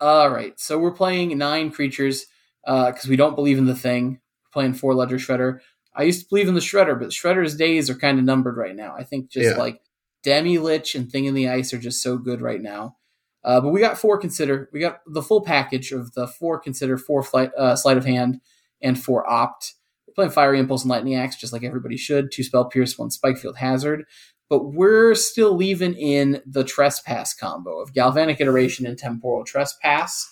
All 0.00 0.30
right, 0.30 0.58
so 0.60 0.78
we're 0.78 0.92
playing 0.92 1.36
nine 1.38 1.70
creatures 1.70 2.26
because 2.64 3.06
we 3.08 3.16
don't 3.16 3.34
believe 3.34 3.58
in 3.58 3.66
the 3.66 3.74
thing. 3.74 4.20
We're 4.44 4.50
playing 4.52 4.74
four 4.74 4.94
ledger 4.94 5.16
shredder. 5.16 5.60
I 5.94 6.02
used 6.04 6.22
to 6.22 6.28
believe 6.28 6.48
in 6.48 6.54
the 6.54 6.60
shredder, 6.60 6.98
but 6.98 7.08
shredder's 7.10 7.56
days 7.56 7.90
are 7.90 7.94
kind 7.94 8.18
of 8.18 8.24
numbered 8.24 8.56
right 8.56 8.76
now. 8.76 8.94
I 8.96 9.02
think 9.04 9.30
just 9.30 9.50
Yeah. 9.56 9.58
like 9.58 9.80
Demilich 10.24 10.94
and 10.94 11.10
Thing 11.10 11.24
in 11.24 11.34
the 11.34 11.48
Ice 11.48 11.72
are 11.72 11.78
just 11.78 12.02
so 12.02 12.16
good 12.18 12.40
right 12.40 12.60
now. 12.60 12.96
Uh, 13.44 13.60
but 13.60 13.70
we 13.70 13.80
got 13.80 13.98
four 13.98 14.18
consider. 14.18 14.68
We 14.72 14.80
got 14.80 15.00
the 15.06 15.22
full 15.22 15.40
package 15.40 15.92
of 15.92 16.12
the 16.14 16.26
four 16.28 16.58
consider, 16.60 16.98
four 16.98 17.22
flight, 17.22 17.50
uh, 17.56 17.74
sleight 17.76 17.96
of 17.96 18.04
hand, 18.04 18.40
and 18.82 19.02
four 19.02 19.28
opt. 19.28 19.74
We're 20.06 20.14
playing 20.14 20.30
Fiery 20.32 20.58
Impulse 20.58 20.82
and 20.82 20.90
Lightning 20.90 21.14
Axe 21.14 21.36
just 21.36 21.52
like 21.52 21.62
everybody 21.64 21.96
should. 21.96 22.30
Two 22.30 22.42
spell 22.42 22.64
pierce, 22.66 22.98
one 22.98 23.08
Spikefield 23.10 23.56
Hazard 23.56 24.04
but 24.48 24.72
we're 24.72 25.14
still 25.14 25.54
leaving 25.54 25.94
in 25.94 26.42
the 26.46 26.64
trespass 26.64 27.34
combo 27.34 27.80
of 27.80 27.92
galvanic 27.92 28.40
iteration 28.40 28.86
and 28.86 28.98
temporal 28.98 29.44
trespass. 29.44 30.28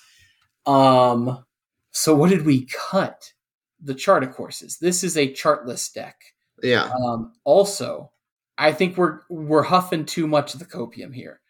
Um, 0.64 1.44
so 1.90 2.14
what 2.14 2.31
did 2.31 2.44
we 2.44 2.66
cut? 2.66 3.33
The 3.81 3.94
chart 3.94 4.22
of 4.22 4.33
courses. 4.33 4.79
This 4.79 5.05
is 5.05 5.16
a 5.16 5.33
chartless 5.33 5.90
deck. 5.90 6.16
Yeah. 6.62 6.90
Um, 7.05 7.35
also, 7.44 8.11
I 8.59 8.72
think 8.72 8.96
we're 8.96 9.20
we're 9.29 9.62
huffing 9.62 10.07
too 10.07 10.26
much 10.26 10.55
of 10.55 10.61
the 10.61 10.66
copium 10.66 11.14
here. 11.14 11.40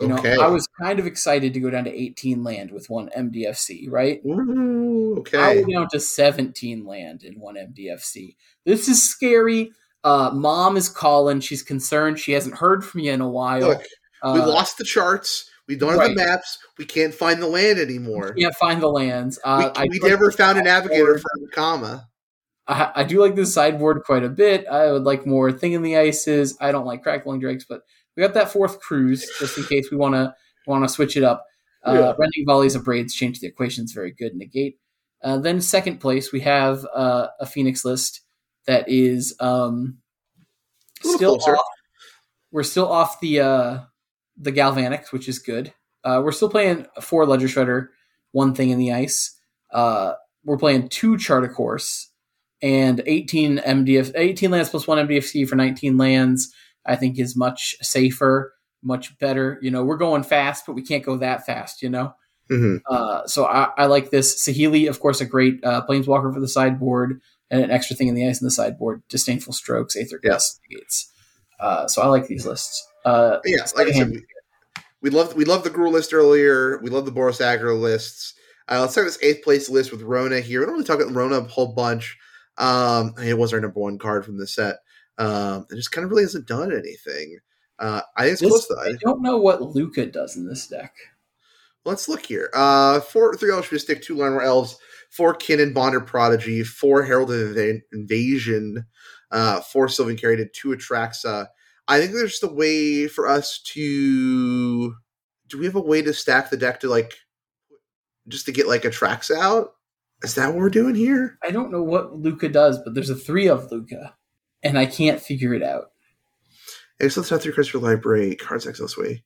You 0.00 0.08
know, 0.08 0.16
Okay. 0.18 0.36
I 0.36 0.48
was 0.48 0.66
kind 0.80 0.98
of 0.98 1.06
excited 1.06 1.54
to 1.54 1.60
go 1.60 1.70
down 1.70 1.84
to 1.84 1.94
18 1.94 2.42
land 2.42 2.72
with 2.72 2.90
one 2.90 3.10
MDFC, 3.16 3.88
right? 3.90 4.20
Ooh, 4.26 5.16
I 5.16 5.20
okay. 5.20 5.56
went 5.62 5.70
down 5.72 5.88
to 5.90 6.00
17 6.00 6.84
land 6.84 7.22
in 7.22 7.38
one 7.38 7.54
MDFC. 7.54 8.36
This 8.64 8.88
is 8.88 9.08
scary. 9.08 9.72
Uh, 10.04 10.30
Mom 10.32 10.76
is 10.76 10.88
calling. 10.88 11.40
She's 11.40 11.62
concerned. 11.62 12.18
She 12.18 12.32
hasn't 12.32 12.56
heard 12.56 12.84
from 12.84 13.00
you 13.00 13.12
in 13.12 13.20
a 13.20 13.28
while. 13.28 13.60
Look, 13.60 13.82
uh, 14.22 14.32
we 14.34 14.40
lost 14.40 14.78
the 14.78 14.84
charts. 14.84 15.50
We 15.66 15.76
don't 15.76 15.90
have 15.90 15.98
right. 15.98 16.16
the 16.16 16.22
maps. 16.26 16.58
We 16.78 16.84
can't 16.84 17.14
find 17.14 17.40
the 17.40 17.46
land 17.46 17.78
anymore. 17.78 18.34
We 18.36 18.42
Can't 18.42 18.54
find 18.54 18.82
the 18.82 18.88
lands. 18.88 19.38
Uh, 19.42 19.70
we 19.90 19.98
we 19.98 20.08
never 20.08 20.30
found 20.30 20.58
a 20.58 20.62
navigator 20.62 21.18
for 21.18 21.30
Kama. 21.52 22.06
I, 22.66 22.92
I 22.96 23.04
do 23.04 23.20
like 23.20 23.34
this 23.34 23.54
sideboard 23.54 24.02
quite 24.04 24.24
a 24.24 24.28
bit. 24.28 24.66
I 24.66 24.92
would 24.92 25.04
like 25.04 25.26
more 25.26 25.52
thing 25.52 25.72
in 25.72 25.82
the 25.82 25.96
ices. 25.96 26.56
I 26.60 26.72
don't 26.72 26.86
like 26.86 27.02
crackling 27.02 27.40
drakes, 27.40 27.64
but 27.66 27.80
we 28.16 28.22
got 28.22 28.34
that 28.34 28.52
fourth 28.52 28.80
cruise 28.80 29.30
just 29.38 29.56
in 29.56 29.64
case 29.64 29.90
we 29.90 29.96
want 29.96 30.14
to 30.14 30.34
want 30.66 30.84
to 30.84 30.88
switch 30.88 31.16
it 31.16 31.24
up. 31.24 31.44
Uh, 31.86 31.92
Yeah. 31.92 32.12
Rending 32.18 32.44
volleys 32.46 32.74
of 32.74 32.84
braids 32.84 33.14
change 33.14 33.40
the 33.40 33.46
equations 33.46 33.92
very 33.92 34.12
good. 34.12 34.34
Negate. 34.34 34.78
Uh, 35.22 35.38
then 35.38 35.60
second 35.60 35.98
place 35.98 36.32
we 36.32 36.40
have 36.40 36.86
uh, 36.94 37.28
a 37.40 37.46
Phoenix 37.46 37.84
list 37.84 38.20
that 38.66 38.88
is 38.88 39.36
um, 39.40 39.98
still 41.02 41.38
closer. 41.38 41.56
off. 41.56 41.66
We're 42.50 42.62
still 42.62 42.90
off 42.90 43.20
the 43.20 43.40
uh, 43.40 43.78
the 44.36 44.52
Galvanics, 44.52 45.12
which 45.12 45.28
is 45.28 45.38
good. 45.38 45.72
Uh, 46.04 46.20
we're 46.24 46.32
still 46.32 46.50
playing 46.50 46.86
four 47.00 47.26
Ledger 47.26 47.46
Shredder, 47.48 47.88
one 48.32 48.54
thing 48.54 48.70
in 48.70 48.78
the 48.78 48.92
ice. 48.92 49.38
Uh, 49.72 50.14
we're 50.44 50.58
playing 50.58 50.88
two 50.88 51.16
Chart 51.16 51.44
a 51.44 51.48
Course 51.48 52.10
and 52.62 53.02
18 53.06 53.58
MDF, 53.58 54.12
18 54.14 54.50
lands 54.50 54.70
plus 54.70 54.86
one 54.86 55.06
MDFC 55.06 55.48
for 55.48 55.56
19 55.56 55.96
lands. 55.96 56.52
I 56.86 56.96
think 56.96 57.18
is 57.18 57.34
much 57.34 57.76
safer, 57.80 58.54
much 58.82 59.18
better. 59.18 59.58
You 59.62 59.70
know, 59.70 59.82
we're 59.84 59.96
going 59.96 60.22
fast, 60.22 60.64
but 60.66 60.74
we 60.74 60.82
can't 60.82 61.04
go 61.04 61.16
that 61.16 61.46
fast. 61.46 61.82
You 61.82 61.90
know, 61.90 62.14
hmm 62.50 62.76
uh, 62.88 63.26
so 63.26 63.46
I, 63.46 63.70
I 63.76 63.86
like 63.86 64.10
this. 64.10 64.46
Saheeli, 64.46 64.88
of 64.88 65.00
course, 65.00 65.20
a 65.20 65.26
great 65.26 65.64
uh, 65.64 65.84
planeswalker 65.88 66.32
for 66.32 66.40
the 66.40 66.48
sideboard, 66.48 67.20
and 67.54 67.64
an 67.64 67.70
extra 67.70 67.94
thing 67.96 68.08
in 68.08 68.14
the 68.14 68.26
ice 68.28 68.40
in 68.40 68.44
the 68.46 68.50
sideboard. 68.50 69.02
Disdainful 69.08 69.52
strokes, 69.52 69.96
Aether. 69.96 70.18
Gust, 70.18 70.60
Gates. 70.70 71.10
Uh, 71.60 71.86
so 71.86 72.02
I 72.02 72.06
like 72.06 72.26
these 72.26 72.44
lists. 72.46 72.86
Uh, 73.04 73.38
Yeah, 73.44 73.66
like 73.76 73.88
I 73.88 73.92
said, 73.92 74.10
we, 74.10 74.24
we 75.02 75.10
love 75.10 75.34
we 75.34 75.44
love 75.44 75.62
the 75.64 75.70
Gruul 75.70 75.92
list 75.92 76.12
earlier. 76.12 76.80
We 76.82 76.90
love 76.90 77.04
the 77.06 77.12
Boros 77.12 77.40
Aggro 77.40 77.80
lists. 77.80 78.34
Uh, 78.68 78.80
let's 78.80 78.92
start 78.92 79.06
this 79.06 79.18
eighth 79.22 79.44
place 79.44 79.68
list 79.68 79.92
with 79.92 80.02
Rona 80.02 80.40
here. 80.40 80.60
We 80.60 80.66
don't 80.66 80.74
really 80.74 80.84
talk 80.86 81.00
about 81.00 81.14
Rona 81.14 81.36
a 81.36 81.44
whole 81.44 81.74
bunch. 81.74 82.16
Um, 82.58 83.14
it 83.22 83.38
was 83.38 83.52
our 83.52 83.60
number 83.60 83.78
one 83.80 83.98
card 83.98 84.24
from 84.24 84.38
the 84.38 84.46
set. 84.46 84.76
Um, 85.18 85.66
it 85.70 85.76
just 85.76 85.92
kind 85.92 86.04
of 86.04 86.10
really 86.10 86.22
hasn't 86.22 86.48
done 86.48 86.72
anything. 86.72 87.38
Uh, 87.78 88.00
I 88.16 88.22
think 88.22 88.32
it's 88.32 88.40
This- 88.40 88.50
close 88.50 88.66
to 88.68 88.76
I 88.80 88.94
don't 89.00 89.22
know 89.22 89.36
what 89.38 89.60
Luca 89.62 90.06
does 90.06 90.36
in 90.36 90.48
this 90.48 90.66
deck. 90.66 90.92
Let's 91.84 92.08
look 92.08 92.24
here. 92.24 92.48
Uh, 92.54 93.00
four 93.00 93.36
three 93.36 93.50
Elvish 93.52 93.70
Mystic 93.70 94.02
two 94.02 94.14
Llanowar 94.16 94.44
Elves, 94.44 94.78
four 95.16 95.34
Kinnan 95.34 95.72
Bonder 95.72 96.00
Prodigy, 96.00 96.64
four 96.64 97.04
Herald 97.04 97.30
of 97.30 97.56
Inva- 97.56 97.82
Invasion, 97.92 98.84
uh, 99.30 99.60
four 99.60 99.88
Sylvan 99.88 100.16
Caryatid, 100.16 100.52
two 100.52 100.68
Atraxa. 100.68 101.46
I 101.86 102.00
think 102.00 102.12
there's 102.12 102.40
the 102.40 102.52
way 102.52 103.06
for 103.06 103.28
us 103.28 103.60
to. 103.72 104.94
Do 105.48 105.58
we 105.58 105.66
have 105.66 105.74
a 105.74 105.80
way 105.80 106.02
to 106.02 106.14
stack 106.14 106.50
the 106.50 106.56
deck 106.56 106.80
to 106.80 106.88
like, 106.88 107.14
just 108.28 108.46
to 108.46 108.52
get 108.52 108.66
like 108.66 108.82
Atraxa 108.82 109.36
out? 109.36 109.74
Is 110.22 110.34
that 110.36 110.48
what 110.48 110.56
we're 110.56 110.70
doing 110.70 110.94
here? 110.94 111.38
I 111.42 111.50
don't 111.50 111.70
know 111.70 111.82
what 111.82 112.16
Luca 112.16 112.48
does, 112.48 112.78
but 112.82 112.94
there's 112.94 113.10
a 113.10 113.14
three 113.14 113.46
of 113.46 113.70
Luca, 113.70 114.16
and 114.62 114.78
I 114.78 114.86
can't 114.86 115.20
figure 115.20 115.52
it 115.54 115.62
out. 115.62 115.90
Excellent 117.00 117.26
stuff 117.26 117.42
through 117.42 117.52
Crystal 117.52 117.80
Library, 117.80 118.34
cards 118.36 118.66
exile 118.66 118.88
way. 118.96 119.22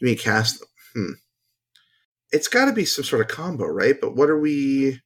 You 0.00 0.06
may 0.06 0.14
cast 0.14 0.60
them. 0.60 0.68
Hmm. 0.94 1.12
It's 2.32 2.48
got 2.48 2.66
to 2.66 2.72
be 2.72 2.84
some 2.84 3.04
sort 3.04 3.20
of 3.22 3.28
combo, 3.28 3.66
right? 3.66 4.00
But 4.00 4.16
what 4.16 4.30
are 4.30 4.38
we? 4.38 5.00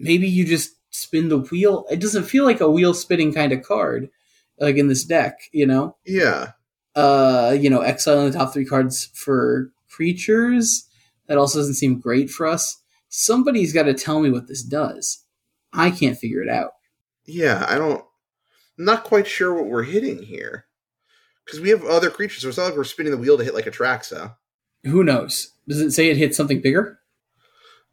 Maybe 0.00 0.26
you 0.26 0.44
just 0.46 0.72
spin 0.88 1.28
the 1.28 1.38
wheel. 1.38 1.84
It 1.90 2.00
doesn't 2.00 2.24
feel 2.24 2.44
like 2.44 2.60
a 2.60 2.70
wheel 2.70 2.94
spinning 2.94 3.32
kind 3.34 3.52
of 3.52 3.62
card, 3.62 4.08
like 4.58 4.76
in 4.76 4.88
this 4.88 5.04
deck. 5.04 5.38
You 5.52 5.66
know, 5.66 5.96
Yeah, 6.06 6.52
uh, 6.96 7.56
you 7.60 7.68
know, 7.70 7.82
exiling 7.82 8.30
the 8.30 8.36
top 8.38 8.52
three 8.52 8.64
cards 8.64 9.10
for 9.14 9.70
creatures. 9.90 10.88
That 11.26 11.38
also 11.38 11.58
doesn't 11.60 11.74
seem 11.74 12.00
great 12.00 12.30
for 12.30 12.46
us. 12.46 12.78
Somebody's 13.08 13.72
got 13.72 13.84
to 13.84 13.94
tell 13.94 14.20
me 14.20 14.30
what 14.30 14.48
this 14.48 14.62
does. 14.62 15.24
I 15.72 15.90
can't 15.90 16.18
figure 16.18 16.42
it 16.42 16.48
out. 16.48 16.72
yeah. 17.26 17.64
I 17.68 17.76
don't. 17.78 18.04
I'm 18.78 18.84
not 18.86 19.04
quite 19.04 19.26
sure 19.26 19.52
what 19.52 19.66
we're 19.66 19.82
hitting 19.82 20.22
here 20.22 20.64
because 21.44 21.60
we 21.60 21.68
have 21.68 21.84
other 21.84 22.08
creatures. 22.08 22.42
So 22.42 22.48
it's 22.48 22.56
not 22.56 22.64
like 22.64 22.76
we're 22.76 22.84
spinning 22.84 23.12
the 23.12 23.18
wheel 23.18 23.36
to 23.36 23.44
hit 23.44 23.54
like 23.54 23.66
Atraxa. 23.66 24.36
Who 24.84 25.04
knows? 25.04 25.52
Does 25.68 25.80
it 25.80 25.90
say 25.90 26.08
it 26.08 26.16
hits 26.16 26.36
something 26.36 26.62
bigger 26.62 26.99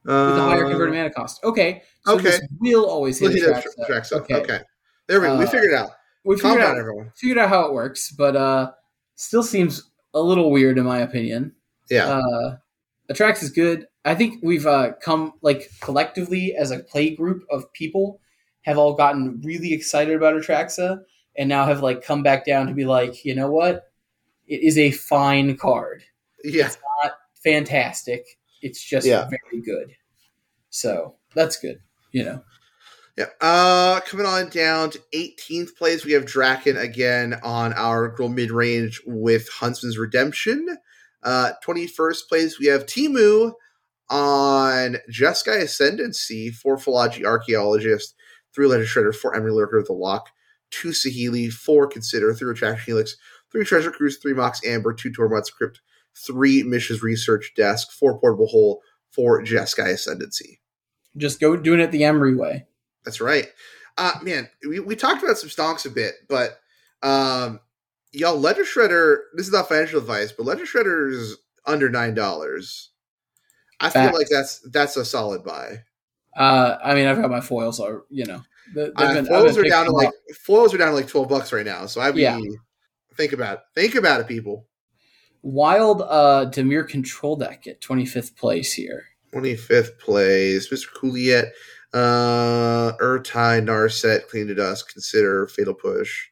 with 0.07 0.37
a 0.37 0.41
higher 0.41 0.65
Uh, 0.65 0.69
converted 0.69 0.95
mana 0.95 1.09
cost? 1.11 1.43
Okay, 1.43 1.81
so 2.05 2.15
okay. 2.15 2.23
this 2.31 2.41
will 2.59 2.85
always 2.89 3.19
hit 3.19 3.31
Let's 3.31 3.41
hit 3.65 3.75
Atraxa. 3.77 3.89
Atraxa. 3.89 4.11
Okay, 4.21 4.35
Okay. 4.35 4.59
There 5.07 5.21
we 5.21 5.27
go. 5.27 5.37
we 5.37 5.45
Uh, 5.45 5.49
figured 5.49 5.71
it 5.71 5.75
out. 5.75 5.91
we 6.25 6.37
Calm 6.37 6.51
figured 6.51 6.63
down, 6.67 6.75
out 6.75 6.79
everyone. 6.79 7.11
figured 7.15 7.37
out 7.37 7.49
how 7.49 7.61
it 7.67 7.73
works, 7.73 8.11
but 8.11 8.35
uh, 8.35 8.71
still 9.15 9.43
seems 9.43 9.89
a 10.13 10.21
little 10.21 10.51
weird 10.51 10.77
in 10.77 10.85
my 10.85 10.99
opinion. 10.99 11.53
Yeah. 11.89 12.07
Uh, 12.19 12.57
Atrax 13.09 13.41
is 13.43 13.49
good. 13.51 13.87
I 14.03 14.15
think 14.15 14.39
we've 14.43 14.65
uh, 14.67 14.93
come 15.01 15.33
like 15.41 15.69
collectively 15.81 16.55
as 16.55 16.71
a 16.71 16.79
play 16.79 17.09
group 17.15 17.45
of 17.49 17.71
people 17.73 18.19
have 18.63 18.77
all 18.77 18.93
gotten 18.95 19.39
really 19.43 19.71
excited 19.73 20.13
about 20.15 20.33
Atraxa 20.35 21.01
and 21.37 21.47
now 21.47 21.65
have 21.65 21.81
like 21.81 22.01
come 22.03 22.21
back 22.23 22.45
down 22.45 22.67
to 22.67 22.73
be 22.73 22.85
like, 22.85 23.23
you 23.23 23.33
know 23.35 23.49
what? 23.51 23.91
It 24.47 24.61
is 24.63 24.77
a 24.77 24.91
fine 24.91 25.55
card. 25.57 26.03
yeah. 26.43 26.69
Not 27.03 27.13
fantastic. 27.43 28.25
It's 28.61 28.81
just 28.83 29.05
Yeah. 29.07 29.29
very 29.29 29.61
good. 29.61 29.91
So 30.69 31.15
that's 31.35 31.57
good. 31.59 31.79
You 32.11 32.23
know. 32.23 32.43
Yeah. 33.17 33.25
Uh, 33.41 33.99
coming 34.01 34.25
on 34.27 34.49
down 34.49 34.91
to 34.91 34.99
18th 35.13 35.75
place, 35.75 36.05
we 36.05 36.11
have 36.11 36.25
Draken 36.25 36.77
again 36.77 37.39
on 37.43 37.73
our 37.73 38.15
Gruul 38.15 38.33
mid 38.33 38.51
range 38.51 39.01
with 39.07 39.49
Huntsman's 39.49 39.97
Redemption. 39.97 40.77
Uh, 41.23 41.53
21st 41.65 42.27
place, 42.29 42.59
we 42.59 42.67
have 42.67 42.85
Timu 42.85 43.53
on 44.09 44.97
Jeskai 45.11 45.61
Ascendancy, 45.63 46.51
four 46.51 46.77
Fallaji 46.77 47.25
Archaeologist, 47.25 48.15
three 48.53 48.67
Ledger 48.67 48.83
Shredder, 48.85 49.15
four 49.15 49.33
Emry 49.33 49.51
Lurker 49.53 49.77
of 49.79 49.87
the 49.87 49.93
Loch, 49.93 50.29
two 50.69 50.89
Saheeli, 50.89 51.51
four 51.51 51.87
Consider, 51.87 52.33
three 52.33 52.47
Retraction 52.49 52.85
Helix, 52.85 53.15
three 53.51 53.65
Treasure 53.65 53.91
Cruise, 53.91 54.17
three 54.17 54.33
Mox 54.33 54.63
Amber, 54.65 54.93
two 54.93 55.09
Tormod's 55.11 55.49
Crypt, 55.49 55.81
three 56.25 56.63
Mishra's 56.63 57.03
Research 57.03 57.53
Desk, 57.55 57.91
four 57.91 58.19
Portable 58.19 58.47
Hole, 58.47 58.81
four 59.11 59.41
Jeskai 59.43 59.93
Ascendancy. 59.93 60.59
Just 61.15 61.39
go 61.39 61.55
doing 61.55 61.79
it 61.79 61.91
the 61.91 62.01
Emry 62.01 62.37
way. 62.37 62.65
That's 63.05 63.21
right. 63.21 63.47
Uh 63.97 64.13
man, 64.21 64.49
we, 64.67 64.79
we 64.79 64.95
talked 64.95 65.23
about 65.23 65.37
some 65.37 65.49
stonks 65.49 65.85
a 65.85 65.89
bit, 65.89 66.13
but 66.27 66.59
um 67.03 67.59
y'all 68.11 68.37
Ledger 68.39 68.63
Shredder, 68.63 69.17
this 69.33 69.47
is 69.47 69.53
not 69.53 69.69
financial 69.69 69.99
advice, 69.99 70.31
but 70.31 70.45
Ledger 70.45 70.65
Shredder 70.65 71.11
is 71.11 71.37
under 71.65 71.89
nine 71.89 72.13
dollars. 72.13 72.89
I 73.79 73.89
feel 73.89 74.13
like 74.13 74.27
that's 74.29 74.59
that's 74.71 74.97
a 74.97 75.05
solid 75.05 75.43
buy. 75.43 75.83
Uh, 76.35 76.77
I 76.83 76.93
mean, 76.93 77.07
I've 77.07 77.19
got 77.19 77.31
my 77.31 77.41
foils, 77.41 77.77
so 77.77 78.03
you 78.09 78.25
know, 78.25 78.41
Uh, 78.75 78.89
been- 79.13 79.25
foils 79.25 79.57
are 79.57 79.63
down 79.63 79.85
to 79.85 79.91
like 79.91 80.07
up. 80.09 80.13
foils 80.45 80.73
are 80.73 80.77
down 80.77 80.89
to 80.89 80.93
like 80.95 81.07
twelve 81.07 81.29
bucks 81.29 81.51
right 81.53 81.65
now. 81.65 81.85
So 81.87 82.01
I 82.01 82.11
mean 82.11 82.17
Yeah. 82.21 82.39
think 83.15 83.33
about 83.33 83.57
it. 83.57 83.63
Think 83.73 83.95
about 83.95 84.21
it, 84.21 84.27
people. 84.27 84.67
Wild 85.41 86.01
uh 86.01 86.49
Dimir 86.49 86.87
control 86.87 87.35
deck 87.35 87.67
at 87.67 87.81
25th 87.81 88.35
place 88.35 88.73
here. 88.73 89.05
Twenty 89.31 89.55
fifth 89.55 89.99
place, 89.99 90.69
Mr. 90.69 90.87
Cooliet, 90.93 91.53
uh 91.93 92.93
Ertai, 93.01 93.61
Narset, 93.61 94.27
Clean 94.27 94.47
to 94.47 94.55
Dust, 94.55 94.91
Consider, 94.91 95.47
Fatal 95.47 95.73
Push. 95.73 96.29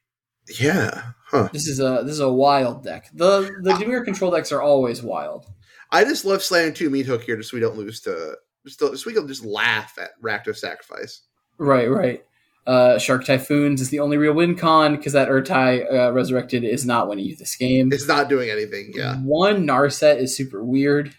Yeah. 0.58 1.12
Huh. 1.26 1.48
This 1.52 1.66
is 1.66 1.80
a 1.80 2.02
this 2.04 2.12
is 2.12 2.20
a 2.20 2.32
wild 2.32 2.84
deck. 2.84 3.10
The 3.12 3.50
the 3.62 3.72
Dimir 3.72 4.04
control 4.04 4.30
decks 4.30 4.52
are 4.52 4.62
always 4.62 5.02
wild. 5.02 5.46
I 5.90 6.04
just 6.04 6.24
love 6.24 6.42
slamming 6.42 6.74
two 6.74 6.90
meat 6.90 7.06
hook 7.06 7.22
here 7.22 7.36
just 7.36 7.50
so 7.50 7.56
we 7.56 7.60
don't 7.60 7.76
lose 7.76 8.00
to 8.02 8.36
just 8.66 8.80
so 8.80 8.94
we 9.06 9.12
can 9.12 9.28
just 9.28 9.44
laugh 9.44 9.98
at 9.98 10.10
Rakdos 10.22 10.56
sacrifice. 10.56 11.22
Right, 11.58 11.90
right. 11.90 12.24
Uh, 12.66 12.98
Shark 12.98 13.24
Typhoons 13.24 13.80
is 13.80 13.90
the 13.90 14.00
only 14.00 14.16
real 14.16 14.32
win 14.32 14.56
con 14.56 14.96
because 14.96 15.12
that 15.12 15.28
Ertai 15.28 15.92
uh, 15.92 16.12
Resurrected 16.12 16.64
is 16.64 16.84
not 16.84 17.08
winning 17.08 17.24
you 17.24 17.30
use 17.30 17.38
this 17.38 17.54
game. 17.56 17.92
It's 17.92 18.08
not 18.08 18.28
doing 18.28 18.50
anything. 18.50 18.92
Yeah, 18.94 19.16
One 19.18 19.66
Narset 19.66 20.18
is 20.18 20.36
super 20.36 20.64
weird. 20.64 21.14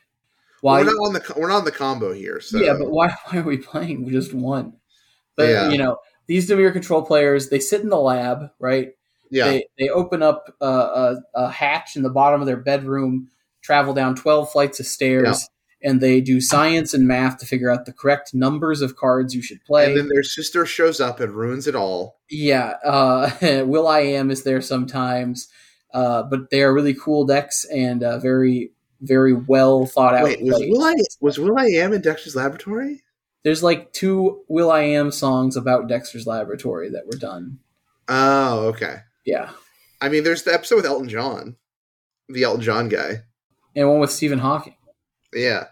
Why? 0.61 0.79
we're 0.79 0.85
not 0.85 1.07
on 1.07 1.13
the 1.13 1.33
we're 1.37 1.47
not 1.49 1.59
on 1.59 1.65
the 1.65 1.71
combo 1.71 2.11
here. 2.13 2.41
So 2.41 2.57
Yeah, 2.59 2.73
but 2.73 2.89
why, 2.89 3.09
why 3.29 3.39
are 3.39 3.43
we 3.43 3.57
playing 3.57 4.03
with 4.03 4.13
just 4.13 4.33
one? 4.33 4.73
But 5.35 5.49
Yeah. 5.49 5.69
you 5.69 5.77
know, 5.77 5.97
these 6.27 6.49
Dimir 6.49 6.73
control 6.73 7.03
players, 7.03 7.49
they 7.49 7.59
sit 7.59 7.81
in 7.81 7.89
the 7.89 7.97
lab, 7.97 8.49
right? 8.59 8.89
yeah, 9.29 9.45
They 9.45 9.65
they 9.79 9.89
open 9.89 10.21
up 10.23 10.53
a, 10.59 10.65
a, 10.65 11.17
a 11.35 11.49
hatch 11.51 11.95
in 11.95 12.01
the 12.01 12.09
bottom 12.09 12.41
of 12.41 12.47
their 12.47 12.57
bedroom, 12.57 13.29
travel 13.61 13.93
down 13.93 14.15
twelve 14.15 14.51
flights 14.51 14.79
of 14.79 14.85
stairs, 14.85 15.47
and 15.83 16.01
they 16.01 16.21
do 16.21 16.41
science 16.41 16.93
and 16.93 17.07
math 17.07 17.37
to 17.37 17.45
figure 17.45 17.69
out 17.69 17.85
the 17.85 17.93
correct 17.93 18.33
numbers 18.33 18.81
of 18.81 18.95
cards 18.95 19.35
you 19.35 19.41
should 19.41 19.63
play. 19.65 19.85
and 19.85 19.97
then 19.97 20.09
their 20.09 20.23
sister 20.23 20.65
shows 20.65 20.99
up 20.99 21.19
and 21.19 21.33
ruins 21.33 21.67
it 21.67 21.75
all. 21.75 22.19
yeah, 22.29 22.73
uh, 22.83 23.31
Will 23.65 23.87
I 23.87 23.99
Am 23.99 24.31
is 24.31 24.43
there 24.43 24.61
sometimes, 24.61 25.47
uh, 25.93 26.23
but 26.23 26.49
they 26.49 26.63
are 26.63 26.73
really 26.73 26.93
cool 26.93 27.25
decks 27.25 27.65
and 27.65 28.03
uh, 28.03 28.19
very 28.19 28.71
very 29.01 29.33
well 29.33 29.85
thought 29.85 30.15
out. 30.15 30.23
Wait, 30.23 30.41
was. 30.41 30.63
Will 30.67 30.83
I 30.83 30.93
was 31.21 31.37
Will 31.37 31.57
I 31.57 31.65
Am 31.65 31.93
in 31.93 32.01
Dexter's 32.01 32.35
Laboratory? 32.35 33.03
There's 33.43 33.61
like 33.61 33.93
two 33.93 34.41
Will 34.47 34.71
I 34.71 34.81
Am 34.81 35.11
songs 35.11 35.55
about 35.55 35.87
Dexter's 35.87 36.25
Laboratory 36.25 36.89
that 36.89 37.05
were 37.05 37.17
done. 37.17 37.59
Oh, 38.09 38.67
okay. 38.69 39.01
Yeah, 39.25 39.51
I 40.01 40.09
mean, 40.09 40.23
there's 40.23 40.43
the 40.43 40.53
episode 40.53 40.77
with 40.77 40.85
Elton 40.85 41.09
John, 41.09 41.57
the 42.29 42.43
Elton 42.43 42.61
John 42.61 42.89
guy. 42.89 43.23
and 43.75 43.87
one 43.89 43.99
with 43.99 44.11
Stephen 44.11 44.39
Hawking. 44.39 44.76
Yeah. 45.33 45.65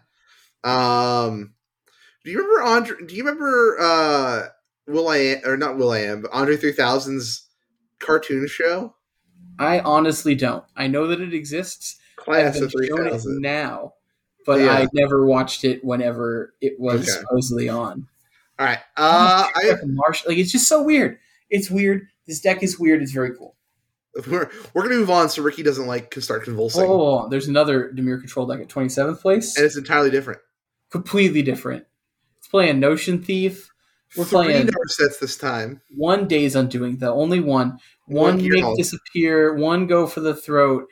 Um, 0.64 1.54
do 2.24 2.32
you 2.32 2.40
remember 2.40 2.62
Andre? 2.64 2.98
Do 3.06 3.16
you 3.16 3.24
remember 3.24 3.78
uh 3.80 4.42
Will 4.88 5.08
I 5.10 5.18
Am, 5.18 5.42
or 5.46 5.58
not 5.58 5.78
Will 5.78 5.92
I 5.92 6.00
Am, 6.00 6.22
but 6.22 6.32
Andre 6.32 6.58
3000's 6.58 7.48
cartoon 8.00 8.48
show? 8.48 8.96
I 9.58 9.80
honestly 9.80 10.36
don't. 10.36 10.64
I 10.76 10.88
know 10.88 11.08
that 11.08 11.22
it 11.22 11.34
exists. 11.34 11.98
I've 12.20 12.24
Class 12.26 12.56
been 12.56 12.64
of 12.66 12.72
shown 12.72 13.08
it 13.08 13.22
now, 13.42 13.94
but 14.46 14.60
Yeah. 14.60 14.72
I 14.74 14.88
never 14.94 15.26
watched 15.26 15.64
it 15.64 15.84
whenever 15.84 16.54
it 16.62 16.80
was 16.80 17.02
Okay. 17.02 17.12
supposedly 17.12 17.70
on. 17.70 18.08
All 18.60 18.66
right. 18.66 18.80
Uh, 18.98 19.48
I, 19.56 19.70
Like 19.70 19.80
Marsh, 19.86 20.26
like 20.26 20.38
it's 20.38 20.52
just 20.52 20.68
so 20.68 20.82
weird. 20.84 21.20
It's 21.50 21.70
weird. 21.70 22.08
This 22.28 22.42
deck 22.42 22.64
is 22.64 22.80
weird. 22.80 23.02
It's 23.04 23.12
very 23.12 23.36
cool. 23.36 23.56
we're, 24.28 24.50
we're 24.74 24.82
going 24.84 24.94
to 24.94 25.00
move 25.00 25.10
on 25.10 25.30
so 25.30 25.42
Ricky 25.42 25.64
doesn't 25.64 25.88
like 25.88 26.12
can 26.12 26.22
start 26.22 26.44
convulsing. 26.44 26.86
Oh, 26.88 27.28
there's 27.28 27.48
another 27.48 27.92
Dimir 27.94 28.20
control 28.20 28.46
deck 28.46 28.62
at 28.62 28.70
27th 28.70 29.20
place. 29.20 29.58
And 29.58 29.66
it's 29.66 29.78
entirely 29.78 30.10
different. 30.10 30.40
Completely 30.90 31.42
different. 31.42 31.86
It's 32.38 32.48
playing 32.48 32.80
Notion 32.80 33.22
Thief. 33.22 33.72
We're 34.16 34.24
Three 34.24 34.30
playing 34.30 34.66
number 34.68 34.88
sets 34.88 35.20
this 35.20 35.38
time. 35.38 35.82
one 35.96 36.28
Days 36.28 36.56
Undoing, 36.56 36.98
the 36.98 37.12
Only 37.12 37.42
one. 37.42 37.80
One 38.06 38.38
Gear 38.38 38.54
make 38.54 38.78
disappear. 38.78 39.54
One 39.56 39.88
go 39.88 40.08
for 40.08 40.22
the 40.22 40.36
throat. 40.36 40.86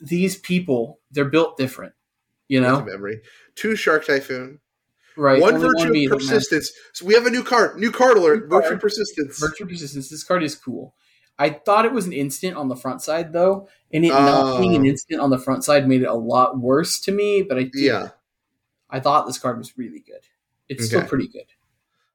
These 0.00 0.38
people, 0.38 0.98
they're 1.10 1.26
built 1.26 1.56
different. 1.56 1.92
You 2.48 2.60
know, 2.60 2.80
memory. 2.80 3.20
Two 3.54 3.76
Shark 3.76 4.06
Typhoon. 4.06 4.60
right? 5.16 5.40
one 5.40 5.58
Virtue 5.58 5.92
beat 5.92 6.10
of 6.10 6.18
them, 6.18 6.26
man. 6.26 6.36
Persistence. 6.36 6.72
So 6.94 7.04
we 7.04 7.14
have 7.14 7.26
a 7.26 7.30
new 7.30 7.44
card. 7.44 7.78
New 7.78 7.92
card 7.92 8.16
alert. 8.16 8.44
New 8.44 8.48
Virtue 8.48 8.68
card. 8.68 8.80
Persistence. 8.80 9.38
Virtue 9.38 9.66
Persistence. 9.66 10.08
This 10.08 10.24
card 10.24 10.42
is 10.42 10.54
cool. 10.54 10.94
I 11.38 11.50
thought 11.50 11.84
it 11.84 11.92
was 11.92 12.06
an 12.06 12.12
instant 12.12 12.56
on 12.56 12.68
the 12.68 12.76
front 12.76 13.00
side 13.02 13.32
though, 13.32 13.68
and 13.92 14.04
it 14.04 14.08
not 14.08 14.58
being 14.58 14.74
an 14.74 14.82
Oh. 14.82 14.86
instant 14.86 15.20
on 15.20 15.30
the 15.30 15.38
front 15.38 15.64
side 15.64 15.86
made 15.88 16.02
it 16.02 16.08
a 16.08 16.14
lot 16.14 16.58
worse 16.58 16.98
to 17.00 17.12
me. 17.12 17.42
But 17.42 17.58
I 17.58 17.62
did, 17.64 17.74
Yeah. 17.76 18.08
I 18.90 19.00
thought 19.00 19.26
this 19.26 19.38
card 19.38 19.58
was 19.58 19.76
really 19.78 20.00
good. 20.00 20.22
It's 20.68 20.86
still 20.86 21.02
pretty 21.04 21.28
good. 21.28 21.46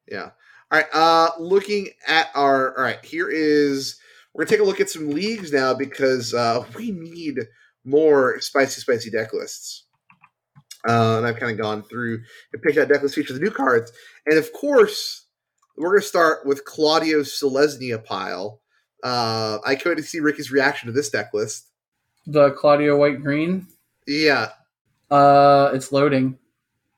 Yeah. 0.07 0.31
All 0.71 0.79
right. 0.79 0.87
Uh, 0.93 1.29
looking 1.39 1.89
at 2.07 2.29
our. 2.35 2.75
All 2.77 2.83
right. 2.83 3.03
Here 3.03 3.29
is. 3.29 3.95
We're 4.33 4.43
gonna 4.45 4.49
take 4.57 4.59
a 4.61 4.63
look 4.67 4.81
at 4.81 4.89
some 4.89 5.11
leagues 5.11 5.53
now 5.53 5.75
because 5.75 6.33
uh, 6.33 6.65
we 6.75 6.89
need 6.91 7.39
more 7.85 8.41
spicy, 8.41 8.81
spicy 8.81 9.11
deck 9.11 9.31
lists. 9.31 9.83
Uh, 10.87 11.17
and 11.17 11.27
I've 11.27 11.37
kind 11.37 11.51
of 11.51 11.57
gone 11.59 11.83
through 11.83 12.23
and 12.51 12.61
picked 12.63 12.77
out 12.79 12.87
deck 12.89 13.03
list 13.03 13.13
features, 13.15 13.37
the 13.37 13.43
new 13.43 13.51
cards, 13.51 13.91
and 14.25 14.37
of 14.39 14.51
course, 14.51 15.27
we're 15.77 15.91
gonna 15.91 16.01
start 16.01 16.45
with 16.47 16.65
Claudio 16.65 17.19
Selesnya 17.19 18.03
pile. 18.03 18.59
Uh, 19.03 19.59
I 19.65 19.75
can't 19.75 19.87
wait 19.87 19.97
to 19.97 20.03
see 20.03 20.19
Ricky's 20.21 20.51
reaction 20.51 20.87
to 20.87 20.93
this 20.93 21.09
deck 21.09 21.33
list. 21.33 21.67
The 22.25 22.51
Claudio 22.51 22.97
White 22.97 23.21
Green. 23.21 23.67
Yeah. 24.07 24.49
Uh, 25.11 25.71
it's 25.73 25.91
loading. 25.91 26.37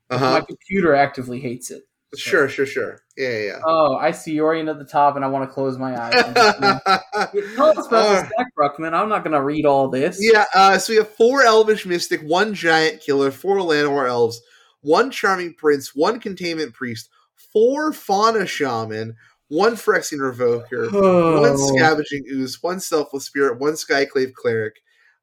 Uh-huh. 0.09 0.31
My 0.33 0.41
computer 0.41 0.93
actively 0.95 1.39
hates 1.39 1.71
it. 1.71 1.83
Sure. 2.15 2.47
Sure. 2.47 2.65
Sure. 2.65 3.01
Yeah. 3.17 3.37
Yeah. 3.39 3.59
Oh, 3.65 3.95
I 3.97 4.11
see 4.11 4.35
Yorion 4.37 4.69
at 4.69 4.77
the 4.77 4.85
top, 4.85 5.15
and 5.15 5.25
I 5.25 5.27
want 5.27 5.49
to 5.49 5.53
close 5.53 5.77
my 5.77 5.99
eyes. 5.99 6.13
yeah. 6.15 6.79
Tell 7.55 7.77
us 7.77 7.87
about 7.87 8.05
Uh, 8.05 8.21
this 8.21 8.31
deck, 8.37 8.47
Bruckman. 8.57 8.93
I'm 8.93 9.09
not 9.09 9.23
going 9.23 9.33
to 9.33 9.41
read 9.41 9.65
all 9.65 9.89
this. 9.89 10.17
Yeah, 10.21 10.45
uh, 10.53 10.77
so 10.77 10.93
we 10.93 10.97
have 10.97 11.09
four 11.09 11.41
Elvish 11.43 11.85
Mystic, 11.85 12.21
one 12.21 12.53
Giant 12.53 13.01
Killer, 13.01 13.31
four 13.31 13.57
Llanowar 13.57 14.07
Elves, 14.07 14.39
one 14.81 15.09
Charming 15.11 15.55
Prince, 15.55 15.93
one 15.95 16.19
Containment 16.21 16.73
Priest, 16.73 17.09
four 17.51 17.91
Fauna 17.91 18.45
Shaman, 18.45 19.15
one 19.49 19.75
Phyrexian 19.75 20.19
Revoker, 20.19 20.91
one 20.91 21.55
Oh. 21.57 21.75
Scavenging 21.75 22.25
Ooze, 22.31 22.61
one 22.61 22.79
Selfless 22.79 23.25
Spirit, 23.25 23.59
one 23.59 23.73
Skyclave 23.73 24.33
Cleric, 24.33 24.75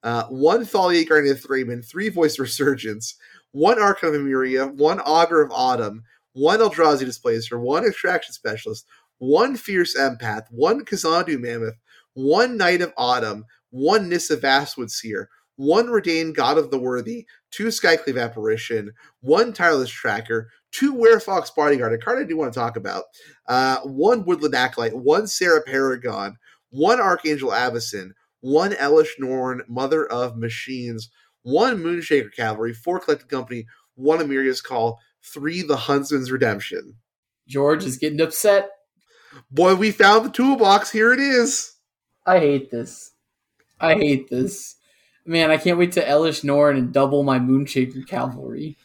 uh, 0.02 0.24
one 0.24 0.64
Thalia 0.64 1.04
Guardian 1.04 1.36
of 1.36 1.42
Thraben, 1.42 1.84
three 1.84 2.08
Voice 2.08 2.38
Resurgence, 2.38 3.16
one 3.52 3.80
Archon 3.80 4.08
of 4.08 4.14
Emeria, 4.14 4.72
one 4.74 5.00
Augur 5.00 5.42
of 5.42 5.50
Autumn, 5.52 6.04
one 6.32 6.60
Eldrazi 6.60 7.04
Displacer, 7.04 7.58
one 7.58 7.84
Extraction 7.84 8.32
Specialist, 8.32 8.86
one 9.18 9.56
Fierce 9.56 9.96
Empath, 9.96 10.46
one 10.50 10.84
Kazandu 10.84 11.38
Mammoth, 11.38 11.76
one 12.14 12.56
Knight 12.56 12.80
of 12.80 12.92
Autumn, 12.96 13.44
one 13.70 14.08
Nissa 14.08 14.36
Vastwood 14.36 14.90
Seer, 14.90 15.28
one 15.56 15.86
Reidane 15.86 16.34
God 16.34 16.58
of 16.58 16.70
the 16.70 16.78
Worthy, 16.78 17.26
two 17.50 17.66
Skyclave 17.66 18.20
Apparition, 18.20 18.92
one 19.20 19.52
Tireless 19.52 19.90
Tracker, 19.90 20.50
two 20.72 20.94
Werefox 20.94 21.54
Bodyguard, 21.54 21.92
a 21.92 21.98
card 21.98 22.18
I 22.18 22.24
do 22.24 22.36
want 22.36 22.52
to 22.52 22.58
talk 22.58 22.76
about, 22.76 23.04
uh, 23.46 23.78
one 23.80 24.24
Woodland 24.24 24.54
Acolyte, 24.54 24.96
one 24.96 25.26
Serra 25.26 25.62
Paragon, 25.62 26.36
one 26.70 27.00
Archangel 27.00 27.50
Avacyn, 27.50 28.10
one 28.40 28.72
Elesh 28.72 29.18
Norn, 29.18 29.62
Mother 29.68 30.06
of 30.06 30.36
Machines, 30.36 31.10
one 31.42 31.78
Moonshaker 31.78 32.34
Cavalry, 32.34 32.72
four 32.72 32.98
Collected 32.98 33.28
Company, 33.28 33.66
one 33.94 34.20
Emeria's 34.20 34.60
Call, 34.60 34.98
three 35.22 35.62
The 35.62 35.76
Huntsman's 35.76 36.32
Redemption. 36.32 36.96
George 37.46 37.84
is 37.84 37.98
getting 37.98 38.20
upset. 38.20 38.70
Boy, 39.50 39.74
we 39.74 39.90
found 39.90 40.24
the 40.24 40.30
toolbox. 40.30 40.90
Here 40.90 41.12
it 41.12 41.20
is. 41.20 41.74
I 42.26 42.38
hate 42.38 42.70
this. 42.70 43.12
I 43.80 43.94
hate 43.94 44.28
this. 44.28 44.76
Man, 45.24 45.50
I 45.50 45.56
can't 45.56 45.78
wait 45.78 45.92
to 45.92 46.04
Elesh 46.04 46.44
Norn 46.44 46.76
and 46.76 46.92
double 46.92 47.22
my 47.22 47.38
Moonshaker 47.38 48.06
Cavalry. 48.06 48.76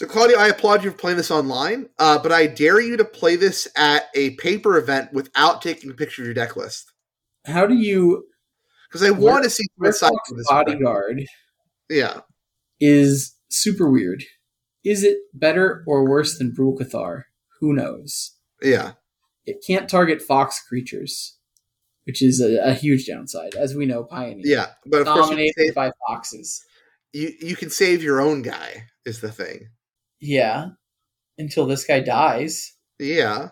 So, 0.00 0.06
Claudia, 0.06 0.38
I 0.38 0.46
applaud 0.48 0.82
you 0.82 0.92
for 0.92 0.96
playing 0.96 1.18
this 1.18 1.30
online, 1.30 1.90
uh, 1.98 2.18
but 2.22 2.32
I 2.32 2.46
dare 2.46 2.80
you 2.80 2.96
to 2.96 3.04
play 3.04 3.36
this 3.36 3.68
at 3.76 4.04
a 4.14 4.30
paper 4.36 4.78
event 4.78 5.12
without 5.12 5.60
taking 5.60 5.90
a 5.90 5.92
picture 5.92 6.22
of 6.22 6.24
your 6.24 6.32
deck 6.32 6.56
list. 6.56 6.90
How 7.44 7.66
do 7.66 7.74
you. 7.74 8.24
Because 8.88 9.06
I 9.06 9.10
want 9.10 9.44
to 9.44 9.50
see 9.50 9.66
the 9.76 9.88
inside 9.88 10.12
of 10.30 10.36
this. 10.38 10.46
Bodyguard 10.48 11.24
Yeah. 11.90 12.20
is 12.80 13.36
super 13.50 13.90
weird. 13.90 14.24
Is 14.84 15.04
it 15.04 15.18
better 15.34 15.84
or 15.86 16.08
worse 16.08 16.38
than 16.38 16.52
Brutal 16.52 16.78
Cathar? 16.78 17.24
Who 17.60 17.74
knows? 17.74 18.38
Yeah. 18.62 18.92
It 19.44 19.62
can't 19.66 19.86
target 19.86 20.22
fox 20.22 20.66
creatures, 20.66 21.36
which 22.04 22.22
is 22.22 22.40
a, 22.40 22.56
a 22.70 22.72
huge 22.72 23.06
downside, 23.06 23.54
as 23.54 23.74
we 23.74 23.84
know. 23.84 24.04
Pioneer 24.04 24.46
Yeah. 24.46 24.66
But 24.86 25.02
of 25.02 25.08
course, 25.08 25.16
you 25.16 25.22
can, 25.24 25.30
dominated 25.32 25.54
save, 25.58 25.74
by 25.74 25.92
foxes. 26.08 26.64
you, 27.12 27.34
you 27.42 27.54
can 27.54 27.68
save 27.68 28.02
your 28.02 28.22
own 28.22 28.40
guy, 28.40 28.84
is 29.04 29.20
the 29.20 29.30
thing. 29.30 29.68
Yeah, 30.20 30.70
until 31.38 31.66
this 31.66 31.84
guy 31.84 32.00
dies. 32.00 32.74
Yeah. 32.98 33.48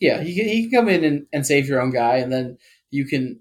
Yeah, 0.00 0.20
he 0.22 0.36
can, 0.36 0.46
he 0.48 0.62
can 0.68 0.80
come 0.80 0.88
in 0.88 1.04
and, 1.04 1.26
and 1.32 1.46
save 1.46 1.68
your 1.68 1.80
own 1.80 1.90
guy, 1.92 2.16
and 2.16 2.32
then 2.32 2.58
you 2.90 3.06
can 3.06 3.40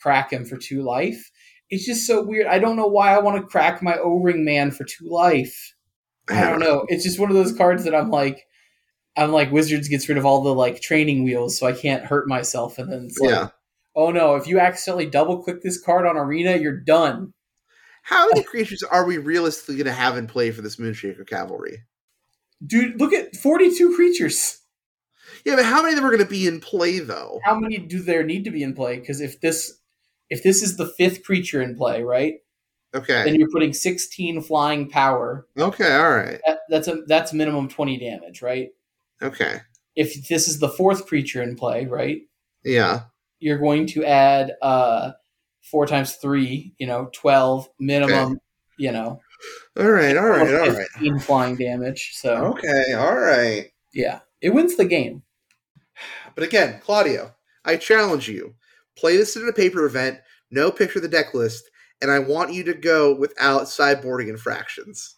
crack 0.00 0.32
him 0.32 0.44
for 0.44 0.56
two 0.56 0.82
life. 0.82 1.30
It's 1.68 1.84
just 1.84 2.06
so 2.06 2.22
weird. 2.22 2.46
I 2.46 2.58
don't 2.60 2.76
know 2.76 2.86
why 2.86 3.12
I 3.14 3.18
want 3.18 3.40
to 3.40 3.46
crack 3.46 3.82
my 3.82 3.96
O 3.96 4.20
ring 4.20 4.44
man 4.44 4.70
for 4.70 4.84
two 4.84 5.08
life. 5.08 5.74
I 6.28 6.42
don't 6.42 6.60
know. 6.60 6.84
It's 6.88 7.04
just 7.04 7.18
one 7.18 7.30
of 7.30 7.36
those 7.36 7.56
cards 7.56 7.84
that 7.84 7.94
I'm 7.94 8.10
like, 8.10 8.46
I'm 9.16 9.32
like 9.32 9.50
Wizards 9.50 9.88
gets 9.88 10.08
rid 10.08 10.18
of 10.18 10.26
all 10.26 10.42
the 10.42 10.54
like 10.54 10.80
training 10.80 11.24
wheels, 11.24 11.58
so 11.58 11.66
I 11.66 11.72
can't 11.72 12.04
hurt 12.04 12.28
myself. 12.28 12.78
And 12.78 12.92
then 12.92 13.04
it's 13.06 13.18
like, 13.18 13.30
Yeah. 13.30 13.48
oh 13.96 14.10
no, 14.10 14.36
if 14.36 14.46
you 14.46 14.60
accidentally 14.60 15.06
double 15.06 15.42
click 15.42 15.62
this 15.62 15.80
card 15.80 16.06
on 16.06 16.16
Arena, 16.16 16.56
you're 16.56 16.78
done. 16.80 17.32
How 18.06 18.28
many 18.28 18.44
creatures 18.44 18.84
are 18.84 19.04
we 19.04 19.18
realistically 19.18 19.74
going 19.74 19.86
to 19.86 19.92
have 19.92 20.16
in 20.16 20.28
play 20.28 20.52
for 20.52 20.62
this 20.62 20.76
Moonshaker 20.76 21.26
Cavalry? 21.26 21.82
Dude, 22.64 23.00
look 23.00 23.12
at 23.12 23.34
42 23.34 23.96
creatures. 23.96 24.60
Yeah, 25.44 25.56
but 25.56 25.64
how 25.64 25.82
many 25.82 25.88
of 25.88 25.96
them 25.96 26.04
are 26.04 26.12
going 26.12 26.22
to 26.22 26.30
be 26.30 26.46
in 26.46 26.60
play, 26.60 27.00
though? 27.00 27.40
How 27.42 27.58
many 27.58 27.78
do 27.78 28.00
there 28.00 28.22
need 28.22 28.44
to 28.44 28.52
be 28.52 28.62
in 28.62 28.74
play? 28.74 29.00
Because 29.00 29.20
if 29.20 29.40
this 29.40 29.80
if 30.30 30.44
this 30.44 30.62
is 30.62 30.76
the 30.76 30.86
fifth 30.86 31.24
creature 31.24 31.60
in 31.60 31.76
play, 31.76 32.04
right? 32.04 32.34
Okay. 32.94 33.24
Then 33.24 33.34
you're 33.34 33.50
putting 33.50 33.72
16 33.72 34.40
flying 34.42 34.88
power. 34.88 35.48
Okay, 35.58 35.96
all 35.96 36.14
right. 36.14 36.40
That, 36.46 36.60
that's 36.68 36.86
a 36.86 37.02
that's 37.08 37.32
minimum 37.32 37.68
20 37.68 37.98
damage, 37.98 38.40
right? 38.40 38.68
Okay. 39.20 39.62
If 39.96 40.28
this 40.28 40.46
is 40.46 40.60
the 40.60 40.68
fourth 40.68 41.06
creature 41.06 41.42
in 41.42 41.56
play, 41.56 41.86
right? 41.86 42.20
Yeah. 42.64 43.00
You're 43.40 43.58
going 43.58 43.88
to 43.88 44.04
add 44.04 44.52
uh 44.62 45.10
four 45.70 45.86
times 45.86 46.14
three, 46.16 46.74
you 46.78 46.86
know, 46.86 47.08
12 47.12 47.68
minimum, 47.78 48.38
you 48.78 48.92
know, 48.92 49.20
All 49.78 49.90
right, 49.90 50.16
all 50.16 50.28
right, 50.28 50.54
all 50.54 50.70
right. 50.70 50.86
15 50.94 51.20
flying 51.20 51.56
damage. 51.56 52.12
So 52.14 52.34
Okay, 52.56 52.92
all 52.94 53.16
right. 53.16 53.70
yeah, 53.92 54.20
it 54.40 54.50
wins 54.50 54.76
the 54.76 54.84
game. 54.84 55.22
But 56.34 56.44
again, 56.44 56.80
Claudio, 56.82 57.34
I 57.64 57.76
challenge 57.76 58.28
you. 58.28 58.54
Play 58.96 59.16
this 59.16 59.36
in 59.36 59.48
a 59.48 59.52
paper 59.52 59.84
event, 59.86 60.18
no 60.50 60.70
picture 60.70 60.98
of 60.98 61.02
the 61.02 61.08
deck 61.08 61.34
list, 61.34 61.70
and 62.00 62.10
I 62.10 62.18
want 62.18 62.52
you 62.52 62.62
to 62.64 62.74
go 62.74 63.14
without 63.14 63.62
sideboarding 63.64 64.28
infractions. 64.28 65.16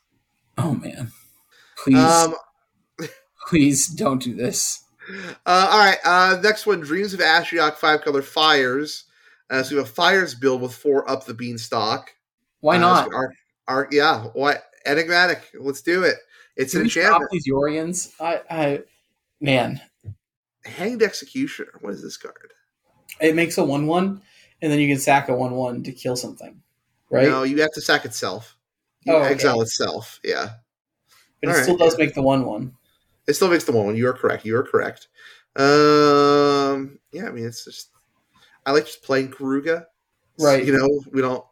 Oh 0.56 0.74
man, 0.74 1.12
please, 1.76 1.96
Um, 1.96 2.34
please 3.48 3.88
don't 3.88 4.22
do 4.22 4.34
this. 4.34 4.84
uh, 5.46 5.68
all 5.70 5.78
right, 5.78 5.98
uh, 6.04 6.40
next 6.42 6.66
one 6.66 6.80
Dreams 6.80 7.14
of 7.14 7.20
Ashiok, 7.20 7.74
five 7.74 8.02
color 8.02 8.22
fires. 8.22 9.04
Uh, 9.50 9.62
so 9.62 9.74
we 9.74 9.78
have 9.80 9.88
a 9.88 9.92
fires 9.92 10.34
build 10.34 10.60
with 10.60 10.74
four 10.74 11.08
up 11.10 11.24
the 11.24 11.34
beanstalk. 11.34 12.14
Why 12.60 12.76
Uh, 12.76 12.80
not? 12.80 13.08
so 13.10 13.16
our, 13.16 13.32
our, 13.66 13.88
yeah, 13.90 14.24
what? 14.34 14.64
Enigmatic. 14.86 15.42
Let's 15.58 15.82
do 15.82 16.02
it. 16.04 16.16
It's 16.56 16.72
Can 16.72 16.80
an 16.80 16.86
enchantment. 16.86 17.30
these 17.30 17.46
Yorions? 17.48 18.12
I, 18.20 18.40
I, 18.50 18.82
man, 19.40 19.80
Hanged 20.64 21.02
Executioner. 21.02 21.72
What 21.80 21.94
is 21.94 22.02
this 22.02 22.16
card? 22.16 22.52
it 23.20 23.34
makes 23.34 23.58
a 23.58 23.64
one-one, 23.64 24.20
and 24.62 24.70
then 24.70 24.78
you 24.78 24.86
can 24.86 24.98
sack 25.00 25.28
a 25.28 25.34
one-one 25.34 25.82
to 25.82 25.92
kill 25.92 26.14
something, 26.14 26.60
right? 27.10 27.26
No, 27.28 27.42
you 27.42 27.60
have 27.62 27.72
to 27.72 27.80
sack 27.80 28.04
itself. 28.04 28.56
You 29.04 29.14
Oh, 29.14 29.22
okay. 29.22 29.32
exile 29.32 29.60
itself. 29.62 30.20
Yeah. 30.22 30.50
but 31.42 31.50
it 31.50 31.56
all 31.56 31.62
still 31.62 31.76
does 31.76 31.96
make 31.98 32.14
the 32.14 32.22
one-one. 32.22 32.74
It 33.26 33.34
still 33.34 33.48
makes 33.50 33.64
the 33.64 33.72
one 33.72 33.86
one. 33.86 33.96
You 33.96 34.08
are 34.08 34.12
correct. 34.12 34.44
You 34.44 34.56
are 34.56 34.62
correct. 34.62 35.08
Um, 35.56 36.98
yeah, 37.12 37.26
I 37.26 37.30
mean, 37.30 37.44
it's 37.44 37.64
just 37.64 37.90
I 38.68 38.72
like 38.72 38.84
just 38.84 39.02
playing 39.02 39.30
Karuga. 39.30 39.86
Right. 40.38 40.62
You 40.62 40.76
know, 40.76 41.00
we 41.10 41.22
don't. 41.22 41.42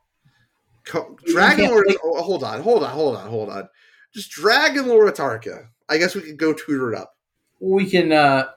Co- 0.84 1.16
Dragon 1.24 1.70
Lord. 1.70 1.86
oh, 2.04 2.22
hold 2.22 2.44
on, 2.44 2.60
hold 2.60 2.84
on, 2.84 2.90
hold 2.90 3.16
on, 3.16 3.28
hold 3.28 3.48
on. 3.48 3.68
Just 4.14 4.30
Dragon 4.30 4.86
Lord 4.86 5.12
Atarka. 5.12 5.68
I 5.88 5.96
guess 5.96 6.14
we 6.14 6.20
could 6.20 6.36
go 6.36 6.52
tutor 6.52 6.92
it 6.92 6.98
up. 6.98 7.14
We 7.58 7.88
can 7.88 8.12
uh 8.12 8.48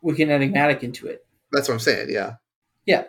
we 0.00 0.14
can 0.14 0.30
enigmatic 0.30 0.82
into 0.82 1.06
it. 1.08 1.26
That's 1.52 1.68
what 1.68 1.74
I'm 1.74 1.80
saying. 1.80 2.08
Yeah, 2.10 2.36
Yeah. 2.86 3.04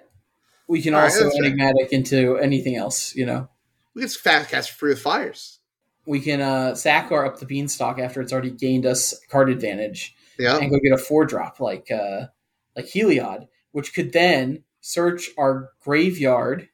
We 0.67 0.81
can 0.81 0.93
All 0.93 0.99
right, 0.99 1.05
also 1.05 1.29
fair. 1.29 1.45
enigmatic 1.45 1.93
into 1.93 2.35
anything 2.37 2.75
else, 2.75 3.15
you 3.15 3.25
know. 3.25 3.47
we 3.95 4.01
can 4.01 4.09
fast 4.09 4.49
cast 4.49 4.71
free 4.71 4.89
with 4.89 4.99
fires. 5.01 5.59
We 6.05 6.19
can 6.19 6.41
uh 6.41 6.71
Sakar 6.73 7.25
up 7.25 7.39
the 7.39 7.45
beanstalk 7.45 7.97
after 7.97 8.19
it's 8.21 8.33
already 8.33 8.51
gained 8.51 8.85
us 8.85 9.13
card 9.29 9.49
advantage 9.49 10.13
Yeah, 10.37 10.57
and 10.57 10.69
go 10.69 10.79
get 10.79 10.91
a 10.91 10.97
four 10.97 11.25
drop 11.25 11.61
like 11.61 11.89
uh 11.89 12.27
like 12.75 12.85
Heliod, 12.85 13.47
which 13.71 13.93
could 13.93 14.11
then 14.11 14.63
search 14.87 15.31
our 15.37 15.71
graveyard 15.81 16.69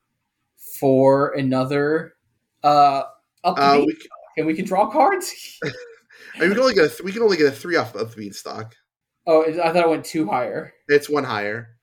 for 0.80 1.34
another 1.34 2.14
uh 2.64 3.03
up 3.43 3.57
uh, 3.57 3.82
we 3.86 3.93
can, 3.95 4.07
and 4.38 4.45
we 4.45 4.53
can 4.53 4.66
draw 4.66 4.88
cards. 4.88 5.59
I 6.36 6.39
mean, 6.39 6.49
we 6.49 6.55
can 6.55 6.59
only 6.59 6.74
get 6.76 6.86
a 6.86 6.89
th- 6.89 7.01
we 7.01 7.11
can 7.11 7.24
only 7.24 7.38
get 7.38 7.47
a 7.47 7.51
three 7.51 7.76
off 7.76 7.95
of 7.95 8.11
the 8.11 8.16
beanstalk. 8.16 8.76
oh, 9.26 9.43
I 9.43 9.72
thought 9.74 9.84
it 9.84 9.89
went 9.89 10.05
two 10.05 10.28
higher. 10.28 10.74
It's 10.88 11.09
one 11.09 11.24
higher. 11.24 11.76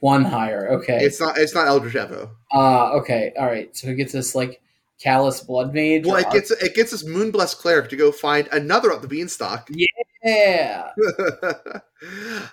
One 0.00 0.24
higher. 0.24 0.68
Okay. 0.72 0.98
It's 1.04 1.20
not. 1.20 1.38
It's 1.38 1.54
not 1.54 1.68
Eldritch 1.68 1.94
Evo. 1.94 2.30
Uh 2.52 2.90
okay. 2.94 3.32
All 3.38 3.46
right. 3.46 3.74
So 3.76 3.88
it 3.88 3.94
gets 3.94 4.14
us 4.14 4.34
like 4.34 4.60
Callous 5.02 5.40
Blood 5.40 5.74
Mage. 5.74 6.06
Well, 6.06 6.16
it 6.16 6.30
gets 6.30 6.50
it 6.50 6.74
gets 6.74 6.90
this 6.90 7.04
Moonblessed 7.04 7.58
cleric 7.58 7.90
to 7.90 7.96
go 7.96 8.10
find 8.10 8.48
another 8.50 8.92
up 8.92 9.02
the 9.02 9.08
beanstalk. 9.08 9.68
yeah. 10.24 10.90
uh, 11.22 11.80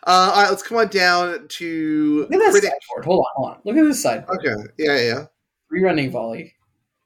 all 0.03 0.41
right, 0.41 0.49
let's 0.49 0.63
come 0.63 0.77
on 0.77 0.87
down 0.89 1.47
to 1.47 2.27
Look 2.29 2.41
at 2.41 2.53
sideboard. 2.53 3.05
Hold 3.05 3.19
on, 3.19 3.25
hold 3.35 3.49
on. 3.51 3.57
Look 3.63 3.77
at 3.77 3.83
this 3.85 4.03
sideboard. 4.03 4.39
Okay, 4.39 4.71
yeah, 4.77 4.99
yeah. 4.99 5.25
Three 5.69 5.81
running 5.81 6.11
volley. 6.11 6.53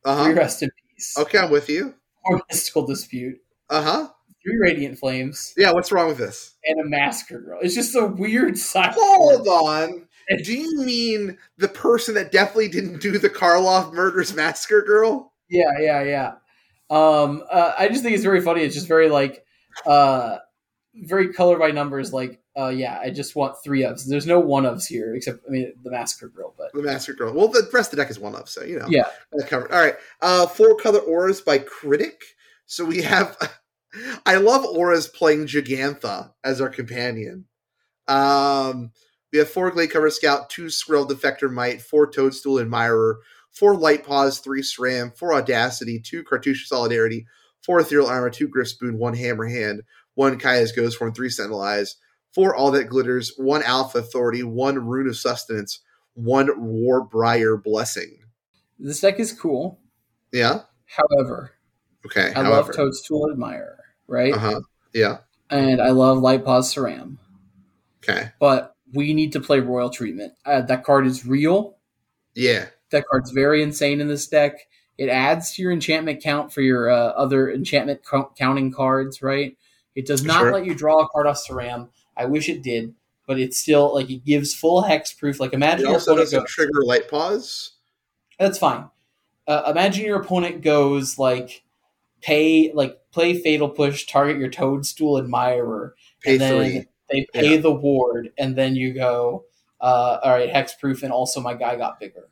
Uh 0.04 0.24
Three 0.24 0.34
huh. 0.34 0.40
rest 0.40 0.64
in 0.64 0.70
peace. 0.96 1.16
Okay, 1.18 1.38
I'm 1.38 1.52
with 1.52 1.70
you. 1.70 1.94
Four 2.26 2.42
mystical 2.50 2.86
dispute. 2.86 3.40
Uh 3.70 3.84
huh. 3.84 4.08
Three 4.44 4.58
radiant 4.58 4.98
flames. 4.98 5.54
Yeah, 5.58 5.74
what's 5.74 5.92
wrong 5.92 6.08
with 6.08 6.18
this? 6.18 6.56
And 6.66 6.80
a 6.80 6.86
massacre 6.86 7.42
girl. 7.42 7.60
It's 7.62 7.76
just 7.76 7.96
a 7.96 8.08
weird 8.08 8.58
sideboard. 8.58 8.96
Hold 8.98 9.48
on. 9.48 10.07
Do 10.44 10.54
you 10.54 10.82
mean 10.84 11.38
the 11.58 11.70
person 11.70 12.16
that 12.16 12.32
definitely 12.32 12.68
didn't 12.68 13.00
do 13.02 13.18
the 13.18 13.30
Karloff 13.30 13.94
murders 13.94 14.36
massacre 14.36 14.82
girl? 14.82 15.34
Yeah, 15.50 15.72
yeah, 15.80 16.04
yeah. 16.04 16.32
Um, 16.90 17.44
uh, 17.50 17.74
I 17.78 17.88
just 17.88 18.04
think 18.04 18.16
it's 18.16 18.24
very 18.24 18.42
funny. 18.42 18.62
It's 18.62 18.76
just 18.76 18.88
very 18.88 19.10
like, 19.10 19.46
uh, 19.86 20.38
very 20.96 21.34
color 21.34 21.58
by 21.58 21.72
numbers. 21.72 22.12
Like, 22.12 22.42
uh, 22.58 22.70
yeah, 22.70 23.00
I 23.00 23.10
just 23.12 23.36
want 23.36 23.56
three 23.64 23.82
ofs. 23.84 24.06
There's 24.08 24.26
no 24.26 24.40
one 24.40 24.64
ofs 24.64 24.88
here 24.88 25.14
except 25.16 25.42
I 25.48 25.52
mean 25.52 25.74
the 25.84 25.92
massacre 25.92 26.28
girl, 26.30 26.54
but 26.58 26.74
The 26.74 26.82
massacre 26.82 27.14
girl. 27.18 27.34
Well, 27.34 27.48
the 27.50 27.70
rest 27.72 27.94
of 27.94 27.98
the 27.98 28.04
deck 28.04 28.10
is 28.10 28.20
one 28.20 28.36
of, 28.36 28.50
so 28.50 28.64
you 28.64 28.80
know. 28.80 28.88
yeah, 28.90 29.08
That 29.34 29.48
covered. 29.48 29.72
All 29.72 29.80
right. 29.80 29.96
Uh, 30.22 30.48
four 30.48 30.76
color 30.76 31.00
auras 31.00 31.40
by 31.40 31.60
Critic. 31.60 32.22
So 32.66 32.84
we 32.84 33.02
have. 33.04 33.38
I 34.26 34.36
love 34.36 34.66
auras 34.66 35.08
playing 35.08 35.48
Jegantha 35.48 36.32
as 36.44 36.60
our 36.62 36.70
companion. 36.70 37.46
Um, 38.08 38.92
we 39.38 39.42
have 39.42 39.50
four 39.52 39.72
Gladecover 39.72 40.12
Scout, 40.12 40.50
two 40.50 40.66
Skrill 40.66 41.08
Defector 41.08 41.52
Might, 41.52 41.80
four 41.80 42.08
Toadstool 42.10 42.60
Admirer, 42.60 43.20
four 43.52 43.76
Light 43.78 44.04
Paws, 44.04 44.40
three 44.40 44.64
Sram, 44.64 45.12
four 45.16 45.32
Audacity, 45.36 46.00
two 46.00 46.24
Cartouche 46.24 46.66
Solidarity, 46.68 47.28
four 47.62 47.80
Ethereal 47.80 48.08
Armor, 48.08 48.32
two 48.32 48.48
Gryff's 48.50 48.74
Boon, 48.74 48.98
one 48.98 49.14
Hammerhand, 49.16 49.82
one 50.16 50.40
Kaya's 50.40 50.74
Ghostform, 50.76 51.16
three 51.16 51.30
Sentinel 51.30 51.62
Eyes, 51.62 51.98
four 52.34 52.56
All 52.56 52.72
That 52.72 52.86
Glitters, 52.86 53.32
one 53.38 53.62
Alpha 53.62 54.00
Authority, 54.00 54.42
one 54.42 54.84
Rune 54.84 55.08
of 55.08 55.16
Sustenance, 55.16 55.82
one 56.16 56.48
Warbriar 56.48 57.62
Blessing. 57.62 58.18
this 58.80 59.02
deck 59.02 59.20
is 59.20 59.34
cool. 59.34 59.80
Yeah. 60.32 60.62
However, 60.88 61.52
Okay. 62.08 62.34
I 62.36 62.42
love 62.48 62.74
Toadstool 62.74 63.30
Admirer, 63.32 63.78
right? 64.08 64.34
Uh 64.34 64.40
huh. 64.40 64.62
Yeah. 64.94 65.18
And 65.52 65.80
I 65.80 65.90
love 65.92 66.18
Light 66.18 66.44
Paws 66.44 66.74
Sram. 66.74 67.20
Okay. 68.02 68.32
But 68.40 68.74
we 68.94 69.14
need 69.14 69.32
to 69.34 69.40
play 69.40 69.60
Royal 69.60 69.90
Treatment. 69.90 70.34
Uh, 70.46 70.62
that 70.62 70.84
card 70.84 71.06
is 71.08 71.26
real. 71.26 71.78
Yeah. 72.36 72.68
That 72.92 73.06
card's 73.08 73.32
very 73.32 73.62
insane 73.64 74.00
in 74.02 74.08
this 74.08 74.28
deck. 74.28 74.54
It 74.98 75.10
adds 75.10 75.54
to 75.54 75.62
your 75.62 75.72
enchantment 75.72 76.24
count 76.24 76.52
for 76.54 76.62
your 76.62 76.90
uh, 76.90 77.10
other 77.10 77.52
enchantment 77.52 78.02
co- 78.04 78.32
counting 78.38 78.72
cards, 78.72 79.22
right? 79.22 79.58
It 79.96 80.06
does 80.06 80.24
not 80.24 80.40
Sure. 80.42 80.54
let 80.54 80.66
you 80.66 80.74
draw 80.74 81.02
a 81.04 81.08
card 81.10 81.28
off 81.28 81.44
Sram. 81.48 81.90
I 82.16 82.26
wish 82.26 82.50
it 82.50 82.64
did, 82.64 82.94
but 83.28 83.40
it's 83.40 83.58
still 83.58 83.94
like 83.94 84.10
it 84.10 84.24
gives 84.26 84.54
full 84.56 84.82
hex 84.82 85.14
proof. 85.14 85.40
Like 85.40 85.52
It 85.54 85.56
imagine 85.58 85.86
your 85.86 85.94
also 85.96 86.12
opponent 86.12 86.26
doesn't 86.28 86.40
goes, 86.42 86.50
trigger 86.52 86.84
Light 86.84 87.10
Paws. 87.10 87.72
that's 88.40 88.58
fine. 88.58 88.90
Uh, 89.48 89.64
imagine 89.72 90.06
your 90.06 90.22
opponent 90.22 90.62
goes 90.62 91.18
like 91.20 91.64
pay 92.22 92.72
like 92.74 92.98
play 93.12 93.40
fatal 93.40 93.70
push, 93.70 94.06
target 94.06 94.38
your 94.38 94.50
toadstool 94.50 95.18
admirer, 95.18 95.96
Pay 96.22 96.34
and 96.34 96.42
then 96.42 96.72
three. 96.72 96.86
They 97.10 97.26
pay 97.34 97.58
the 97.58 97.72
ward, 97.72 98.32
and 98.38 98.56
then 98.56 98.76
you 98.76 98.94
go, 98.94 99.46
uh, 99.82 100.20
all 100.24 100.32
right, 100.32 100.52
hexproof, 100.52 101.04
and 101.04 101.12
also 101.12 101.40
my 101.42 101.54
guy 101.54 101.76
got 101.76 102.00
bigger, 102.00 102.28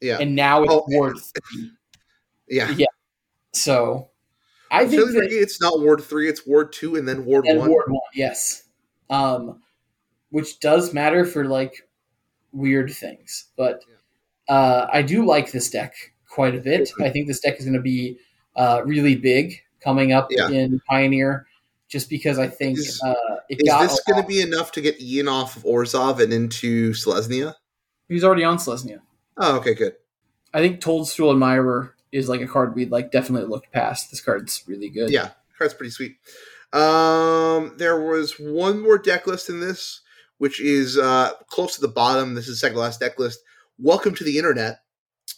Yeah. 0.00 0.18
and 0.20 0.34
now 0.34 0.62
it's 0.62 0.72
Oh, 0.72 0.84
ward 0.88 1.16
three. 1.18 1.70
yeah. 2.48 2.70
Yeah. 2.76 2.86
So 3.52 4.10
I 4.70 4.80
I 4.80 4.86
think 4.86 5.12
that 5.12 5.28
it's 5.30 5.60
not 5.60 5.80
Ward 5.80 6.02
three, 6.02 6.28
it's 6.28 6.46
Ward 6.46 6.72
two, 6.72 6.96
and 6.96 7.06
then 7.06 7.24
Ward 7.24 7.46
and 7.46 7.60
one. 7.60 7.70
ward 7.70 7.84
one, 7.88 8.00
yes, 8.14 8.64
um, 9.10 9.62
which 10.30 10.58
does 10.60 10.92
matter 10.92 11.24
for 11.24 11.44
like 11.44 11.88
weird 12.52 12.90
things, 12.92 13.46
but 13.56 13.84
uh, 14.48 14.86
I 14.92 15.02
do 15.02 15.24
like 15.24 15.52
this 15.52 15.70
deck 15.70 15.94
quite 16.28 16.54
a 16.56 16.60
bit. 16.60 16.90
I 17.00 17.10
think 17.10 17.28
this 17.28 17.40
deck 17.40 17.58
is 17.58 17.64
going 17.64 17.76
to 17.76 17.80
be 17.82 18.18
uh, 18.56 18.82
really 18.84 19.14
big 19.16 19.60
coming 19.80 20.12
up 20.12 20.28
Yeah. 20.30 20.48
in 20.50 20.80
Pioneer, 20.88 21.46
just 21.94 22.10
because 22.10 22.40
I 22.40 22.48
think 22.48 22.76
Is- 22.76 23.00
uh, 23.06 23.36
it 23.48 23.60
Is 23.60 23.88
this 23.88 24.00
going 24.00 24.20
to 24.20 24.26
be 24.26 24.40
enough 24.40 24.72
to 24.72 24.80
get 24.80 25.00
Ian 25.00 25.28
off 25.28 25.56
of 25.56 25.62
Orzhov 25.62 26.20
and 26.20 26.32
into 26.32 26.92
Selesnya? 26.92 27.54
He's 28.08 28.24
already 28.24 28.42
on 28.42 28.58
Selesnya. 28.58 29.00
Oh, 29.36 29.58
okay, 29.58 29.74
good. 29.74 29.94
I 30.52 30.58
think 30.58 30.80
Toadstool 30.80 31.30
Admirer 31.30 31.94
is 32.10 32.28
like 32.28 32.40
a 32.40 32.48
card 32.48 32.74
we'd 32.74 32.90
like 32.90 33.12
definitely 33.12 33.48
looked 33.48 33.70
past. 33.70 34.10
This 34.10 34.20
card's 34.20 34.64
really 34.66 34.88
good. 34.88 35.10
Yeah, 35.10 35.30
card's 35.56 35.72
pretty 35.74 35.92
sweet. 35.92 36.16
Um, 36.72 37.74
there 37.78 38.00
was 38.00 38.40
one 38.40 38.82
more 38.82 38.98
deck 38.98 39.28
list 39.28 39.48
in 39.48 39.60
this, 39.60 40.00
which 40.38 40.60
is 40.60 40.98
uh, 40.98 41.30
close 41.46 41.76
to 41.76 41.80
the 41.80 41.86
bottom. 41.86 42.34
This 42.34 42.48
is 42.48 42.56
the 42.56 42.66
second 42.66 42.78
last 42.78 42.98
deck 42.98 43.20
list. 43.20 43.38
Welcome 43.78 44.16
to 44.16 44.24
the 44.24 44.36
internet 44.36 44.80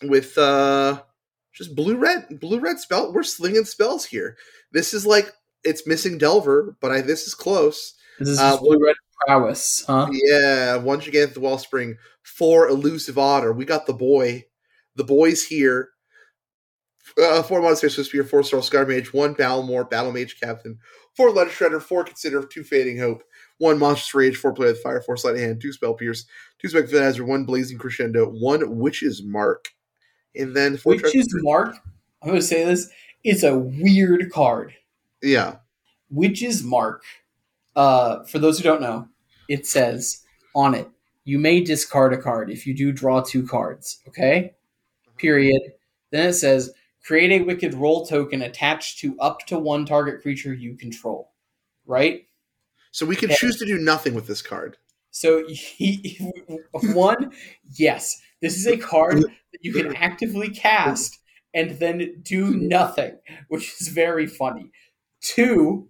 with 0.03 0.39
uh, 0.39 1.03
just 1.53 1.77
blue 1.77 1.97
red, 1.97 2.41
blue 2.41 2.61
red 2.61 2.79
spell. 2.79 3.13
We're 3.13 3.25
slinging 3.25 3.67
spells 3.67 4.07
here. 4.07 4.39
This 4.73 4.95
is 4.95 5.05
like 5.05 5.35
it's 5.65 5.87
missing 5.87 6.19
Delver, 6.19 6.77
but 6.81 6.91
I 6.91 7.01
this 7.01 7.27
is 7.27 7.35
close. 7.35 7.95
This 8.19 8.31
is 8.31 8.39
Uh, 8.39 8.57
blue 8.57 8.79
red 8.85 8.97
prowess, 9.27 9.85
huh? 9.87 10.09
Yeah, 10.11 10.77
one 10.77 11.01
Jegantha 11.01 11.39
Wellspring, 11.39 11.97
four 12.23 12.69
Elusive 12.69 13.19
Otter. 13.19 13.53
We 13.53 13.65
got 13.65 13.87
the 13.87 13.95
boy. 13.95 14.45
The 14.95 15.05
boy's 15.05 15.45
here. 15.45 15.91
Uh, 17.23 17.43
four 17.43 17.63
Monster 17.63 17.89
Spear, 17.89 18.25
four 18.25 18.43
Soul 18.43 18.63
Scar 18.63 18.85
Mage, 18.85 19.13
one 19.13 19.35
Battlemore, 19.35 19.89
Battle 19.89 20.13
Mage 20.13 20.41
Captain, 20.41 20.79
four 21.17 21.31
Ledger 21.31 21.51
Shredder, 21.51 21.81
four 21.81 22.03
Consider, 22.03 22.43
two 22.45 22.65
Fading 22.65 22.99
Hope, 22.99 23.23
one 23.59 23.79
Monstrous 23.79 24.15
Rage, 24.15 24.37
four 24.37 24.53
Play 24.53 24.67
with 24.67 24.83
Fire, 24.83 25.01
four 25.01 25.17
Sleight 25.17 25.37
of 25.37 25.41
Hand, 25.41 25.61
two 25.61 25.73
Spell 25.73 25.95
Pierce, 25.95 26.27
two 26.59 26.69
Spectre 26.69 27.01
Hazard, 27.01 27.27
one 27.27 27.45
Blazing 27.45 27.79
Crescendo, 27.79 28.27
one 28.27 28.79
Witch's 28.79 29.23
Mark, 29.23 29.69
and 30.35 30.55
then 30.55 30.77
four 30.77 30.95
Witch's 30.95 31.29
Mark. 31.43 31.77
I'm 32.23 32.31
going 32.31 32.41
to 32.41 32.47
say 32.47 32.65
this. 32.65 32.89
It's 33.23 33.45
a 33.45 33.57
weird 33.57 34.31
card. 34.33 34.75
Yeah, 35.23 35.57
Witch's 36.11 36.63
Mark. 36.63 37.03
Uh, 37.75 38.25
for 38.25 38.39
those 38.39 38.59
who 38.59 38.65
don't 38.65 38.81
know, 38.81 39.09
it 39.49 39.67
says 39.67 40.23
on 40.55 40.75
it, 40.75 40.89
you 41.25 41.39
may 41.39 41.61
discard 41.61 42.13
a 42.13 42.19
card 42.19 42.51
if 42.51 42.67
you 42.67 42.75
do 42.75 42.93
draw 42.93 43.21
two 43.21 43.47
cards. 43.47 44.01
Okay? 44.09 44.55
Period. 45.19 45.61
Then 46.11 46.29
it 46.29 46.33
says, 46.35 46.73
create 47.05 47.33
a 47.33 47.45
wicked 47.45 47.75
role 47.75 48.07
token 48.07 48.43
attached 48.43 48.99
to 49.01 49.19
up 49.21 49.41
to 49.47 49.59
one 49.59 49.85
target 49.85 50.23
creature 50.23 50.55
you 50.55 50.77
control. 50.77 51.33
Right? 51.85 52.23
so 52.93 53.05
we 53.05 53.15
can 53.15 53.29
Yeah. 53.29 53.37
choose 53.37 53.59
to 53.59 53.67
do 53.67 53.77
nothing 53.77 54.15
with 54.15 54.27
this 54.27 54.41
card. 54.41 54.79
So, 55.11 55.47
he, 55.49 56.19
one, 56.95 57.31
yes, 57.75 58.19
this 58.41 58.57
is 58.57 58.67
a 58.67 58.79
card 58.79 59.19
that 59.21 59.61
you 59.61 59.75
can 59.75 59.95
actively 59.97 60.49
cast 60.49 61.19
and 61.53 61.73
then 61.73 62.23
do 62.23 62.55
nothing, 62.57 63.19
which 63.49 63.75
is 63.81 63.89
very 63.89 64.27
funny. 64.27 64.71
Two, 65.27 65.89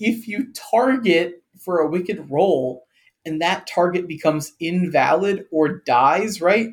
if 0.00 0.26
you 0.26 0.52
target 0.72 1.42
for 1.60 1.78
a 1.78 1.88
wicked 1.88 2.30
role 2.30 2.84
and 3.24 3.40
that 3.40 3.66
target 3.66 4.08
becomes 4.08 4.52
invalid 4.60 5.44
or 5.52 5.68
dies, 5.68 6.40
right? 6.40 6.70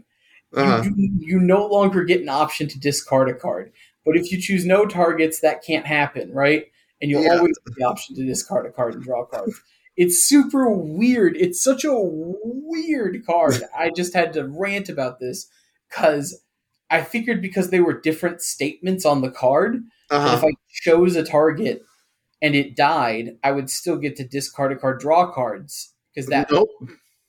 Uh-huh. 0.56 0.84
You, 0.96 1.12
you 1.20 1.40
no 1.40 1.68
longer 1.68 2.04
get 2.04 2.22
an 2.22 2.30
option 2.30 2.68
to 2.70 2.80
discard 2.80 3.30
a 3.30 3.36
card. 3.36 3.72
But 4.06 4.16
if 4.16 4.32
you 4.32 4.42
choose 4.42 4.66
no 4.66 4.86
targets, 4.86 5.42
that 5.42 5.64
can't 5.64 5.86
happen, 5.86 6.34
right? 6.34 6.66
And 7.02 7.12
you'll 7.12 7.24
Yeah. 7.24 7.38
always 7.38 7.58
have 7.68 7.76
the 7.76 7.84
option 7.84 8.16
to 8.16 8.26
discard 8.26 8.66
a 8.66 8.72
card 8.72 8.96
and 8.96 9.04
draw 9.04 9.26
cards. 9.26 9.62
It's 9.96 10.24
super 10.24 10.70
weird. 10.70 11.36
It's 11.38 11.62
such 11.62 11.84
a 11.84 11.94
weird 11.94 13.26
card. 13.26 13.62
I 13.78 13.92
just 13.92 14.14
had 14.14 14.34
to 14.34 14.48
rant 14.48 14.90
about 14.90 15.20
this 15.20 15.48
because 15.90 16.42
I 16.90 17.02
figured 17.02 17.42
because 17.42 17.70
they 17.70 17.82
were 17.82 18.00
different 18.00 18.42
statements 18.42 19.06
on 19.06 19.22
the 19.22 19.30
card, 19.30 19.84
uh-huh. 20.10 20.38
if. 20.38 20.44
I 20.44 20.52
chose 20.72 21.16
a 21.16 21.24
target 21.24 21.84
and 22.42 22.56
it 22.56 22.76
died, 22.76 23.38
I 23.44 23.52
would 23.52 23.70
still 23.70 23.98
get 23.98 24.16
to 24.18 24.28
discard 24.28 24.72
a 24.72 24.76
card, 24.78 25.00
draw 25.00 25.32
cards 25.32 25.94
because 26.14 26.28
that 26.30 26.50
Nope. 26.52 26.70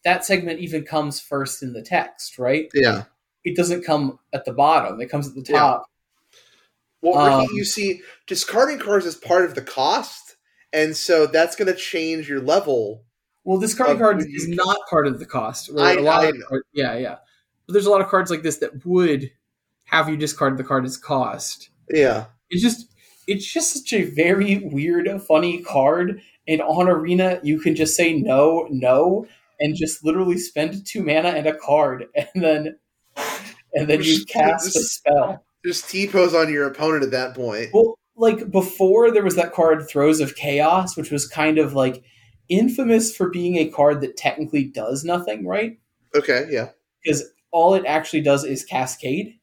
that 0.04 0.24
segment 0.24 0.60
even 0.60 0.84
comes 0.84 1.20
first 1.20 1.62
in 1.62 1.72
the 1.72 1.82
text, 1.82 2.38
right? 2.38 2.68
Yeah. 2.74 3.04
It 3.44 3.56
doesn't 3.56 3.84
come 3.84 4.18
at 4.32 4.44
the 4.44 4.52
bottom; 4.52 5.00
it 5.00 5.10
comes 5.10 5.26
at 5.28 5.34
the 5.34 5.44
Yeah. 5.50 5.58
top. 5.58 5.86
Well, 7.02 7.40
Ricky, 7.40 7.50
Um, 7.52 7.56
you 7.56 7.64
see, 7.64 8.02
discarding 8.26 8.78
cards 8.78 9.06
is 9.06 9.16
part 9.16 9.44
of 9.46 9.54
the 9.54 9.62
cost, 9.62 10.36
and 10.72 10.94
so 10.96 11.26
that's 11.26 11.56
going 11.56 11.68
to 11.68 11.74
change 11.78 12.28
your 12.28 12.40
level. 12.40 13.04
Well, 13.44 13.58
discarding 13.58 13.98
cards 13.98 14.24
is 14.26 14.46
not 14.48 14.76
part 14.88 15.06
of 15.06 15.18
the 15.18 15.24
cost. 15.26 15.70
I- 15.78 15.94
a 15.94 16.00
lot 16.02 16.24
I 16.24 16.28
of 16.28 16.36
yeah, 16.74 16.96
yeah. 16.98 17.16
But 17.66 17.72
there's 17.72 17.86
a 17.86 17.90
lot 17.90 18.02
of 18.02 18.08
cards 18.08 18.30
like 18.30 18.42
this 18.42 18.58
that 18.58 18.84
would 18.84 19.30
have 19.86 20.08
you 20.10 20.16
discard 20.18 20.58
the 20.58 20.64
card 20.64 20.84
as 20.84 20.96
cost. 20.98 21.70
Yeah. 21.88 22.26
It's 22.50 22.62
just 22.62 22.92
it's 23.30 23.50
just 23.50 23.72
such 23.72 23.92
a 23.92 24.02
very 24.02 24.58
weird, 24.58 25.08
funny 25.22 25.62
card. 25.62 26.20
And 26.48 26.60
on 26.60 26.88
Arena, 26.88 27.38
you 27.44 27.60
can 27.60 27.76
just 27.76 27.94
say 27.94 28.12
no, 28.12 28.66
no, 28.70 29.26
and 29.60 29.76
just 29.76 30.04
literally 30.04 30.36
spend 30.36 30.84
two 30.84 31.02
mana 31.02 31.28
and 31.28 31.46
a 31.46 31.54
card, 31.54 32.06
and 32.14 32.42
then 32.42 32.78
and 33.72 33.88
then 33.88 33.98
you 33.98 34.16
Just- 34.16 34.28
cast 34.28 34.76
a 34.76 34.80
spell. 34.80 35.44
Just 35.64 35.90
T 35.90 36.06
pose 36.06 36.34
on 36.34 36.50
your 36.50 36.66
opponent 36.66 37.04
at 37.04 37.10
that 37.10 37.34
point. 37.34 37.68
Well, 37.74 37.98
like 38.16 38.50
before, 38.50 39.10
there 39.10 39.22
was 39.22 39.36
that 39.36 39.52
card 39.52 39.86
Throes 39.86 40.18
of 40.20 40.34
Chaos, 40.34 40.96
which 40.96 41.10
was 41.10 41.28
kind 41.28 41.58
of 41.58 41.74
like 41.74 42.02
infamous 42.48 43.14
for 43.14 43.28
being 43.28 43.56
a 43.56 43.68
card 43.68 44.00
that 44.00 44.16
technically 44.16 44.64
does 44.64 45.04
nothing, 45.04 45.46
right? 45.46 45.78
Okay. 46.14 46.46
Yeah. 46.50 46.70
Because 47.04 47.24
all 47.50 47.74
it 47.74 47.84
actually 47.86 48.22
does 48.22 48.42
is 48.44 48.64
Cascade, 48.64 49.38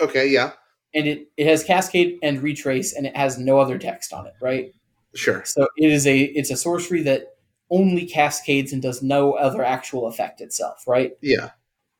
Okay. 0.00 0.28
Yeah. 0.28 0.52
And 0.96 1.06
it, 1.06 1.28
it 1.36 1.46
has 1.46 1.62
Cascade 1.62 2.18
and 2.22 2.42
Retrace, 2.42 2.94
and 2.94 3.06
it 3.06 3.14
has 3.14 3.38
no 3.38 3.58
other 3.58 3.78
text 3.78 4.14
on 4.14 4.26
it, 4.26 4.32
right? 4.40 4.72
Sure. 5.14 5.44
So 5.44 5.68
it 5.76 5.92
is 5.92 6.06
a 6.06 6.18
it's 6.18 6.50
a 6.50 6.56
sorcery 6.56 7.02
that 7.02 7.34
only 7.70 8.06
cascades 8.06 8.72
and 8.72 8.80
does 8.80 9.02
no 9.02 9.32
other 9.34 9.62
actual 9.62 10.06
effect 10.06 10.40
itself, 10.40 10.84
right? 10.86 11.12
Yeah. 11.20 11.50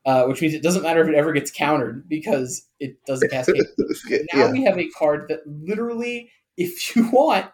Uh, 0.05 0.25
which 0.25 0.41
means 0.41 0.53
it 0.53 0.63
doesn't 0.63 0.83
matter 0.83 1.01
if 1.01 1.09
it 1.09 1.15
ever 1.15 1.33
gets 1.33 1.51
countered 1.51 2.07
because 2.07 2.65
it 2.79 2.97
doesn't 3.05 3.29
cascade. 3.29 3.61
now 4.33 4.45
yeah. 4.45 4.51
we 4.51 4.63
have 4.63 4.79
a 4.79 4.89
card 4.89 5.27
that 5.29 5.41
literally, 5.45 6.31
if 6.55 6.95
you 6.95 7.09
want, 7.11 7.45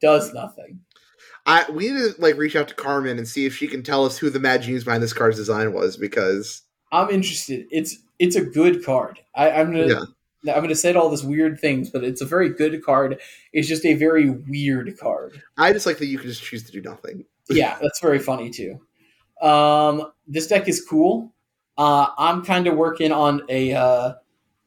does 0.00 0.34
nothing. 0.34 0.80
I 1.46 1.64
we 1.70 1.90
need 1.90 1.98
to 1.98 2.14
like 2.18 2.36
reach 2.36 2.56
out 2.56 2.68
to 2.68 2.74
Carmen 2.74 3.16
and 3.16 3.26
see 3.26 3.46
if 3.46 3.56
she 3.56 3.68
can 3.68 3.82
tell 3.82 4.04
us 4.04 4.18
who 4.18 4.28
the 4.28 4.40
mad 4.40 4.62
genius 4.62 4.84
behind 4.84 5.02
this 5.02 5.14
card's 5.14 5.38
design 5.38 5.72
was 5.72 5.96
because 5.96 6.62
I'm 6.92 7.08
interested. 7.08 7.66
It's 7.70 7.96
it's 8.18 8.36
a 8.36 8.44
good 8.44 8.84
card. 8.84 9.20
I, 9.34 9.52
I'm 9.52 9.72
gonna 9.72 9.86
Yeah. 9.86 10.04
I'm 10.46 10.62
gonna 10.62 10.74
say 10.74 10.94
all 10.94 11.10
this 11.10 11.24
weird 11.24 11.58
things, 11.60 11.90
but 11.90 12.04
it's 12.04 12.20
a 12.20 12.26
very 12.26 12.48
good 12.50 12.82
card. 12.84 13.20
It's 13.52 13.66
just 13.68 13.84
a 13.84 13.94
very 13.94 14.30
weird 14.30 14.96
card. 14.98 15.42
I 15.56 15.72
just 15.72 15.86
like 15.86 15.98
that 15.98 16.06
you 16.06 16.18
can 16.18 16.28
just 16.28 16.42
choose 16.42 16.62
to 16.64 16.72
do 16.72 16.80
nothing. 16.80 17.24
yeah, 17.50 17.76
that's 17.80 18.00
very 18.00 18.18
funny 18.18 18.50
too. 18.50 18.80
Um, 19.42 20.12
this 20.26 20.46
deck 20.46 20.68
is 20.68 20.84
cool. 20.84 21.32
Uh, 21.76 22.08
I'm 22.18 22.44
kind 22.44 22.66
of 22.66 22.76
working 22.76 23.12
on 23.12 23.42
a 23.48 23.72
uh, 23.74 24.14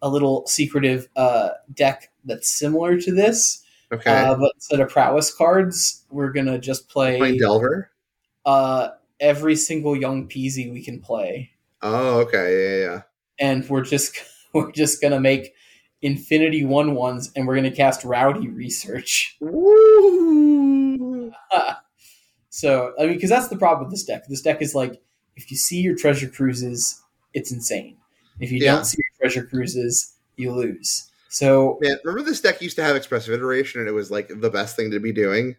a 0.02 0.10
little 0.10 0.46
secretive 0.48 1.08
uh, 1.16 1.50
deck 1.74 2.10
that's 2.26 2.50
similar 2.50 3.00
to 3.00 3.12
this, 3.14 3.64
Okay. 3.92 4.10
uh, 4.12 4.36
but 4.36 4.52
instead 4.56 4.80
of 4.80 4.90
prowess 4.90 5.34
cards, 5.34 6.06
we're 6.10 6.32
gonna 6.32 6.58
just 6.60 6.90
play 6.90 7.18
Playing 7.18 7.38
Delver. 7.40 7.92
uh, 8.46 8.90
every 9.20 9.56
single 9.56 9.96
young 9.96 10.28
peasy 10.28 10.72
we 10.72 10.84
can 10.84 11.00
play, 11.02 11.52
Oh, 11.82 12.20
okay. 12.22 12.80
Yeah, 12.82 12.86
yeah. 12.88 13.02
and 13.40 13.70
we're 13.70 13.84
just 13.84 14.18
we're 14.54 14.72
just 14.72 15.02
gonna 15.02 15.20
make 15.20 15.54
infinity 16.02 16.66
one 16.66 16.96
ones, 16.96 17.32
and 17.36 17.48
we're 17.48 17.56
gonna 17.56 17.72
cast 17.72 18.04
rowdy 18.04 18.48
research. 18.48 19.38
Woo! 19.40 21.32
So 22.54 22.94
I 23.00 23.04
mean, 23.06 23.14
because 23.14 23.30
that's 23.30 23.48
the 23.48 23.56
problem 23.58 23.86
with 23.88 23.94
this 23.94 24.04
deck. 24.04 24.28
This 24.28 24.42
deck 24.42 24.62
is 24.62 24.76
like, 24.76 25.02
if 25.38 25.50
you 25.50 25.56
see 25.56 25.80
your 25.80 25.96
treasure 25.96 26.28
cruises, 26.28 27.02
it's 27.34 27.50
insane. 27.52 27.96
If 28.42 28.52
you 28.52 28.60
Yeah. 28.60 28.76
don't 28.76 28.86
see 28.86 28.98
your 29.00 29.30
treasure 29.30 29.48
cruises, 29.48 30.16
you 30.36 30.52
lose. 30.52 31.10
So, 31.30 31.78
Man, 31.82 31.98
remember 32.04 32.30
this 32.30 32.42
deck 32.42 32.62
used 32.62 32.76
to 32.76 32.84
have 32.84 32.98
expressive 32.98 33.34
iteration 33.34 33.80
and 33.80 33.88
it 33.88 33.94
was 33.94 34.12
like 34.12 34.28
the 34.42 34.50
best 34.50 34.76
thing 34.76 34.92
to 34.92 35.00
be 35.00 35.14
doing? 35.14 35.56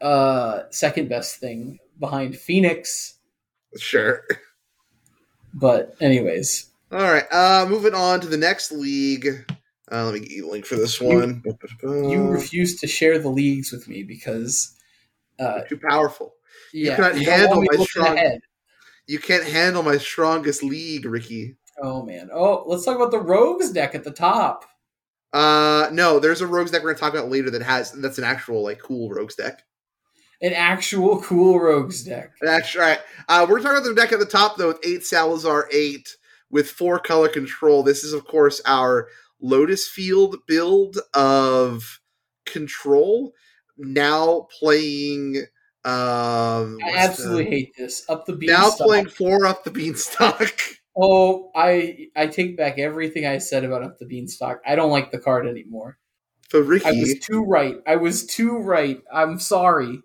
uh, 0.00 0.62
second 0.70 1.08
best 1.08 1.40
thing 1.40 1.80
behind 1.98 2.36
Phoenix. 2.36 3.14
Sure. 3.78 4.22
But 5.52 5.96
anyways, 6.00 6.66
All 6.92 6.98
right. 7.00 7.24
Uh 7.30 7.66
moving 7.68 7.94
on 7.94 8.20
to 8.20 8.26
the 8.28 8.36
next 8.36 8.72
league. 8.72 9.44
Uh, 9.90 10.04
let 10.04 10.14
me 10.14 10.20
get 10.20 10.30
you 10.30 10.48
a 10.48 10.50
link 10.50 10.66
for 10.66 10.74
this 10.74 11.00
one. 11.00 11.42
you 11.84 12.26
refuse 12.28 12.80
to 12.80 12.88
share 12.88 13.20
the 13.20 13.28
leagues 13.28 13.70
with 13.70 13.86
me 13.86 14.02
because, 14.02 14.74
uh, 15.38 15.60
too 15.68 15.78
powerful. 15.78 16.34
yeah, 16.72 16.96
cannot 16.96 17.20
you 17.20 17.30
handle 17.30 17.62
my 17.62 17.84
strong- 17.84 18.16
ahead. 18.16 18.40
You 19.06 19.20
can't 19.20 19.44
handle 19.44 19.84
my 19.84 19.98
strongest 19.98 20.64
league, 20.64 21.04
Ricky. 21.04 21.56
Oh 21.80 22.02
man. 22.02 22.30
Oh, 22.32 22.64
let's 22.66 22.84
talk 22.84 22.96
about 22.96 23.12
the 23.12 23.20
Rogues 23.20 23.70
deck 23.70 23.94
at 23.94 24.02
the 24.02 24.10
top. 24.10 24.64
Uh 25.32 25.88
no, 25.92 26.18
there's 26.18 26.40
a 26.40 26.46
rogues 26.46 26.70
deck 26.70 26.82
we're 26.82 26.92
gonna 26.94 26.98
talk 27.00 27.12
about 27.12 27.30
later 27.30 27.50
that 27.50 27.62
has 27.62 27.92
that's 27.92 28.18
an 28.18 28.24
actual 28.24 28.62
like 28.64 28.80
cool 28.80 29.10
rogues 29.10 29.34
deck. 29.34 29.62
An 30.42 30.52
actual 30.52 31.20
cool 31.22 31.58
Rogues 31.60 32.02
deck. 32.02 32.32
That's 32.40 32.74
right. 32.74 33.00
Uh, 33.28 33.46
we're 33.48 33.60
talking 33.60 33.78
about 33.78 33.84
the 33.84 33.94
deck 33.94 34.12
at 34.12 34.18
the 34.18 34.26
top 34.26 34.56
though 34.56 34.68
with 34.68 34.80
eight 34.84 35.04
Salazar 35.04 35.68
eight 35.72 36.08
with 36.50 36.70
four 36.70 36.98
color 36.98 37.28
control. 37.28 37.82
This 37.82 38.04
is 38.04 38.12
of 38.12 38.26
course 38.26 38.60
our 38.66 39.08
Lotus 39.40 39.88
Field 39.88 40.36
build 40.46 40.98
of 41.14 42.00
control. 42.44 43.32
Now 43.78 44.46
playing. 44.58 45.38
Um, 45.84 46.78
I 46.84 46.94
absolutely 46.96 47.44
the- 47.44 47.50
hate 47.50 47.72
this. 47.76 48.04
Up 48.08 48.26
the 48.26 48.32
beam. 48.34 48.48
now 48.48 48.70
playing 48.70 49.08
four 49.08 49.46
up 49.46 49.64
the 49.64 49.70
beanstalk. 49.70 50.52
Oh, 50.98 51.50
I 51.54 52.08
I 52.16 52.26
take 52.26 52.56
back 52.56 52.78
everything 52.78 53.26
I 53.26 53.36
said 53.36 53.64
about 53.64 53.82
Up 53.82 53.98
the 53.98 54.06
Beanstalk. 54.06 54.62
I 54.66 54.74
don't 54.76 54.90
like 54.90 55.10
the 55.10 55.18
card 55.18 55.46
anymore. 55.46 55.98
So 56.50 56.60
I 56.60 56.92
was 56.92 57.18
too 57.20 57.44
right. 57.44 57.76
I 57.86 57.96
was 57.96 58.24
too 58.24 58.56
right. 58.56 59.02
I'm 59.12 59.38
sorry. 59.38 60.00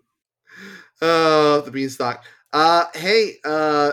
uh, 1.00 1.62
the 1.62 1.70
beanstalk. 1.70 2.22
Uh, 2.52 2.84
hey, 2.94 3.36
uh, 3.42 3.92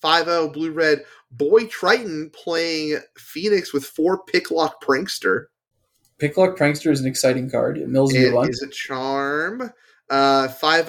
five 0.00 0.26
zero 0.26 0.48
blue 0.48 0.70
red 0.70 1.04
boy 1.36 1.66
Triton 1.66 2.30
playing 2.30 2.98
Phoenix 3.16 3.72
with 3.72 3.84
four 3.84 4.24
picklock 4.24 4.82
prankster. 4.82 5.46
Picklock 6.18 6.56
Prankster 6.56 6.90
is 6.90 7.00
an 7.00 7.06
exciting 7.06 7.50
card. 7.50 7.76
It 7.76 7.88
mills 7.88 8.14
you 8.14 8.34
a 8.34 8.42
It 8.44 8.50
is 8.50 8.62
a 8.62 8.68
charm. 8.68 9.70
Uh, 10.08 10.48
5 10.48 10.88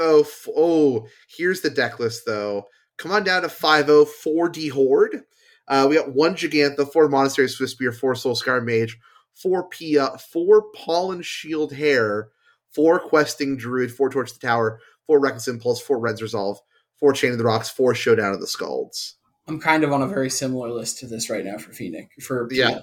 Oh, 0.56 1.06
here's 1.28 1.62
the 1.62 1.70
deck 1.70 2.00
list 2.00 2.26
though. 2.26 2.68
Come 2.98 3.12
on 3.12 3.24
down 3.24 3.42
to 3.42 3.50
5 3.50 3.86
4D 3.88 4.72
Horde. 4.72 5.24
Uh, 5.68 5.86
we 5.90 5.96
got 5.96 6.14
one 6.14 6.34
Jegantha, 6.34 6.92
four 6.92 7.10
Monastery 7.10 7.48
Swiftspear, 7.48 7.94
four 7.94 8.16
Soul 8.16 8.36
Scar 8.36 8.62
Mage, 8.62 8.98
four 9.34 9.68
Pia, 9.68 10.18
four 10.32 10.72
Pollen 10.74 11.22
Shield 11.22 11.74
Hare, 11.74 12.30
four 12.74 13.00
Questing 13.00 13.58
Druid, 13.58 13.92
four 13.92 14.10
Torch 14.10 14.34
the 14.34 14.40
Tower, 14.40 14.80
four 15.06 15.20
Reckless 15.20 15.50
Impulse, 15.50 15.82
four 15.82 16.00
Reds 16.00 16.22
Resolve, 16.22 16.60
four 17.00 17.12
Chain 17.12 17.34
of 17.34 17.38
the 17.38 17.44
Rocks, 17.44 17.70
four 17.70 17.94
Showdown 17.94 18.34
of 18.34 18.40
the 18.40 18.48
Skalds. 18.48 19.16
I'm 19.48 19.60
kind 19.60 19.84
of 19.84 19.92
on 19.92 20.02
a 20.02 20.08
very 20.08 20.30
similar 20.30 20.70
list 20.70 21.00
to 21.00 21.08
this 21.08 21.30
right 21.30 21.46
now 21.46 21.58
for 21.58 21.72
Phoenix. 21.72 22.24
For 22.24 22.48
Yeah. 22.52 22.80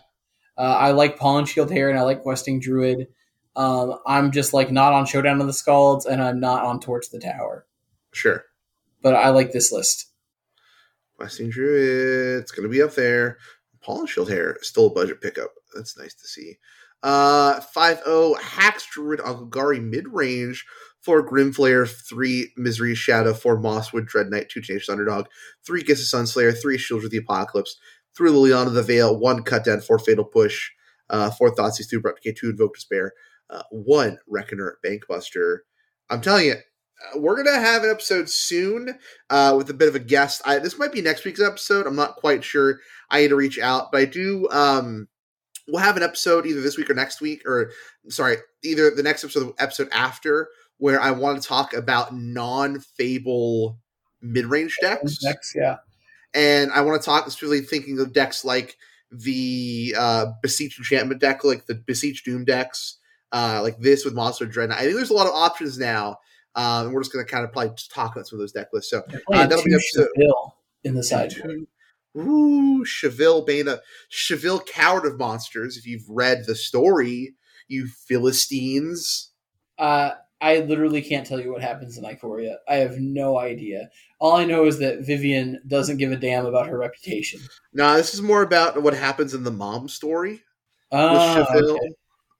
Uh, 0.56 0.76
I 0.78 0.92
like 0.92 1.18
Pollen 1.18 1.46
Shield 1.46 1.70
Hare 1.70 1.90
and 1.90 1.98
I 1.98 2.02
like 2.02 2.22
Questing 2.22 2.60
Druid. 2.60 3.08
Um, 3.56 3.98
I'm 4.06 4.30
just 4.30 4.54
like 4.54 4.70
not 4.70 4.92
on 4.92 5.06
Showdown 5.06 5.40
of 5.40 5.46
the 5.46 5.52
Skalds 5.52 6.06
and 6.06 6.22
I'm 6.22 6.40
not 6.40 6.64
on 6.64 6.80
Torch 6.80 7.10
the 7.10 7.20
Tower. 7.20 7.66
Sure. 8.12 8.44
But 9.02 9.14
I 9.14 9.30
like 9.30 9.52
this 9.52 9.72
list. 9.72 10.06
Questing 11.16 11.50
Druid, 11.50 12.40
it's 12.40 12.52
going 12.52 12.64
to 12.64 12.72
be 12.72 12.82
up 12.82 12.94
there. 12.94 13.38
Pollen 13.80 14.06
Shield 14.06 14.30
Hare, 14.30 14.56
still 14.62 14.86
a 14.86 14.90
budget 14.90 15.20
pickup. 15.20 15.52
That's 15.74 15.98
nice 15.98 16.14
to 16.14 16.26
see. 16.26 16.58
Uh, 17.02 17.60
5-0 17.60 18.40
Hax 18.40 18.86
Druid 18.90 19.20
Golgari 19.20 19.82
mid 19.82 20.08
range. 20.08 20.64
Four 21.04 21.28
Grimflayer, 21.28 21.86
three 21.86 22.52
Misery 22.56 22.94
Shadow, 22.94 23.34
four 23.34 23.58
Mosswood 23.60 24.06
Dread 24.06 24.30
Knight, 24.30 24.48
two 24.48 24.62
Tenacious 24.62 24.88
Underdog, 24.88 25.26
three 25.66 25.82
Kiss 25.82 26.00
of 26.00 26.20
Sunslayer, 26.20 26.58
three 26.60 26.78
Shields 26.78 27.04
of 27.04 27.10
the 27.10 27.18
Apocalypse, 27.18 27.76
three 28.16 28.30
Liliana 28.30 28.68
of 28.68 28.74
the 28.74 28.82
Veil, 28.82 29.18
one 29.18 29.42
Cut 29.42 29.64
Down, 29.64 29.80
four 29.80 29.98
Fatal 29.98 30.24
Push, 30.24 30.70
uh, 31.10 31.30
four 31.30 31.54
Thoughtseize, 31.54 31.88
two 31.88 31.98
Abrupt 31.98 32.22
Decay, 32.22 32.34
two 32.34 32.50
Invoke 32.50 32.74
Despair, 32.74 33.12
uh, 33.50 33.62
one 33.70 34.18
Reckoner 34.26 34.78
Bankbuster. 34.84 35.58
I'm 36.08 36.20
telling 36.20 36.46
you, 36.46 36.54
uh, 36.54 37.18
we're 37.18 37.36
gonna 37.36 37.58
have 37.58 37.84
an 37.84 37.90
episode 37.90 38.30
soon 38.30 38.98
uh, 39.28 39.54
with 39.56 39.68
a 39.68 39.74
bit 39.74 39.88
of 39.88 39.94
a 39.94 40.00
guest. 40.00 40.40
I, 40.46 40.58
this 40.58 40.78
might 40.78 40.92
be 40.92 41.02
next 41.02 41.24
week's 41.24 41.42
episode. 41.42 41.86
I'm 41.86 41.96
not 41.96 42.16
quite 42.16 42.44
sure. 42.44 42.80
I 43.10 43.20
need 43.20 43.28
to 43.28 43.36
reach 43.36 43.58
out, 43.58 43.92
but 43.92 44.00
I 44.00 44.04
do. 44.06 44.48
Um, 44.50 45.08
we'll 45.68 45.82
have 45.82 45.96
an 45.96 46.02
episode 46.02 46.46
either 46.46 46.60
this 46.60 46.76
week 46.76 46.90
or 46.90 46.94
next 46.94 47.20
week, 47.20 47.42
or 47.46 47.72
sorry, 48.08 48.36
either 48.62 48.90
the 48.90 49.02
next 49.02 49.24
episode, 49.24 49.52
episode 49.58 49.88
after 49.92 50.48
where 50.78 51.00
I 51.00 51.12
want 51.12 51.40
to 51.40 51.48
talk 51.48 51.72
about 51.72 52.14
non-fable 52.14 53.78
mid-range 54.20 54.76
decks. 54.80 55.18
Decks, 55.18 55.52
yeah. 55.54 55.76
and 56.34 56.70
I 56.72 56.80
want 56.82 57.00
to 57.00 57.04
talk 57.04 57.24
specifically 57.24 57.60
thinking 57.60 57.98
of 58.00 58.12
decks 58.12 58.44
like 58.44 58.76
the 59.10 59.94
uh, 59.96 60.26
Beseech 60.42 60.78
Enchantment 60.78 61.20
deck, 61.20 61.44
like 61.44 61.66
the 61.66 61.74
Beseech 61.74 62.24
Doom 62.24 62.44
decks, 62.44 62.98
uh, 63.32 63.60
like 63.62 63.78
this 63.78 64.04
with 64.04 64.14
Monster 64.14 64.46
Dreadnought. 64.46 64.78
I 64.78 64.82
think 64.82 64.96
there's 64.96 65.10
a 65.10 65.14
lot 65.14 65.26
of 65.28 65.34
options 65.34 65.78
now, 65.78 66.18
um, 66.54 66.86
and 66.86 66.94
we're 66.94 67.02
just 67.02 67.12
going 67.12 67.24
to 67.24 67.30
kind 67.30 67.44
of 67.44 67.52
probably 67.52 67.74
talk 67.90 68.14
about 68.16 68.26
some 68.26 68.38
of 68.38 68.40
those 68.40 68.52
deck 68.52 68.68
lists. 68.72 68.90
So, 68.90 69.02
They're 69.08 69.20
that'll 69.46 69.64
be 69.64 69.74
episode- 69.74 70.08
in 70.82 70.94
the 70.94 71.02
sideboard. 71.02 71.66
ooh, 72.16 72.84
Chevill 72.84 73.46
Bane, 73.46 73.68
Chevill 74.10 74.60
Coward 74.66 75.06
of 75.06 75.18
Monsters. 75.18 75.76
If 75.76 75.86
you've 75.86 76.08
read 76.08 76.44
the 76.46 76.54
story, 76.54 77.34
you 77.68 77.86
Philistines. 77.86 79.30
Uh, 79.78 80.10
I 80.44 80.58
literally 80.58 81.00
can't 81.00 81.26
tell 81.26 81.40
you 81.40 81.50
what 81.50 81.62
happens 81.62 81.96
in 81.96 82.04
Ikoria. 82.04 82.56
I 82.68 82.74
have 82.74 82.98
no 82.98 83.38
idea. 83.38 83.88
All 84.20 84.36
I 84.36 84.44
know 84.44 84.66
is 84.66 84.78
that 84.80 85.00
Vivien 85.00 85.62
doesn't 85.66 85.96
give 85.96 86.12
a 86.12 86.16
damn 86.16 86.44
about 86.44 86.66
her 86.66 86.76
reputation. 86.76 87.40
No, 87.72 87.96
this 87.96 88.12
is 88.12 88.20
more 88.20 88.42
about 88.42 88.82
what 88.82 88.92
happens 88.92 89.32
in 89.32 89.42
the 89.42 89.50
mom 89.50 89.88
story. 89.88 90.42
Ah, 90.92 91.46
okay. 91.56 91.92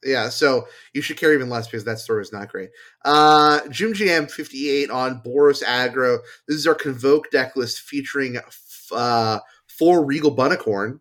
Yeah, 0.05 0.29
so 0.29 0.69
you 0.93 1.01
should 1.01 1.17
care 1.17 1.33
even 1.33 1.49
less 1.49 1.67
because 1.67 1.85
that 1.85 1.99
story 1.99 2.21
is 2.21 2.31
not 2.31 2.51
great. 2.51 2.69
Uh 3.07 3.67
Jim 3.71 3.95
GM 3.95 4.31
58 4.31 4.91
on 4.91 5.23
Boros 5.23 5.65
Aggro. 5.65 6.19
This 6.47 6.59
is 6.59 6.67
our 6.67 6.75
Convoke 6.75 7.31
deck 7.31 7.57
list 7.57 7.81
featuring 7.81 8.37
f- 8.37 8.93
uh 8.93 9.41
four 9.67 10.05
Regal 10.05 10.37
Bunnicorn. 10.37 11.01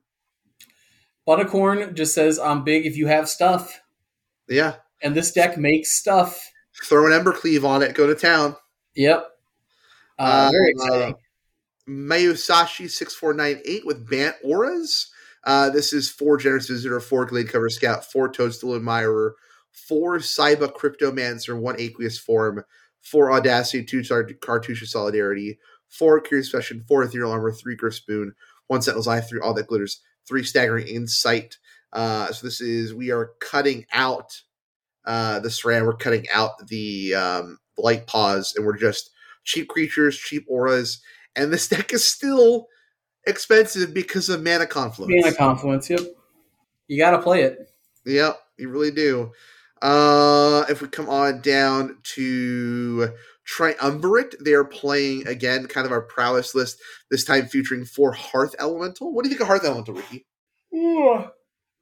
Buttercorn 1.27 1.95
just 1.95 2.15
says, 2.15 2.39
I'm 2.39 2.63
big 2.63 2.85
if 2.85 2.95
you 2.95 3.07
have 3.07 3.27
stuff. 3.27 3.81
Yeah. 4.47 4.75
And 5.01 5.13
this 5.13 5.33
deck 5.33 5.57
makes 5.57 5.91
stuff. 5.91 6.49
Throw 6.83 7.05
an 7.05 7.11
Embercleave 7.11 7.63
on 7.63 7.81
it, 7.83 7.93
go 7.95 8.07
to 8.07 8.15
town. 8.15 8.55
Yep. 8.95 9.29
Uh, 10.19 10.49
very 10.51 10.73
Uh, 10.79 10.85
exciting. 10.85 11.15
Mayusashi 11.87 12.89
6498 12.89 13.85
with 13.85 14.09
Bant 14.09 14.35
Auras. 14.43 15.11
Uh, 15.43 15.69
this 15.69 15.91
is 15.91 16.09
four 16.09 16.37
Generous 16.37 16.67
Visitor, 16.67 16.99
four 16.99 17.27
Gladecover 17.27 17.69
Scout, 17.69 18.09
four 18.09 18.29
Toadstool 18.29 18.75
Admirer, 18.75 19.35
four 19.71 20.17
Saiba 20.19 20.73
Cryptomancer, 20.73 21.59
one 21.59 21.75
Aqueous 21.77 22.17
Form, 22.17 22.63
four 23.01 23.31
Audacity, 23.31 23.83
two 23.83 24.03
Tar- 24.03 24.23
Cartouche 24.41 24.87
Solidarity, 24.87 25.59
four 25.89 26.21
Curious 26.21 26.49
Fashion, 26.49 26.83
four 26.87 27.03
Ethereal 27.03 27.31
Armor, 27.31 27.51
three 27.51 27.75
Gryff's 27.75 27.99
Boon, 27.99 28.33
one 28.67 28.81
Sentinel's 28.81 29.07
Eye, 29.07 29.19
three 29.19 29.41
All 29.41 29.53
That 29.53 29.67
Glitters, 29.67 29.99
three 30.25 30.43
Staggering 30.43 30.87
Insight. 30.87 31.57
Uh, 31.91 32.31
so 32.31 32.47
this 32.47 32.61
is, 32.61 32.93
we 32.93 33.11
are 33.11 33.31
cutting 33.41 33.85
out 33.91 34.41
uh, 35.05 35.39
the 35.39 35.49
Sram, 35.49 35.85
we're 35.85 35.93
cutting 35.93 36.25
out 36.33 36.67
the 36.67 37.15
um, 37.15 37.59
Light 37.77 38.07
Paws, 38.07 38.53
and 38.55 38.65
we're 38.65 38.77
just 38.77 39.11
cheap 39.43 39.67
creatures, 39.67 40.17
cheap 40.17 40.45
auras, 40.47 41.01
and 41.35 41.51
this 41.51 41.67
deck 41.69 41.93
is 41.93 42.03
still 42.03 42.67
expensive 43.25 43.93
because 43.93 44.29
of 44.29 44.43
mana 44.43 44.65
confluence. 44.65 45.13
Mana 45.15 45.35
Confluence, 45.35 45.89
yep. 45.89 46.01
You 46.87 46.97
got 46.97 47.11
to 47.11 47.21
play 47.21 47.43
it. 47.43 47.69
Yep, 48.05 48.39
you 48.57 48.69
really 48.69 48.91
do. 48.91 49.31
Uh, 49.81 50.63
if 50.69 50.81
we 50.81 50.87
come 50.87 51.09
on 51.09 51.41
down 51.41 51.97
to 52.03 53.13
Triumvirate, 53.45 54.35
they 54.43 54.53
are 54.53 54.63
playing 54.63 55.27
again, 55.27 55.67
kind 55.67 55.85
of 55.85 55.91
our 55.91 56.01
prowess 56.01 56.55
list. 56.55 56.79
This 57.11 57.25
time 57.25 57.47
featuring 57.47 57.83
four 57.83 58.13
Hearth 58.13 58.55
Elemental. 58.59 59.13
What 59.13 59.23
do 59.23 59.29
you 59.29 59.35
think 59.35 59.41
of 59.41 59.47
Hearth 59.47 59.65
Elemental, 59.65 59.95
Ricky? 59.95 60.25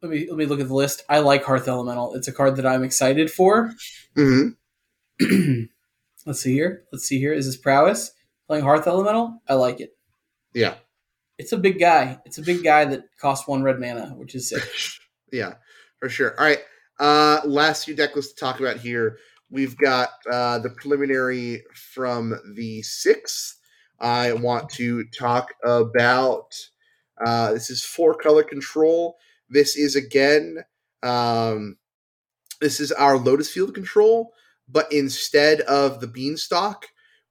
Let 0.01 0.11
me 0.11 0.27
let 0.29 0.37
me 0.37 0.45
look 0.45 0.59
at 0.59 0.67
the 0.67 0.73
list. 0.73 1.03
I 1.09 1.19
like 1.19 1.43
Hearth 1.43 1.67
Elemental. 1.67 2.15
It's 2.15 2.27
a 2.27 2.31
card 2.33 2.55
that 2.55 2.65
I'm 2.65 2.83
excited 2.83 3.29
for. 3.29 3.71
Mm-hmm. 4.17 5.61
Let's 6.25 6.41
see 6.41 6.53
here. 6.53 6.83
Let's 6.91 7.05
see 7.05 7.19
here. 7.19 7.33
Is 7.33 7.45
this 7.45 7.57
prowess 7.57 8.11
playing 8.47 8.63
Hearth 8.63 8.87
Elemental? 8.87 9.41
I 9.47 9.53
like 9.55 9.79
it. 9.79 9.91
Yeah, 10.53 10.75
It's 11.37 11.51
a 11.53 11.57
big 11.57 11.79
guy. 11.79 12.19
It's 12.25 12.37
a 12.37 12.41
big 12.41 12.63
guy 12.63 12.85
that 12.85 13.03
costs 13.19 13.47
one 13.47 13.63
red 13.63 13.79
mana, 13.79 14.07
which 14.17 14.35
is 14.35 14.49
sick. 14.49 14.63
yeah, 15.31 15.53
for 15.99 16.09
sure. 16.09 16.37
All 16.39 16.45
right. 16.45 16.59
Uh, 16.99 17.39
last 17.45 17.85
few 17.85 17.95
deck 17.95 18.15
lists 18.15 18.33
to 18.33 18.39
talk 18.39 18.59
about 18.59 18.77
here. 18.77 19.17
We've 19.49 19.77
got 19.77 20.09
uh, 20.31 20.59
the 20.59 20.69
preliminary 20.71 21.63
from 21.93 22.37
the 22.55 22.81
sixth. 22.81 23.57
I 23.99 24.33
want 24.33 24.69
to 24.71 25.05
talk 25.17 25.53
about. 25.63 26.53
Uh, 27.23 27.53
this 27.53 27.69
is 27.69 27.83
four 27.83 28.15
color 28.15 28.43
control. 28.43 29.15
This 29.51 29.75
is 29.75 29.95
again. 29.95 30.63
Um, 31.03 31.77
this 32.61 32.79
is 32.79 32.91
our 32.93 33.17
Lotus 33.17 33.51
Field 33.51 33.75
control, 33.75 34.31
but 34.69 34.91
instead 34.91 35.61
of 35.61 35.99
the 35.99 36.07
Beanstalk, 36.07 36.87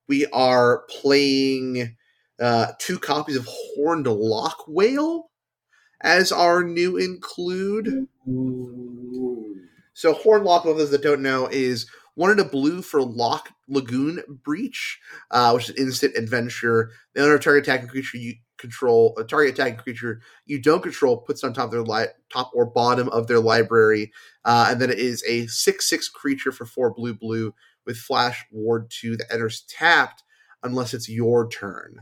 we 0.06 0.26
are 0.26 0.84
playing 0.90 1.96
uh, 2.38 2.72
two 2.78 2.98
copies 2.98 3.36
of 3.36 3.48
Horned 3.48 4.06
Loch-Whale 4.06 5.30
as 6.02 6.30
our 6.30 6.62
new 6.62 6.96
include. 6.96 8.06
So 9.94 10.12
Horn 10.14 10.44
Lock, 10.44 10.64
for 10.64 10.74
those 10.74 10.90
that 10.90 11.02
don't 11.02 11.22
know, 11.22 11.46
is 11.46 11.86
one 12.20 12.30
in 12.30 12.38
a 12.38 12.44
blue 12.44 12.82
for 12.82 13.00
Lock 13.00 13.48
Lagoon 13.66 14.22
Breach, 14.44 15.00
uh, 15.30 15.52
which 15.52 15.70
is 15.70 15.70
an 15.70 15.86
instant 15.86 16.16
adventure. 16.18 16.90
The 17.14 17.22
owner 17.22 17.36
of 17.36 17.40
target 17.40 17.66
attacking 17.66 17.88
creature 17.88 18.18
you 18.18 18.34
control, 18.58 19.14
a 19.16 19.24
target 19.24 19.54
attacking 19.54 19.78
creature 19.78 20.20
you 20.44 20.60
don't 20.60 20.82
control, 20.82 21.16
puts 21.16 21.42
it 21.42 21.46
on 21.46 21.54
top 21.54 21.64
of 21.64 21.70
their 21.70 21.82
li- 21.82 22.12
top 22.30 22.50
or 22.52 22.66
bottom 22.66 23.08
of 23.08 23.26
their 23.26 23.40
library, 23.40 24.12
uh, 24.44 24.66
and 24.68 24.82
then 24.82 24.90
it 24.90 24.98
is 24.98 25.24
a 25.26 25.46
six 25.46 25.88
six 25.88 26.10
creature 26.10 26.52
for 26.52 26.66
four 26.66 26.92
blue 26.92 27.14
blue 27.14 27.54
with 27.86 27.96
Flash 27.96 28.44
Ward 28.52 28.90
two 28.90 29.16
that 29.16 29.32
enters 29.32 29.62
tapped 29.62 30.22
unless 30.62 30.92
it's 30.92 31.08
your 31.08 31.48
turn. 31.48 32.00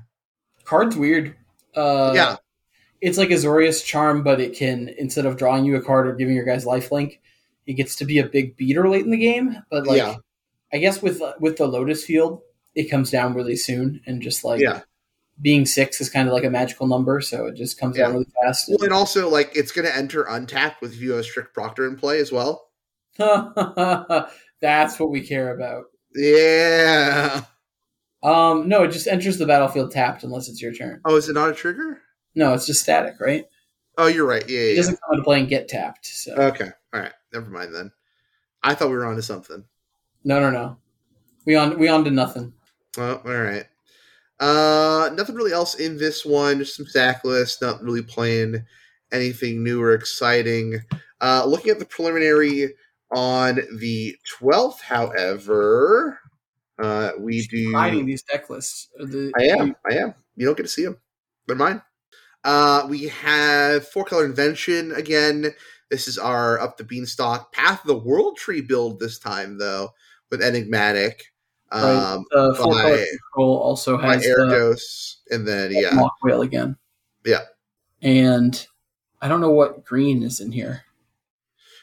Card's 0.64 0.97
weird. 0.97 1.37
Uh, 1.77 2.11
yeah, 2.12 2.37
It's 3.01 3.19
like 3.19 3.29
Azorius 3.29 3.85
Charm, 3.85 4.25
but 4.25 4.41
it 4.41 4.57
can, 4.57 4.93
instead 4.99 5.27
of 5.27 5.37
drawing 5.37 5.64
you 5.64 5.77
a 5.77 5.81
card 5.81 6.09
or 6.09 6.16
giving 6.16 6.35
your 6.35 6.45
guys 6.45 6.64
lifelink, 6.64 7.19
it 7.69 7.75
gets 7.75 7.95
to 7.97 8.05
be 8.05 8.19
a 8.19 8.27
big 8.27 8.57
beater 8.57 8.89
late 8.89 9.05
in 9.05 9.11
the 9.12 9.16
game. 9.16 9.62
But, 9.71 9.87
like, 9.87 9.99
Yeah. 9.99 10.16
I 10.73 10.79
guess 10.79 11.01
with 11.01 11.23
with 11.39 11.57
the 11.59 11.66
Lotus 11.69 12.05
Field, 12.05 12.41
it 12.75 12.91
comes 12.91 13.11
down 13.11 13.35
really 13.35 13.57
soon. 13.57 14.01
And 14.07 14.21
just 14.21 14.43
like 14.45 14.61
yeah. 14.61 14.81
being 15.41 15.64
six 15.66 16.01
is 16.01 16.11
kind 16.11 16.27
of 16.29 16.35
like 16.35 16.45
a 16.45 16.51
magical 16.51 16.87
number. 16.87 17.21
So 17.21 17.47
it 17.47 17.55
just 17.57 17.79
comes 17.79 17.97
Yeah. 17.97 18.05
down 18.07 18.14
really 18.14 18.27
fast. 18.43 18.69
Well, 18.69 18.83
and 18.83 18.93
also 18.93 19.29
like 19.31 19.51
it's 19.55 19.71
going 19.73 19.87
to 19.87 19.97
enter 19.97 20.25
untapped 20.25 20.83
with 20.83 20.93
if 20.95 21.01
you 21.01 21.12
have 21.12 21.21
a 21.21 21.25
strict 21.25 21.55
Proctor 21.55 21.87
in 21.87 21.97
play 21.97 22.19
as 22.21 22.33
well. 22.33 22.71
That's 23.19 24.99
what 24.99 25.11
we 25.11 25.27
care 25.27 25.55
about. 25.55 25.85
Yeah. 26.14 27.43
Um, 28.23 28.69
no, 28.69 28.83
it 28.83 28.91
just 28.91 29.07
enters 29.07 29.39
the 29.39 29.47
battlefield 29.47 29.91
tapped 29.93 30.25
unless 30.25 30.49
it's 30.49 30.61
your 30.61 30.73
turn. 30.75 31.01
Oh, 31.05 31.16
is 31.16 31.29
it 31.29 31.35
not 31.35 31.51
a 31.51 31.55
trigger? 31.55 32.01
No, 32.35 32.53
it's 32.55 32.66
just 32.66 32.83
static, 32.83 33.14
right? 33.21 33.45
Oh, 33.97 34.07
you're 34.07 34.27
right. 34.27 34.47
Yeah, 34.49 34.59
It 34.59 34.71
yeah. 34.71 34.77
doesn't 34.77 34.99
come 35.01 35.12
into 35.12 35.25
play 35.25 35.41
and 35.41 35.49
get 35.49 35.69
tapped. 35.69 36.07
So 36.07 36.35
Okay. 36.35 36.71
All 36.93 37.01
right. 37.01 37.12
Never 37.33 37.51
mind 37.51 37.74
then. 37.74 37.93
I 38.62 38.74
thought 38.74 38.91
we 38.91 38.97
were 38.97 39.07
onto 39.07 39.22
something. 39.22 39.64
no, 40.24 40.41
no, 40.41 40.51
no. 40.51 40.76
We 41.47 41.57
on 41.57 41.79
we 41.79 41.89
on 41.89 42.05
to 42.05 42.11
nothing. 42.11 42.53
Oh, 42.99 43.22
all 43.24 43.41
right. 43.41 43.64
Uh, 44.41 45.11
nothing 45.14 45.35
really 45.35 45.53
else 45.53 45.76
in 45.76 45.97
this 45.97 46.24
one. 46.24 46.59
Just 46.59 46.76
some 46.76 46.87
sack 46.87 47.24
lists. 47.24 47.62
Not 47.62 47.83
really 47.83 48.03
playing 48.03 48.64
anything 49.12 49.62
new 49.62 49.83
or 49.83 49.95
exciting. 49.95 50.81
Uh, 51.20 51.45
looking 51.47 51.70
at 51.70 51.79
the 51.79 51.87
preliminary 51.87 52.74
on 53.11 53.61
the 53.79 54.14
twelfth, 54.29 54.83
however, 54.83 56.18
uh, 56.79 57.12
we 57.18 57.47
do. 57.47 57.72
hiding 57.72 58.07
these 58.07 58.22
deck 58.22 58.51
lists. 58.51 58.89
The, 58.99 59.33
I 59.39 59.45
am. 59.45 59.74
I 59.91 59.95
am. 59.95 60.14
You 60.37 60.47
don't 60.47 60.57
get 60.57 60.64
to 60.64 60.68
see 60.68 60.85
them. 60.85 60.99
They're 61.47 61.57
mine. 61.57 61.83
Uh, 62.45 62.87
we 62.89 63.09
have 63.09 63.89
four 63.89 64.05
color 64.05 64.24
invention 64.24 64.93
again. 64.93 65.55
This 65.91 66.07
is 66.09 66.18
our 66.18 66.61
up 66.61 66.76
the 66.76 66.84
beanstalk 66.84 67.53
path 67.53 67.80
of 67.80 67.86
the 67.86 67.99
world 67.99 68.36
tree 68.36 68.61
build 68.61 69.01
this 69.01 69.18
time 69.18 69.59
though 69.59 69.91
with 70.30 70.43
enigmatic. 70.43 71.24
Um, 71.70 72.24
the 72.30 72.55
four 72.57 72.74
by- 72.74 73.05
control 73.32 73.59
also 73.59 73.99
has 73.99 74.22
the 74.22 74.30
Erdos, 74.30 75.16
and 75.30 75.47
then 75.47 75.70
yeah, 75.72 75.91
mock 75.93 76.14
whale 76.22 76.43
again. 76.43 76.76
Yeah. 77.24 77.41
and 78.03 78.66
I 79.20 79.28
don't 79.28 79.41
know 79.41 79.51
what 79.51 79.84
green 79.84 80.22
is 80.22 80.41
in 80.41 80.53
here 80.53 80.82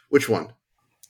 which 0.10 0.30
one? 0.30 0.54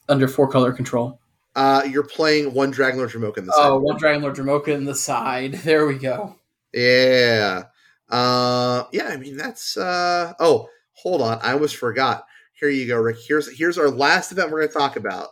under 0.10 0.28
four 0.28 0.48
color 0.48 0.72
control. 0.74 1.20
Uh, 1.56 1.84
you're 1.90 2.04
playing 2.04 2.54
one 2.54 2.70
Dragon 2.70 3.00
Lord 3.00 3.12
Jamoke 3.12 3.38
in 3.38 3.46
the 3.46 3.54
Oh, 3.56 3.58
side. 3.62 3.70
Oh, 3.70 3.80
one 3.80 3.98
Dragon 3.98 4.22
Lord 4.22 4.36
Dromoka 4.36 4.68
in 4.70 4.84
the 4.86 4.94
side. 4.96 5.54
There 5.64 5.86
we 5.88 5.98
go. 5.98 6.36
Yeah. 6.74 7.64
Uh, 8.10 8.84
yeah. 8.92 9.08
I 9.08 9.18
mean 9.18 9.38
that's. 9.38 9.78
Uh, 9.78 10.34
oh, 10.40 10.68
hold 10.94 11.22
on. 11.22 11.40
I 11.42 11.54
almost 11.54 11.78
forgot. 11.78 12.26
Here 12.60 12.70
you 12.70 12.88
go, 12.88 12.98
Rick. 12.98 13.18
Here's 13.28 13.58
here's 13.58 13.78
our 13.78 13.90
last 13.90 14.32
event 14.32 14.52
we're 14.52 14.62
going 14.62 14.70
to 14.72 14.78
talk 14.80 14.96
about, 14.96 15.28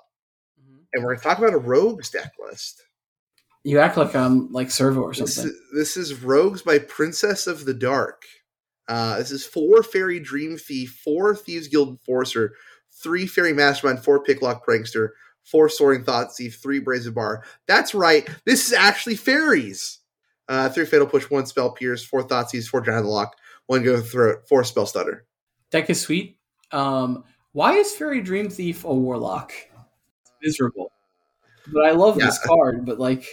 and 0.93 1.03
we're 1.03 1.11
going 1.11 1.19
to 1.19 1.23
talk 1.23 1.37
about 1.37 1.53
a 1.53 1.57
rogues 1.57 2.09
deck 2.09 2.33
list. 2.45 2.81
You 3.63 3.79
act 3.79 3.95
like 3.95 4.13
I'm 4.15 4.51
like 4.51 4.69
Servo 4.71 5.01
or 5.01 5.13
This 5.13 5.35
something. 5.35 5.51
is, 5.53 5.59
this 5.73 5.97
is 5.97 6.21
Rogues 6.21 6.61
by 6.61 6.79
Princess 6.79 7.47
of 7.47 7.63
the 7.63 7.73
Dark. 7.73 8.23
Uh, 8.89 9.17
this 9.17 9.31
is 9.31 9.45
four 9.45 9.83
Faerie 9.83 10.19
Dreamthief, 10.19 10.89
four 10.89 11.33
Thieves 11.33 11.69
Guild 11.69 11.87
Enforcer, 11.89 12.51
three 13.01 13.25
Faerie 13.25 13.53
Mastermind, 13.53 14.03
four 14.03 14.21
Picklock 14.21 14.65
Prankster, 14.67 15.11
four 15.45 15.69
Soaring 15.69 16.03
Thought-Thief, 16.03 16.59
three 16.61 16.79
Brazen 16.79 17.13
Bar. 17.13 17.45
That's 17.65 17.95
right. 17.95 18.27
This 18.45 18.67
is 18.67 18.73
actually 18.73 19.15
fairies. 19.15 19.99
Uh, 20.49 20.67
three 20.67 20.85
Fatal 20.85 21.07
Push, 21.07 21.29
one 21.31 21.45
Spell 21.45 21.71
Pierce, 21.71 22.03
four 22.03 22.27
Thoughtseize, 22.27 22.67
four 22.67 22.81
Giant 22.81 23.05
Lock, 23.05 23.33
one 23.67 23.81
Go 23.81 24.01
Throat, 24.01 24.39
four 24.49 24.65
Spell 24.65 24.85
Stutter. 24.85 25.25
Deck 25.71 25.89
is 25.89 26.01
sweet. 26.01 26.37
Um, 26.73 27.23
why 27.53 27.73
is 27.75 27.93
Faerie 27.93 28.21
Dreamthief 28.23 28.83
a 28.83 28.93
warlock? 28.93 29.53
It's 30.23 30.31
miserable. 30.41 30.91
But 31.67 31.85
I 31.85 31.91
love 31.91 32.17
Yeah. 32.19 32.25
this 32.25 32.39
card, 32.39 32.85
but 32.85 32.99
like 32.99 33.25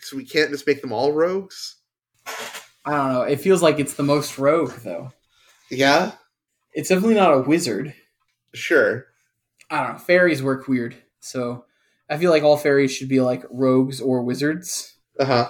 So 0.00 0.16
we 0.16 0.24
can't 0.24 0.50
just 0.50 0.66
make 0.66 0.80
them 0.80 0.92
all 0.92 1.12
rogues? 1.12 1.76
I 2.86 2.90
don't 2.92 3.12
know. 3.12 3.22
It 3.22 3.40
feels 3.40 3.62
like 3.62 3.78
it's 3.78 3.94
the 3.94 4.02
most 4.02 4.38
rogue 4.38 4.72
though. 4.82 5.12
Yeah, 5.70 6.12
It's 6.72 6.88
definitely 6.88 7.14
not 7.16 7.34
a 7.34 7.40
wizard. 7.42 7.94
sure. 8.54 9.06
I 9.70 9.84
don't 9.84 9.92
know. 9.94 9.98
Fairies 9.98 10.42
work 10.42 10.66
weird. 10.68 10.96
So 11.20 11.66
I 12.08 12.16
feel 12.16 12.30
like 12.30 12.42
all 12.42 12.56
fairies 12.56 12.92
should 12.92 13.08
be 13.08 13.20
like 13.20 13.44
rogues 13.50 14.00
or 14.00 14.22
wizards. 14.22 14.96
Uh 15.18 15.24
huh. 15.26 15.48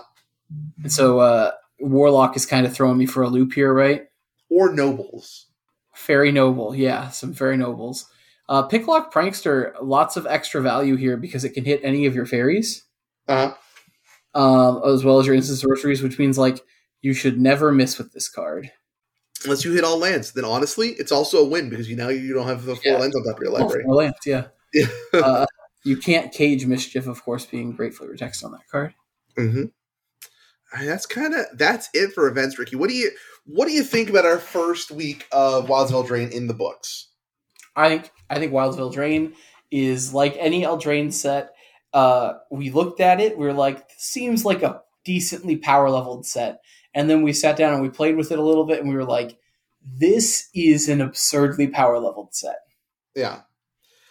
And 0.82 0.92
so 0.92 1.20
uh 1.20 1.52
Warlock 1.80 2.36
is 2.36 2.44
kind 2.44 2.66
of 2.66 2.74
throwing 2.74 2.98
me 2.98 3.06
for 3.06 3.22
a 3.22 3.28
loop 3.28 3.52
here, 3.54 3.72
right? 3.72 4.08
Or 4.50 4.72
nobles. 4.72 5.46
Fairy 6.00 6.32
Noble, 6.32 6.74
yeah, 6.74 7.10
some 7.10 7.34
Fairy 7.34 7.56
Nobles. 7.56 8.06
Uh, 8.48 8.62
Picklock 8.62 9.12
Prankster, 9.12 9.74
lots 9.80 10.16
of 10.16 10.26
extra 10.26 10.60
value 10.60 10.96
here 10.96 11.16
because 11.16 11.44
it 11.44 11.50
can 11.50 11.64
hit 11.64 11.80
any 11.84 12.06
of 12.06 12.14
your 12.14 12.26
fairies, 12.26 12.84
Uh 13.28 13.54
huh. 14.34 14.40
um, 14.40 14.82
as 14.92 15.04
well 15.04 15.18
as 15.20 15.26
your 15.26 15.36
instant 15.36 15.58
sorceries, 15.58 16.02
which 16.02 16.18
means 16.18 16.36
like 16.38 16.58
you 17.02 17.14
should 17.14 17.40
never 17.40 17.70
miss 17.70 17.98
with 17.98 18.12
this 18.12 18.28
card. 18.28 18.70
Unless 19.44 19.64
you 19.64 19.72
hit 19.72 19.84
all 19.84 19.98
lands, 19.98 20.32
then 20.32 20.44
honestly, 20.44 20.90
it's 20.98 21.12
also 21.12 21.38
a 21.44 21.48
win 21.48 21.70
because 21.70 21.88
you 21.88 21.96
now 21.96 22.08
you 22.08 22.34
don't 22.34 22.46
have 22.46 22.64
the 22.64 22.74
four 22.76 22.92
Yeah. 22.92 22.98
lands 22.98 23.14
on 23.16 23.22
top 23.24 23.36
of 23.36 23.42
your 23.42 23.50
Oh, 23.52 23.54
library. 23.60 23.84
four 23.84 23.94
lands, 23.94 24.18
yeah. 24.26 24.46
Yeah. 24.74 24.86
uh, 25.14 25.46
you 25.84 25.96
can't 25.96 26.32
cage 26.32 26.66
mischief, 26.66 27.06
of 27.06 27.22
course, 27.24 27.46
being 27.46 27.72
gratefully 27.72 28.16
text 28.16 28.44
on 28.44 28.52
that 28.52 28.68
card. 28.70 28.94
Mm-hmm. 29.38 29.64
That's 30.78 31.06
kind 31.06 31.34
of 31.34 31.46
that's 31.54 31.88
it 31.94 32.12
for 32.12 32.28
events, 32.28 32.58
Ricky. 32.58 32.76
What 32.76 32.88
do 32.88 32.96
you 32.96 33.10
what 33.44 33.66
do 33.66 33.72
you 33.72 33.82
think 33.82 34.08
about 34.08 34.24
our 34.24 34.38
first 34.38 34.90
week 34.90 35.26
of 35.32 35.68
Wilds 35.68 35.92
of 35.92 36.04
Eldraine 36.04 36.30
in 36.30 36.46
the 36.46 36.54
books? 36.54 37.08
I 37.74 37.88
think 37.88 38.12
I 38.28 38.36
think 38.36 38.52
Wilds 38.52 38.76
of 38.76 38.92
Eldraine 38.92 39.34
is 39.70 40.14
like 40.14 40.36
any 40.38 40.62
Eldraine 40.62 41.12
set. 41.12 41.50
Uh, 41.92 42.34
we 42.50 42.70
looked 42.70 43.00
at 43.00 43.20
it, 43.20 43.36
we 43.36 43.46
were 43.46 43.52
like, 43.52 43.84
seems 43.98 44.44
like 44.44 44.62
a 44.62 44.80
decently 45.04 45.56
power 45.56 45.90
leveled 45.90 46.24
set, 46.24 46.60
and 46.94 47.10
then 47.10 47.22
we 47.22 47.32
sat 47.32 47.56
down 47.56 47.72
and 47.72 47.82
we 47.82 47.88
played 47.88 48.16
with 48.16 48.30
it 48.30 48.38
a 48.38 48.44
little 48.44 48.64
bit, 48.64 48.78
and 48.78 48.88
we 48.88 48.94
were 48.94 49.04
like, 49.04 49.36
this 49.84 50.48
is 50.54 50.88
an 50.88 51.00
absurdly 51.00 51.66
power 51.66 51.98
leveled 51.98 52.32
set. 52.32 52.58
Yeah, 53.16 53.40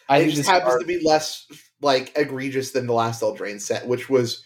I 0.10 0.18
it 0.18 0.20
think 0.22 0.32
just 0.32 0.38
this 0.40 0.48
happens 0.48 0.72
card- 0.72 0.82
to 0.82 0.88
be 0.88 1.02
less 1.06 1.46
like 1.82 2.12
egregious 2.18 2.72
than 2.72 2.86
the 2.86 2.94
last 2.94 3.22
Eldraine 3.22 3.62
set, 3.62 3.88
which 3.88 4.10
was 4.10 4.44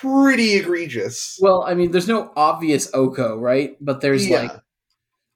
pretty 0.00 0.54
egregious. 0.54 1.38
well, 1.40 1.62
I 1.62 1.74
mean, 1.74 1.90
there's 1.90 2.08
no 2.08 2.32
obvious 2.36 2.90
Oko, 2.94 3.38
right? 3.38 3.76
But 3.80 4.00
there's 4.00 4.28
yeah, 4.28 4.42
like 4.42 4.60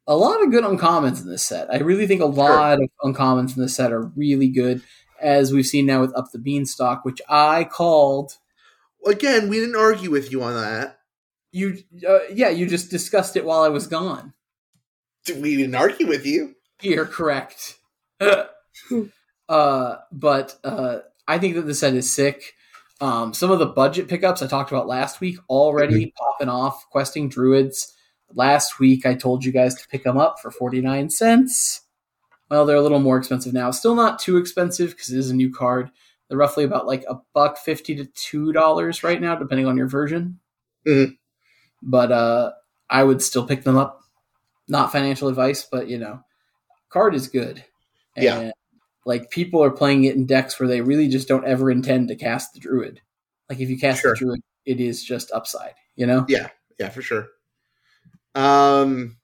a 0.07 0.17
lot 0.17 0.43
of 0.43 0.51
good 0.51 0.65
uncommons 0.65 1.23
in 1.23 1.29
this 1.29 1.45
set. 1.45 1.73
I 1.73 1.79
really 1.79 2.07
think 2.07 2.21
a 2.21 2.27
lot 2.27 2.81
of 2.83 2.89
uncommons 3.03 3.57
in 3.57 3.63
this 3.63 3.77
set 3.77 3.93
are 3.93 4.13
really 4.17 4.49
good, 4.49 4.83
as 5.21 5.53
we've 5.53 5.67
seen 5.67 5.87
now 5.87 6.01
with 6.01 6.17
Up 6.17 6.31
the 6.33 6.39
Beanstalk, 6.39 7.05
which 7.05 7.21
I 7.29 7.65
called. 7.65 8.39
again, 9.07 9.49
we 9.49 9.61
didn't 9.61 9.77
argue 9.77 10.11
with 10.11 10.31
you 10.31 10.43
on 10.43 10.55
that. 10.55 10.99
You, 11.53 11.79
uh, 12.07 12.21
yeah, 12.33 12.49
you 12.49 12.67
just 12.67 12.91
discussed 12.91 13.37
it 13.37 13.45
while 13.45 13.63
I 13.63 13.69
was 13.69 13.87
gone. 13.87 14.35
We 15.29 15.57
didn't 15.57 15.75
argue 15.75 16.07
with 16.07 16.27
you. 16.27 16.57
You're 16.83 17.07
correct. 17.07 17.79
uh, 18.21 19.97
but 20.13 20.59
uh, 20.65 20.99
I 21.27 21.39
think 21.39 21.55
that 21.55 21.63
the 21.63 21.75
set 21.75 21.95
is 21.95 22.11
sick. 22.11 22.55
Um, 23.01 23.35
some 23.35 23.51
of 23.51 23.59
the 23.59 23.67
budget 23.67 24.09
pickups 24.09 24.41
I 24.43 24.47
talked 24.47 24.71
about 24.71 24.87
last 24.87 25.21
week 25.21 25.39
already 25.49 26.13
popping 26.17 26.49
off. 26.49 26.89
Questing 26.91 27.29
Druids. 27.29 27.93
Last 28.33 28.79
week 28.79 29.05
I 29.05 29.15
told 29.15 29.45
you 29.45 29.53
guys 29.53 29.75
to 29.77 29.89
pick 29.89 30.05
them 30.05 30.17
up 30.17 30.37
for 30.41 30.51
49 30.51 31.11
cents. 31.11 31.83
Well, 32.51 32.67
they're 32.67 32.77
a 32.77 32.83
little 32.83 33.01
more 33.01 33.19
expensive 33.19 33.53
now. 33.53 33.71
Still 33.71 33.95
not 33.95 34.19
too 34.19 34.37
expensive 34.37 34.91
because 34.91 35.11
it 35.11 35.19
is 35.19 35.31
a 35.31 35.35
new 35.35 35.53
card. 35.53 35.91
They're 36.29 36.39
roughly 36.39 36.65
about 36.65 36.87
like 36.87 37.05
a 37.09 37.17
buck 37.33 37.59
fifty 37.59 37.95
to 37.97 38.05
two 38.07 38.53
dollars 38.53 39.03
right 39.03 39.21
now, 39.21 39.35
depending 39.37 39.67
on 39.67 39.77
your 39.77 39.89
version. 39.89 40.39
Mhm. 40.87 41.17
But 41.83 42.13
uh, 42.13 42.53
I 42.89 43.03
would 43.03 43.23
still 43.23 43.47
pick 43.47 43.65
them 43.65 43.77
up. 43.77 44.01
Not 44.69 44.93
financial 44.93 45.29
advice, 45.29 45.67
but 45.71 45.89
you 45.89 45.99
know, 45.99 46.21
card 46.89 47.15
is 47.15 47.29
good. 47.29 47.65
Yeah. 48.17 48.53
Like 49.07 49.31
people 49.31 49.63
are 49.63 49.71
playing 49.71 50.05
it 50.05 50.17
in 50.17 50.27
decks 50.27 50.59
where 50.59 50.69
they 50.69 50.81
really 50.81 51.09
just 51.09 51.29
don't 51.29 51.45
ever 51.47 51.71
intend 51.71 52.09
to 52.09 52.17
cast 52.17 52.55
the 52.55 52.61
druid. 52.61 53.01
Like 53.51 53.61
if 53.61 53.69
you 53.69 53.79
cast 53.79 54.01
Sure. 54.03 54.13
the 54.15 54.19
druid, 54.19 54.41
it 54.65 54.81
is 54.81 55.05
just 55.05 55.31
upside. 55.33 55.75
You 55.97 56.07
know? 56.07 56.25
Yeah, 56.29 56.49
yeah, 56.79 56.89
for 56.89 57.03
sure. 57.03 57.29
Um, 58.35 59.17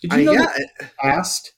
Did 0.00 0.12
I, 0.12 0.18
you 0.18 0.24
know 0.26 0.32
yeah, 0.32 0.46
that 0.78 0.90
past 0.98 1.52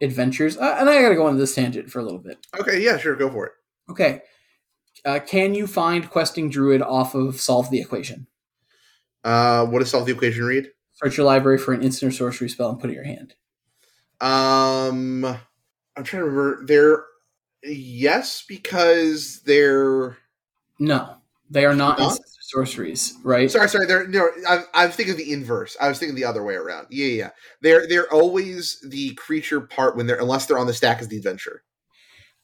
adventures? 0.00 0.56
Uh, 0.56 0.76
and 0.78 0.88
I 0.88 1.00
got 1.02 1.08
to 1.08 1.14
go 1.14 1.26
on 1.26 1.38
this 1.38 1.54
tangent 1.54 1.90
for 1.90 1.98
a 1.98 2.02
little 2.04 2.18
bit. 2.18 2.38
okay, 2.60 2.80
yeah, 2.82 2.98
sure, 2.98 3.16
go 3.16 3.30
for 3.30 3.46
it. 3.46 3.52
Okay. 3.90 4.22
Uh, 5.04 5.18
can 5.18 5.54
you 5.54 5.66
find 5.66 6.10
questing 6.10 6.50
druid 6.50 6.82
off 6.82 7.14
of 7.14 7.40
solve 7.40 7.70
the 7.70 7.80
equation? 7.80 8.26
Uh, 9.24 9.64
what 9.66 9.78
does 9.80 9.90
solve 9.90 10.06
the 10.06 10.12
equation 10.12 10.44
read? 10.44 10.70
Search 10.92 11.16
your 11.16 11.26
library 11.26 11.56
for 11.58 11.72
an 11.72 11.82
instant 11.82 12.12
or 12.12 12.14
sorcery 12.14 12.48
spell 12.48 12.70
and 12.70 12.78
put 12.78 12.90
it 12.90 12.92
in 12.92 12.96
your 12.96 13.04
hand. 13.04 13.34
Um, 14.20 15.38
I'm 15.96 16.04
trying 16.04 16.22
to 16.22 16.28
remember. 16.30 16.64
They're 16.66 17.04
yes 17.62 18.44
because 18.48 19.40
they're 19.42 20.16
No, 20.78 21.16
they 21.50 21.64
are 21.64 21.74
not 21.74 21.98
Not? 21.98 22.18
sorceries, 22.40 23.14
right? 23.22 23.50
sorry, 23.50 23.68
sorry. 23.68 23.86
They're 23.86 24.08
no. 24.08 24.28
I'm, 24.48 24.64
I'm 24.74 24.90
thinking 24.90 25.16
the 25.16 25.32
inverse. 25.32 25.76
I 25.80 25.88
was 25.88 25.98
thinking 25.98 26.16
the 26.16 26.24
other 26.24 26.42
way 26.42 26.54
around. 26.54 26.86
Yeah, 26.90 27.06
yeah. 27.06 27.16
yeah. 27.24 27.30
They're 27.60 27.86
they're 27.86 28.12
always 28.12 28.84
the 28.88 29.14
creature 29.14 29.60
part 29.60 29.96
when 29.96 30.06
they're 30.06 30.20
unless 30.20 30.46
they're 30.46 30.58
on 30.58 30.66
the 30.66 30.74
stack 30.74 31.00
as 31.00 31.08
the 31.08 31.16
adventure. 31.16 31.62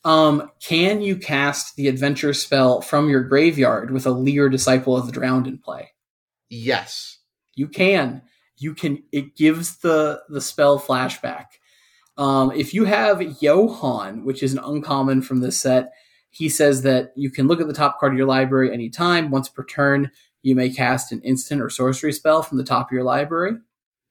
Um, 0.04 0.52
can 0.62 1.00
you 1.02 1.16
cast 1.16 1.74
the 1.74 1.88
adventure 1.88 2.32
spell 2.32 2.80
from 2.80 3.08
your 3.08 3.24
graveyard 3.24 3.90
with 3.90 4.06
a 4.06 4.10
Lier 4.12 4.48
Disciple 4.48 4.96
of 4.96 5.06
the 5.06 5.12
Drowned 5.12 5.48
in 5.48 5.58
play? 5.58 5.90
Yes. 6.48 7.18
You 7.56 7.66
can. 7.66 8.22
You 8.58 8.74
can. 8.74 9.02
It 9.10 9.34
gives 9.34 9.78
the 9.78 10.22
the 10.28 10.40
spell 10.40 10.78
flashback. 10.78 11.46
Um, 12.18 12.50
if 12.52 12.72
you 12.74 12.84
have 12.84 13.42
Johann, 13.42 14.24
which 14.24 14.42
is 14.42 14.52
an 14.52 14.58
uncommon 14.60 15.22
from 15.22 15.40
this 15.40 15.58
set, 15.58 15.92
he 16.30 16.48
says 16.48 16.82
that 16.82 17.12
you 17.16 17.30
can 17.30 17.46
look 17.48 17.60
at 17.60 17.66
the 17.66 17.72
top 17.74 17.98
card 17.98 18.12
of 18.12 18.18
your 18.18 18.26
library 18.26 18.72
anytime. 18.72 19.30
Once 19.30 19.48
per 19.48 19.64
turn, 19.64 20.10
you 20.42 20.54
may 20.54 20.70
cast 20.70 21.12
an 21.12 21.20
instant 21.22 21.60
or 21.60 21.70
sorcery 21.70 22.12
spell 22.12 22.42
from 22.42 22.58
the 22.58 22.64
top 22.64 22.88
of 22.88 22.92
your 22.92 23.04
library. 23.04 23.56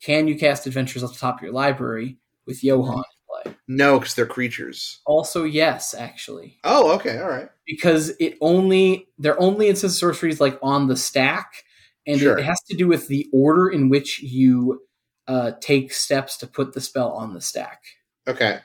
Can 0.01 0.27
you 0.27 0.37
cast 0.37 0.67
adventures 0.67 1.03
off 1.03 1.13
the 1.13 1.19
top 1.19 1.37
of 1.37 1.43
your 1.43 1.53
library 1.53 2.17
with 2.45 2.63
Johann 2.63 2.97
in 2.97 3.43
play? 3.51 3.55
No, 3.67 3.99
because 3.99 4.13
they're 4.15 4.25
creatures. 4.25 4.99
Also, 5.05 5.43
yes, 5.43 5.93
actually. 5.93 6.59
Oh, 6.63 6.91
okay, 6.95 7.19
all 7.19 7.29
right. 7.29 7.49
because 7.65 8.09
it 8.19 8.37
only 8.41 9.07
they're 9.17 9.39
only 9.39 9.67
instant 9.69 9.93
sorceries 9.93 10.39
like 10.41 10.59
on 10.61 10.87
the 10.87 10.97
stack, 10.97 11.63
and 12.05 12.19
Sure. 12.19 12.37
it 12.37 12.43
has 12.43 12.61
to 12.69 12.75
do 12.77 12.87
with 12.87 13.07
the 13.07 13.27
order 13.33 13.67
in 13.69 13.89
which 13.89 14.21
you 14.21 14.81
uh, 15.27 15.51
take 15.61 15.93
steps 15.93 16.37
to 16.37 16.47
put 16.47 16.73
the 16.73 16.81
spell 16.81 17.11
on 17.11 17.33
the 17.33 17.41
stack, 17.41 17.81
Okay. 18.27 18.59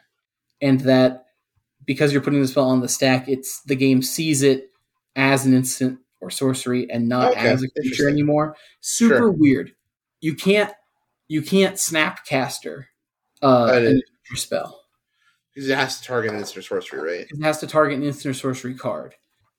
and 0.61 0.81
that 0.81 1.27
because 1.87 2.13
you're 2.13 2.23
putting 2.23 2.43
the 2.43 2.49
spell 2.49 2.69
on 2.69 2.81
the 2.81 2.89
stack, 2.89 3.29
it's 3.29 3.63
the 3.63 3.75
game 3.77 4.03
sees 4.03 4.43
it 4.43 4.71
as 5.17 5.47
an 5.47 5.55
instant 5.55 5.99
or 6.21 6.31
sorcery 6.31 6.91
and 6.91 7.09
not 7.09 7.33
Okay, 7.33 7.49
as 7.49 7.63
a 7.63 7.69
creature 7.71 8.09
anymore. 8.09 8.57
Super 8.81 9.17
Sure. 9.17 9.31
weird. 9.31 9.75
You 10.21 10.35
can't 10.35 10.73
you 11.29 11.41
can't 11.43 11.77
snapcaster 11.77 12.85
uh, 13.43 13.71
an 13.73 14.03
spell. 14.35 14.83
Because 15.55 15.69
it 15.71 15.77
has 15.77 15.99
to 16.01 16.07
target 16.07 16.33
an 16.33 16.39
instant 16.39 16.65
sorcery, 16.67 17.01
right? 17.01 17.27
it 17.31 17.43
has 17.43 17.59
to 17.59 17.67
target 17.67 17.99
an 17.99 18.05
instant 18.05 18.33
or 18.37 18.39
sorcery 18.39 18.75
card. 18.75 19.15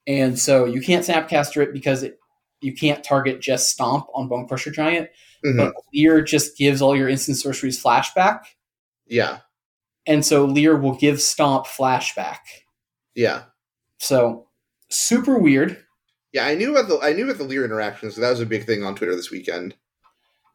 And 0.08 0.38
so 0.40 0.66
you 0.66 0.82
can't 0.82 1.06
Snapcaster 1.06 1.62
it 1.64 1.74
because 1.74 2.04
it 2.04 2.18
you 2.62 2.74
can't 2.76 3.04
target 3.04 3.42
just 3.42 3.70
Stomp 3.70 4.06
on 4.14 4.30
Bonecrusher 4.30 4.72
Giant, 4.72 5.10
Mhm. 5.46 5.58
but 5.58 5.74
Lier 5.94 6.22
just 6.22 6.58
gives 6.58 6.82
all 6.82 6.96
your 6.96 7.10
instant 7.10 7.38
sorceries 7.38 7.82
flashback. 7.82 8.44
Yeah. 9.08 9.40
And 10.06 10.26
so 10.26 10.46
Lier 10.46 10.76
will 10.78 10.96
give 10.96 11.22
Stomp 11.22 11.66
flashback. 11.66 12.40
Yeah. 13.16 13.44
So 14.00 14.48
super 14.90 15.38
weird. 15.38 15.84
Yeah, 16.34 16.46
I 16.46 16.56
knew 16.56 16.72
about 16.72 16.88
the 16.90 17.00
I 17.06 17.14
knew 17.14 17.26
about 17.26 17.38
the 17.38 17.44
Lear 17.44 17.66
interactions. 17.66 18.16
So 18.16 18.22
that 18.22 18.30
was 18.30 18.40
a 18.40 18.46
big 18.46 18.66
thing 18.66 18.84
on 18.84 18.96
Twitter 18.96 19.16
this 19.16 19.32
weekend. 19.32 19.76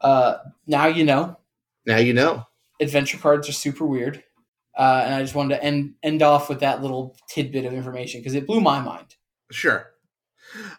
Uh, 0.00 0.38
now 0.66 0.86
you 0.86 1.04
know. 1.04 1.36
Now 1.86 1.98
you 1.98 2.12
know. 2.14 2.44
Adventure 2.80 3.18
cards 3.18 3.48
are 3.48 3.52
super 3.52 3.86
weird. 3.86 4.22
Uh, 4.76 5.02
and 5.04 5.14
I 5.14 5.22
just 5.22 5.34
wanted 5.34 5.56
to 5.56 5.64
end 5.64 5.94
end 6.02 6.22
off 6.22 6.48
with 6.48 6.60
that 6.60 6.82
little 6.82 7.16
tidbit 7.28 7.64
of 7.64 7.72
information 7.72 8.20
because 8.20 8.34
it 8.34 8.46
blew 8.46 8.60
my 8.60 8.80
mind. 8.80 9.16
Sure. 9.50 9.90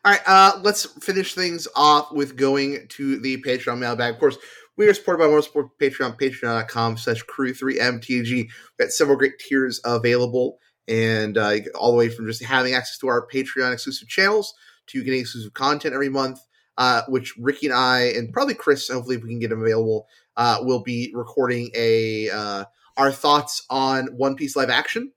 All 0.05 0.11
right, 0.11 0.21
uh, 0.25 0.59
let's 0.63 0.85
finish 1.03 1.33
things 1.35 1.67
off 1.75 2.11
with 2.11 2.35
going 2.35 2.87
to 2.89 3.19
the 3.19 3.41
Patreon 3.41 3.77
mailbag. 3.79 4.13
Of 4.15 4.19
course, 4.19 4.37
we 4.77 4.87
are 4.87 4.93
supported 4.93 5.19
by 5.23 5.27
more 5.27 5.41
support 5.41 5.77
Patreon, 5.79 6.19
patreon.com 6.19 6.97
slash 6.97 7.23
crew3mtg. 7.25 8.31
We've 8.31 8.49
got 8.79 8.89
several 8.91 9.17
great 9.17 9.39
tiers 9.39 9.81
available. 9.83 10.59
and 10.87 11.37
uh, 11.37 11.57
all 11.75 11.91
the 11.91 11.97
way 11.97 12.07
from 12.09 12.27
just 12.27 12.43
having 12.43 12.73
access 12.73 12.97
to 12.99 13.07
our 13.07 13.27
Patreon 13.27 13.73
exclusive 13.73 14.07
channels 14.07 14.53
to 14.87 15.03
getting 15.03 15.19
exclusive 15.19 15.53
content 15.53 15.93
every 15.93 16.07
month, 16.09 16.39
uh, 16.77 17.01
which 17.09 17.35
Ricky 17.37 17.65
and 17.67 17.75
I, 17.75 18.03
and 18.15 18.31
probably 18.31 18.53
Chris, 18.53 18.87
hopefully 18.87 19.17
if 19.17 19.23
we 19.23 19.29
can 19.29 19.39
get 19.39 19.51
him 19.51 19.61
available, 19.61 20.07
uh, 20.37 20.59
will 20.61 20.81
be 20.83 21.11
recording 21.13 21.71
a 21.75 22.29
uh, 22.29 22.63
our 22.95 23.11
thoughts 23.11 23.65
on 23.69 24.07
One 24.15 24.35
Piece 24.35 24.55
live 24.55 24.69
action 24.69 25.11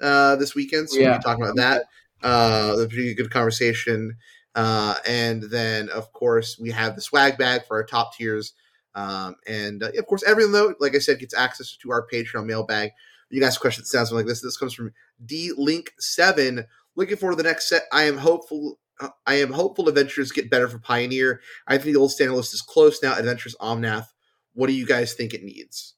uh, 0.00 0.36
this 0.36 0.54
weekend. 0.54 0.88
So 0.90 1.00
Yeah. 1.00 1.08
we'll 1.10 1.18
be 1.18 1.22
talking 1.24 1.42
about 1.44 1.56
that. 1.56 1.84
Uh, 2.22 2.76
a 2.80 2.86
pretty 2.86 3.14
good 3.14 3.30
conversation. 3.30 4.16
Uh, 4.54 4.96
and 5.06 5.44
then, 5.44 5.88
of 5.90 6.12
course, 6.12 6.58
we 6.60 6.70
have 6.70 6.94
the 6.96 7.00
swag 7.00 7.38
bag 7.38 7.64
for 7.66 7.76
our 7.76 7.84
top 7.84 8.14
tiers. 8.16 8.52
Um, 8.94 9.36
and 9.46 9.82
uh, 9.82 9.90
of 9.96 10.06
course, 10.06 10.22
everyone, 10.24 10.52
though, 10.52 10.74
like 10.80 10.94
I 10.94 10.98
said, 10.98 11.18
gets 11.20 11.34
access 11.34 11.76
to 11.76 11.92
our 11.92 12.06
Patreon 12.12 12.46
mailbag. 12.46 12.90
You 13.30 13.40
can 13.40 13.46
ask 13.46 13.60
a 13.60 13.62
question 13.62 13.82
that 13.82 13.86
sounds 13.86 14.10
like 14.12 14.26
this. 14.26 14.40
This 14.42 14.56
comes 14.56 14.74
from 14.74 14.92
D 15.24 15.52
Link 15.56 15.92
Seven. 16.00 16.66
Looking 16.96 17.16
forward 17.16 17.36
to 17.36 17.42
the 17.42 17.48
next 17.48 17.68
set. 17.68 17.82
I 17.92 18.02
am 18.04 18.18
hopeful. 18.18 18.80
uh, 19.00 19.10
I 19.26 19.34
am 19.36 19.52
hopeful 19.52 19.88
adventures 19.88 20.32
get 20.32 20.50
better 20.50 20.68
for 20.68 20.80
Pioneer. 20.80 21.40
I 21.68 21.78
think 21.78 21.94
the 21.94 22.00
old 22.00 22.10
standard 22.10 22.34
list 22.34 22.52
is 22.52 22.60
close 22.62 23.00
now. 23.02 23.16
Adventures 23.16 23.54
Omnath. 23.60 24.06
What 24.54 24.66
do 24.66 24.72
you 24.72 24.84
guys 24.84 25.14
think 25.14 25.32
it 25.32 25.44
needs? 25.44 25.94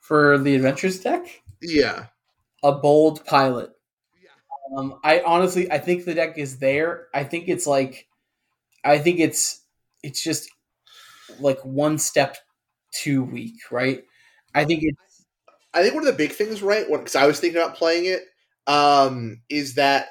For 0.00 0.36
the 0.36 0.56
adventures 0.56 0.98
deck, 0.98 1.42
Yeah. 1.62 2.06
a 2.64 2.72
bold 2.72 3.24
pilot. 3.24 3.70
Um, 4.76 4.98
I 5.04 5.20
honestly, 5.22 5.70
I 5.70 5.78
think 5.78 6.04
the 6.04 6.14
deck 6.14 6.38
is 6.38 6.58
there. 6.58 7.08
I 7.14 7.24
think 7.24 7.48
it's 7.48 7.66
like, 7.66 8.06
I 8.84 8.98
think 8.98 9.20
it's 9.20 9.62
it's 10.02 10.22
just 10.22 10.50
like 11.40 11.60
one 11.64 11.98
step 11.98 12.36
too 12.92 13.24
weak, 13.24 13.56
right? 13.70 14.04
I 14.54 14.64
think 14.64 14.80
it's 14.84 15.26
I 15.74 15.82
think 15.82 15.94
one 15.94 16.04
of 16.04 16.12
the 16.12 16.18
big 16.18 16.32
things, 16.32 16.62
right? 16.62 16.86
Because 16.90 17.16
I 17.16 17.26
was 17.26 17.40
thinking 17.40 17.60
about 17.60 17.76
playing 17.76 18.06
it, 18.06 18.22
um, 18.66 19.40
is 19.48 19.74
that 19.76 20.08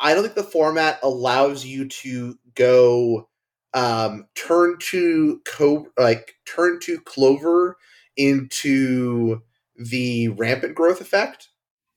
I 0.00 0.14
don't 0.14 0.22
think 0.24 0.34
the 0.34 0.44
format 0.44 1.00
allows 1.02 1.64
you 1.64 1.88
to 1.88 2.38
go 2.54 3.28
um, 3.74 4.26
turn 4.34 4.78
to 4.90 5.40
co 5.46 5.86
like 5.98 6.34
turn 6.46 6.80
to 6.82 7.00
Clover 7.02 7.76
into 8.16 9.42
the 9.76 10.28
rampant 10.28 10.74
growth 10.74 11.00
effect, 11.00 11.48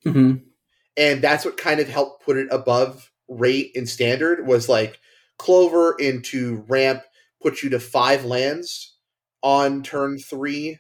Mhm. 0.05 0.43
And 0.97 1.21
that's 1.21 1.45
what 1.45 1.57
kind 1.57 1.79
of 1.79 1.87
helped 1.89 2.23
put 2.23 2.37
it 2.37 2.47
above 2.51 3.11
rate 3.27 3.71
and 3.75 3.87
standard 3.87 4.45
was 4.47 4.69
like 4.69 4.99
Clover 5.37 5.95
into 5.99 6.63
ramp 6.67 7.03
puts 7.41 7.63
you 7.63 7.69
to 7.69 7.79
five 7.79 8.25
lands 8.25 8.95
on 9.43 9.83
turn 9.83 10.17
three 10.17 10.79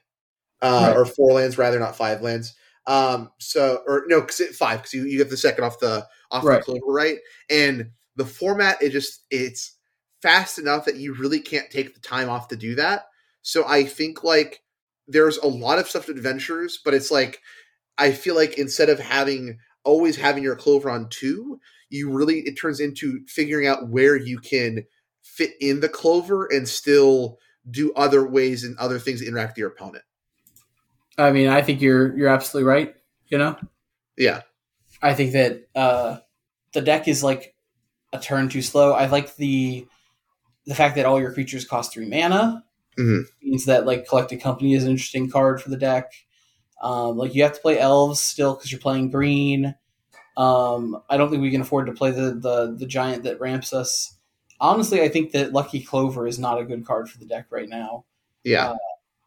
uh, 0.61 0.87
Right. 0.89 0.97
or 0.97 1.05
four 1.05 1.33
lands 1.33 1.57
rather, 1.57 1.79
not 1.79 1.95
five 1.95 2.21
lands. 2.21 2.55
Um, 2.87 3.31
so 3.39 3.83
or 3.85 4.05
no, 4.07 4.21
because 4.21 4.39
it 4.39 4.55
five 4.55 4.79
because 4.79 4.93
you, 4.93 5.05
you 5.05 5.17
get 5.17 5.29
the 5.29 5.37
second 5.37 5.63
off 5.63 5.79
the 5.79 6.07
off 6.31 6.43
Right. 6.45 6.59
the 6.59 6.63
clover 6.65 6.91
right, 6.93 7.17
and 7.49 7.91
the 8.15 8.25
format 8.25 8.81
it 8.81 8.89
just 8.91 9.25
it's 9.29 9.73
fast 10.21 10.57
enough 10.57 10.85
that 10.85 10.95
you 10.95 11.13
really 11.13 11.39
can't 11.39 11.69
take 11.69 11.93
the 11.93 11.99
time 11.99 12.29
off 12.29 12.47
to 12.47 12.55
do 12.55 12.75
that. 12.75 13.05
So 13.43 13.67
I 13.67 13.83
think 13.83 14.23
like 14.23 14.61
there's 15.07 15.37
a 15.37 15.47
lot 15.47 15.79
of 15.79 15.87
stuff 15.87 16.05
to 16.07 16.11
adventures, 16.11 16.79
but 16.83 16.93
it's 16.93 17.11
like 17.11 17.41
I 17.97 18.11
feel 18.11 18.35
like 18.35 18.57
instead 18.57 18.89
of 18.89 18.99
having 18.99 19.59
always 19.87 20.17
having 20.17 20.43
your 20.43 20.55
clover 20.55 20.89
on 20.89 21.09
two, 21.09 21.59
you 21.89 22.11
really 22.11 22.39
it 22.41 22.55
turns 22.55 22.79
into 22.79 23.25
figuring 23.27 23.65
out 23.67 23.87
where 23.87 24.15
you 24.15 24.37
can 24.39 24.83
fit 25.23 25.51
in 25.59 25.79
the 25.79 25.89
clover 25.89 26.45
and 26.45 26.67
still 26.67 27.39
do 27.69 27.91
other 27.93 28.27
ways 28.27 28.63
and 28.63 28.77
other 28.77 28.99
things 28.99 29.19
that 29.19 29.27
interact 29.27 29.51
with 29.53 29.57
your 29.59 29.69
opponent. 29.69 30.03
I 31.17 31.31
mean, 31.31 31.47
I 31.47 31.61
think 31.61 31.81
you're 31.81 32.15
you're 32.17 32.29
absolutely 32.29 32.67
right. 32.69 32.95
You 33.29 33.37
know, 33.39 33.57
Yeah. 34.17 34.41
I 35.01 35.13
think 35.13 35.33
that 35.33 35.67
uh, 35.75 36.19
the 36.73 36.81
deck 36.81 37.07
is 37.07 37.23
like 37.23 37.55
a 38.13 38.19
turn 38.19 38.49
too 38.49 38.61
slow. 38.61 38.93
I 38.93 39.07
like 39.07 39.35
the 39.35 39.85
the 40.65 40.75
fact 40.75 40.95
that 40.95 41.05
all 41.05 41.19
your 41.19 41.33
creatures 41.33 41.65
cost 41.65 41.93
three 41.93 42.09
mana 42.09 42.63
Mhm. 42.97 43.23
means 43.41 43.65
that 43.65 43.85
like 43.85 44.07
collected 44.07 44.41
company 44.41 44.73
is 44.73 44.83
an 44.83 44.91
interesting 44.91 45.29
card 45.29 45.61
for 45.61 45.69
the 45.69 45.77
deck. 45.77 46.11
Um, 46.81 47.17
like 47.17 47.33
you 47.33 47.43
have 47.43 47.53
to 47.53 47.61
play 47.61 47.79
elves 47.79 48.19
still 48.19 48.53
because 48.55 48.71
you're 48.71 48.81
playing 48.81 49.09
green. 49.11 49.75
Um, 50.35 51.01
I 51.09 51.17
don't 51.17 51.29
think 51.31 51.41
we 51.41 51.49
can 51.51 51.61
afford 51.61 51.87
to 51.87 51.93
play 51.93 52.11
the, 52.11 52.31
the 52.35 52.75
the 52.77 52.85
giant 52.85 53.23
that 53.23 53.39
ramps 53.39 53.73
us. 53.73 54.13
Honestly, 54.59 55.01
I 55.01 55.09
think 55.09 55.31
that 55.31 55.53
Lucky 55.53 55.79
Clover 55.81 56.27
is 56.27 56.37
not 56.39 56.59
a 56.59 56.65
good 56.65 56.85
card 56.85 57.09
for 57.09 57.17
the 57.17 57.25
deck 57.25 57.47
right 57.49 57.69
now. 57.69 58.05
Yeah. 58.43 58.71
Uh, 58.71 58.77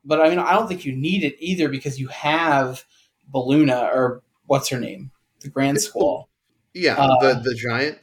but 0.05 0.21
I 0.21 0.29
mean, 0.29 0.39
I 0.39 0.53
don't 0.53 0.69
think 0.69 0.85
you 0.85 0.95
need 0.95 1.25
it 1.25 1.37
either 1.41 1.69
because 1.69 1.99
you 2.01 2.09
have 2.09 2.85
Beluna 3.33 3.93
or 3.95 4.23
what's 4.47 4.69
her 4.69 4.79
name, 4.81 5.11
the 5.41 5.49
Grand 5.49 5.81
Squall, 5.81 6.29
Yeah. 6.75 6.95
uh, 6.97 7.19
the 7.35 7.41
the 7.41 7.55
giant. 7.55 7.99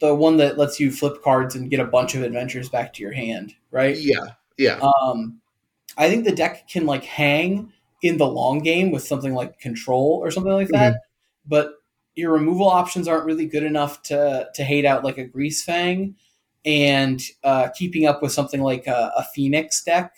the 0.00 0.14
one 0.14 0.36
that 0.36 0.58
lets 0.58 0.78
you 0.78 0.90
flip 0.92 1.22
cards 1.22 1.54
and 1.54 1.70
get 1.70 1.80
a 1.80 1.84
bunch 1.84 2.14
of 2.14 2.22
adventures 2.22 2.68
back 2.68 2.92
to 2.94 3.02
your 3.02 3.12
hand, 3.12 3.54
right? 3.70 3.96
Yeah. 3.96 4.32
Yeah. 4.56 4.78
Um, 5.02 5.40
I 5.96 6.08
think 6.08 6.24
the 6.24 6.34
deck 6.34 6.68
can 6.68 6.86
like 6.86 7.04
hang 7.04 7.72
in 8.02 8.18
the 8.18 8.26
long 8.26 8.60
game 8.60 8.90
with 8.90 9.06
something 9.06 9.34
like 9.34 9.58
control 9.58 10.20
or 10.22 10.30
something 10.30 10.52
like 10.52 10.68
that, 10.68 11.00
but 11.46 11.72
your 12.14 12.32
removal 12.32 12.68
options 12.68 13.06
aren't 13.06 13.24
really 13.24 13.46
good 13.46 13.62
enough 13.62 14.02
to 14.02 14.48
to 14.54 14.64
hate 14.64 14.84
out 14.84 15.04
like 15.04 15.18
a 15.18 15.26
Greasefang, 15.26 16.14
and 16.64 17.20
uh, 17.44 17.68
keeping 17.76 18.06
up 18.06 18.22
with 18.22 18.32
something 18.32 18.60
like 18.60 18.86
a, 18.86 19.12
a 19.16 19.24
Phoenix 19.34 19.82
deck 19.84 20.12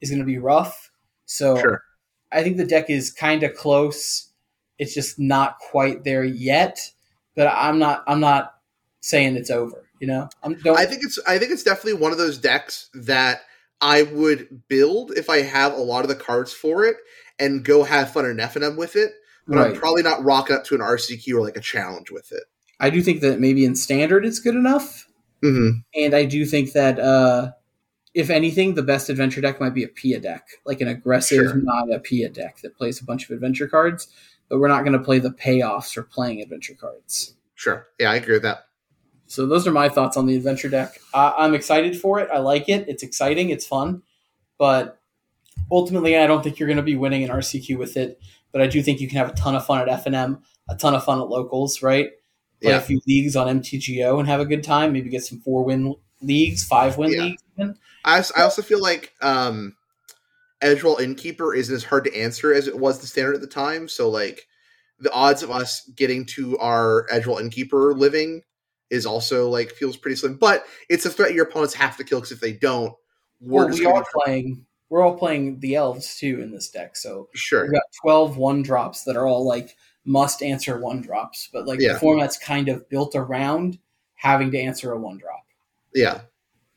is 0.00 0.10
going 0.10 0.20
to 0.20 0.26
be 0.26 0.38
rough. 0.38 0.90
So 1.26 1.56
Sure. 1.56 1.82
I 2.32 2.42
think 2.42 2.56
the 2.56 2.66
deck 2.66 2.90
is 2.90 3.10
kind 3.12 3.42
of 3.42 3.54
close. 3.54 4.32
It's 4.78 4.94
just 4.94 5.18
not 5.18 5.58
quite 5.58 6.04
there 6.04 6.24
yet, 6.24 6.78
but 7.34 7.46
I'm 7.46 7.78
not. 7.78 8.04
I'm 8.06 8.20
not 8.20 8.54
saying 9.00 9.36
it's 9.36 9.50
over. 9.50 9.88
You 10.00 10.08
know, 10.08 10.28
I'm 10.42 10.54
don't. 10.54 10.78
I 10.78 10.84
think 10.84 11.02
it's 11.02 11.18
I 11.26 11.38
think 11.38 11.52
it's 11.52 11.62
definitely 11.62 12.00
one 12.00 12.12
of 12.12 12.18
those 12.18 12.38
decks 12.38 12.90
that 12.94 13.42
I 13.80 14.02
would 14.02 14.62
build 14.68 15.12
if 15.12 15.28
I 15.28 15.42
have 15.42 15.72
a 15.72 15.82
lot 15.82 16.04
of 16.04 16.08
the 16.08 16.14
cards 16.14 16.52
for 16.52 16.84
it 16.84 16.96
and 17.38 17.64
go 17.64 17.82
have 17.82 18.12
fun 18.12 18.24
in 18.24 18.36
FNM 18.38 18.76
with 18.76 18.96
it. 18.96 19.12
But 19.48 19.58
I'm 19.58 19.74
probably 19.76 20.02
not 20.02 20.24
rocking 20.24 20.56
up 20.56 20.64
to 20.64 20.74
an 20.74 20.80
RCQ 20.80 21.34
or 21.34 21.40
like 21.40 21.56
a 21.56 21.60
challenge 21.60 22.10
with 22.10 22.32
it. 22.32 22.42
I 22.80 22.90
do 22.90 23.00
think 23.00 23.20
that 23.20 23.38
maybe 23.38 23.64
in 23.64 23.76
standard 23.76 24.26
it's 24.26 24.40
good 24.40 24.56
enough. 24.56 25.06
Mm-hmm. 25.42 25.78
And 25.94 26.14
I 26.14 26.24
do 26.24 26.44
think 26.44 26.72
that, 26.72 26.98
uh, 26.98 27.52
if 28.12 28.30
anything, 28.30 28.74
the 28.74 28.82
best 28.82 29.08
adventure 29.08 29.40
deck 29.40 29.60
might 29.60 29.74
be 29.74 29.84
a 29.84 29.88
Pia 29.88 30.18
deck, 30.18 30.48
like 30.64 30.80
an 30.80 30.88
aggressive 30.88 31.50
Sure. 31.50 31.60
Naya 31.62 32.00
Pia 32.00 32.28
deck 32.28 32.58
that 32.62 32.76
plays 32.76 33.00
a 33.00 33.04
bunch 33.04 33.24
of 33.24 33.30
adventure 33.30 33.68
cards, 33.68 34.08
but 34.48 34.58
we're 34.58 34.68
not 34.68 34.84
going 34.84 34.98
to 34.98 35.04
play 35.04 35.18
the 35.18 35.30
payoffs 35.30 35.92
for 35.92 36.02
playing 36.02 36.40
adventure 36.40 36.74
cards. 36.74 37.34
Sure. 37.54 37.86
Yeah, 38.00 38.10
I 38.10 38.16
agree 38.16 38.34
with 38.34 38.42
that. 38.42 38.66
So 39.28 39.46
those 39.46 39.66
are 39.66 39.72
my 39.72 39.88
thoughts 39.88 40.16
on 40.16 40.26
the 40.26 40.36
adventure 40.36 40.68
deck. 40.68 41.00
Uh, 41.12 41.32
I'm 41.36 41.54
excited 41.54 42.00
for 42.00 42.20
it. 42.20 42.28
I 42.32 42.38
like 42.38 42.68
it. 42.68 42.88
It's 42.88 43.02
exciting. 43.02 43.50
It's 43.50 43.66
fun, 43.66 44.02
but 44.58 45.00
ultimately, 45.70 46.16
I 46.16 46.26
don't 46.26 46.42
think 46.42 46.58
you're 46.58 46.68
going 46.68 46.76
to 46.76 46.82
be 46.82 46.96
winning 46.96 47.24
an 47.24 47.30
RCQ 47.30 47.76
with 47.78 47.96
it. 47.96 48.20
But 48.52 48.62
I 48.62 48.66
do 48.68 48.82
think 48.82 49.00
you 49.00 49.08
can 49.08 49.18
have 49.18 49.28
a 49.28 49.34
ton 49.34 49.54
of 49.56 49.66
fun 49.66 49.86
at 49.86 50.04
FNM, 50.04 50.40
a 50.68 50.76
ton 50.76 50.94
of 50.94 51.04
fun 51.04 51.18
at 51.20 51.28
locals, 51.28 51.82
right? 51.82 52.10
Play 52.62 52.70
Yeah. 52.72 52.78
a 52.78 52.80
few 52.80 53.00
leagues 53.06 53.36
on 53.36 53.48
MTGO 53.60 54.18
and 54.18 54.28
have 54.28 54.40
a 54.40 54.46
good 54.46 54.62
time. 54.64 54.92
Maybe 54.92 55.10
get 55.10 55.24
some 55.24 55.40
four 55.40 55.64
win 55.64 55.94
leagues, 56.22 56.64
five 56.64 56.96
win 56.96 57.12
Yeah. 57.12 57.22
leagues. 57.24 57.42
Even. 57.58 57.76
I, 58.04 58.22
I 58.36 58.42
also 58.42 58.62
feel 58.62 58.80
like 58.80 59.12
um, 59.20 59.76
Edgewall 60.62 61.00
Innkeeper 61.00 61.54
isn't 61.54 61.74
as 61.74 61.84
hard 61.84 62.04
to 62.04 62.16
answer 62.16 62.54
as 62.54 62.66
it 62.68 62.78
was 62.78 63.00
the 63.00 63.06
standard 63.06 63.34
at 63.34 63.40
the 63.40 63.46
time. 63.46 63.88
So 63.88 64.08
like 64.08 64.46
the 65.00 65.12
odds 65.12 65.42
of 65.42 65.50
us 65.50 65.82
getting 65.94 66.24
to 66.26 66.56
our 66.58 67.06
Edgewall 67.12 67.40
Innkeeper 67.40 67.92
living 67.92 68.42
is 68.90 69.06
also 69.06 69.48
like 69.48 69.70
feels 69.70 69.96
pretty 69.96 70.16
slim. 70.16 70.36
But 70.36 70.64
it's 70.88 71.06
a 71.06 71.10
threat 71.10 71.34
your 71.34 71.46
opponents 71.46 71.74
have 71.74 71.96
to 71.96 72.04
kill 72.04 72.18
because 72.20 72.32
if 72.32 72.40
they 72.40 72.52
don't, 72.52 72.94
we're 73.40 73.66
Well, 73.66 73.78
we 73.78 73.86
are 73.86 74.04
playing. 74.24 74.64
We're 74.88 75.02
all 75.02 75.16
playing 75.18 75.58
the 75.58 75.74
elves 75.74 76.16
too 76.16 76.40
in 76.40 76.52
this 76.52 76.70
deck, 76.70 76.96
so 76.96 77.28
sure. 77.34 77.62
we've 77.64 77.72
got 77.72 77.82
12 78.02 78.36
one 78.36 78.62
drops 78.62 79.02
that 79.04 79.16
are 79.16 79.26
all 79.26 79.44
like 79.46 79.76
must 80.04 80.42
answer 80.42 80.78
one 80.78 81.00
drops. 81.00 81.48
But 81.52 81.66
like 81.66 81.80
Yeah. 81.80 81.94
the 81.94 81.98
format's 81.98 82.38
kind 82.38 82.68
of 82.68 82.88
built 82.88 83.16
around 83.16 83.78
having 84.14 84.50
to 84.52 84.58
answer 84.58 84.92
a 84.92 84.98
one 84.98 85.18
drop. 85.18 85.44
Yeah. 85.92 86.20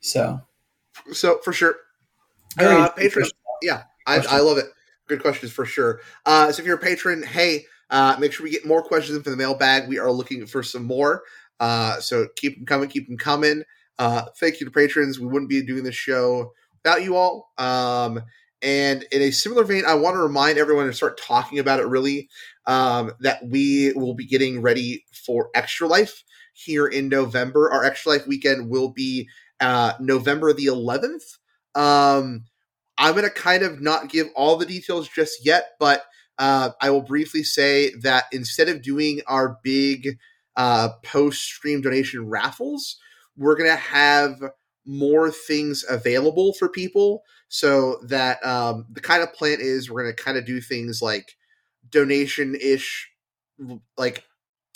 So 0.00 0.40
So 1.12 1.38
for 1.44 1.52
sure. 1.52 1.76
Uh, 2.58 2.88
patron, 2.90 3.26
yeah, 3.62 3.84
I, 4.08 4.16
I 4.28 4.40
love 4.40 4.58
it. 4.58 4.66
Good 5.06 5.22
questions 5.22 5.52
for 5.52 5.64
sure. 5.64 6.00
Uh, 6.26 6.50
so 6.50 6.60
if 6.60 6.66
you're 6.66 6.76
a 6.76 6.80
patron, 6.80 7.22
hey, 7.22 7.64
uh, 7.90 8.16
make 8.18 8.32
sure 8.32 8.44
we 8.44 8.50
get 8.50 8.66
more 8.66 8.82
questions 8.82 9.16
in 9.16 9.22
for 9.22 9.30
the 9.30 9.36
mailbag. 9.36 9.88
We 9.88 9.98
are 9.98 10.10
looking 10.10 10.46
for 10.46 10.62
some 10.64 10.84
more. 10.84 11.22
Uh, 11.60 12.00
so 12.00 12.26
keep 12.36 12.56
them 12.56 12.66
coming, 12.66 12.88
keep 12.88 13.06
them 13.06 13.18
coming. 13.18 13.62
Uh, 13.98 14.24
thank 14.38 14.58
you 14.58 14.66
to 14.66 14.72
patrons. 14.72 15.20
We 15.20 15.26
wouldn't 15.26 15.50
be 15.50 15.62
doing 15.62 15.84
this 15.84 15.94
show 15.94 16.52
without 16.82 17.04
you 17.04 17.16
all. 17.16 17.52
Um, 17.58 18.22
and 18.62 19.04
in 19.12 19.22
a 19.22 19.30
similar 19.30 19.64
vein, 19.64 19.84
I 19.86 19.94
want 19.94 20.14
to 20.14 20.22
remind 20.22 20.58
everyone 20.58 20.86
to 20.86 20.92
start 20.92 21.20
talking 21.20 21.58
about 21.58 21.80
it 21.80 21.86
really 21.86 22.28
um, 22.66 23.12
that 23.20 23.46
we 23.46 23.92
will 23.94 24.14
be 24.14 24.26
getting 24.26 24.60
ready 24.62 25.04
for 25.12 25.50
Extra 25.54 25.86
Life 25.86 26.24
here 26.52 26.86
in 26.86 27.08
November. 27.08 27.70
Our 27.70 27.84
Extra 27.84 28.12
Life 28.12 28.26
weekend 28.26 28.68
will 28.68 28.90
be 28.90 29.28
uh, 29.60 29.94
November 30.00 30.52
the 30.52 30.66
11th. 30.66 31.38
Um, 31.74 32.44
I'm 32.98 33.12
going 33.12 33.24
to 33.24 33.30
kind 33.30 33.62
of 33.62 33.80
not 33.80 34.10
give 34.10 34.28
all 34.34 34.56
the 34.56 34.66
details 34.66 35.08
just 35.08 35.44
yet, 35.44 35.70
but 35.78 36.04
uh, 36.38 36.70
I 36.80 36.90
will 36.90 37.02
briefly 37.02 37.42
say 37.42 37.94
that 38.02 38.24
instead 38.32 38.68
of 38.68 38.82
doing 38.82 39.20
our 39.26 39.58
big 39.62 40.18
uh, 40.56 40.90
post 41.04 41.42
stream 41.42 41.80
donation 41.80 42.28
raffles, 42.28 42.96
we're 43.36 43.56
going 43.56 43.70
to 43.70 43.76
have 43.76 44.40
more 44.86 45.30
things 45.30 45.84
available 45.88 46.52
for 46.54 46.68
people 46.68 47.22
so 47.48 47.98
that 48.04 48.44
um, 48.44 48.86
the 48.90 49.00
kind 49.00 49.22
of 49.22 49.32
plan 49.32 49.58
is 49.60 49.90
we're 49.90 50.02
going 50.02 50.14
to 50.14 50.22
kind 50.22 50.38
of 50.38 50.44
do 50.44 50.60
things 50.60 51.02
like 51.02 51.36
donation 51.90 52.56
ish, 52.60 53.10
like 53.96 54.24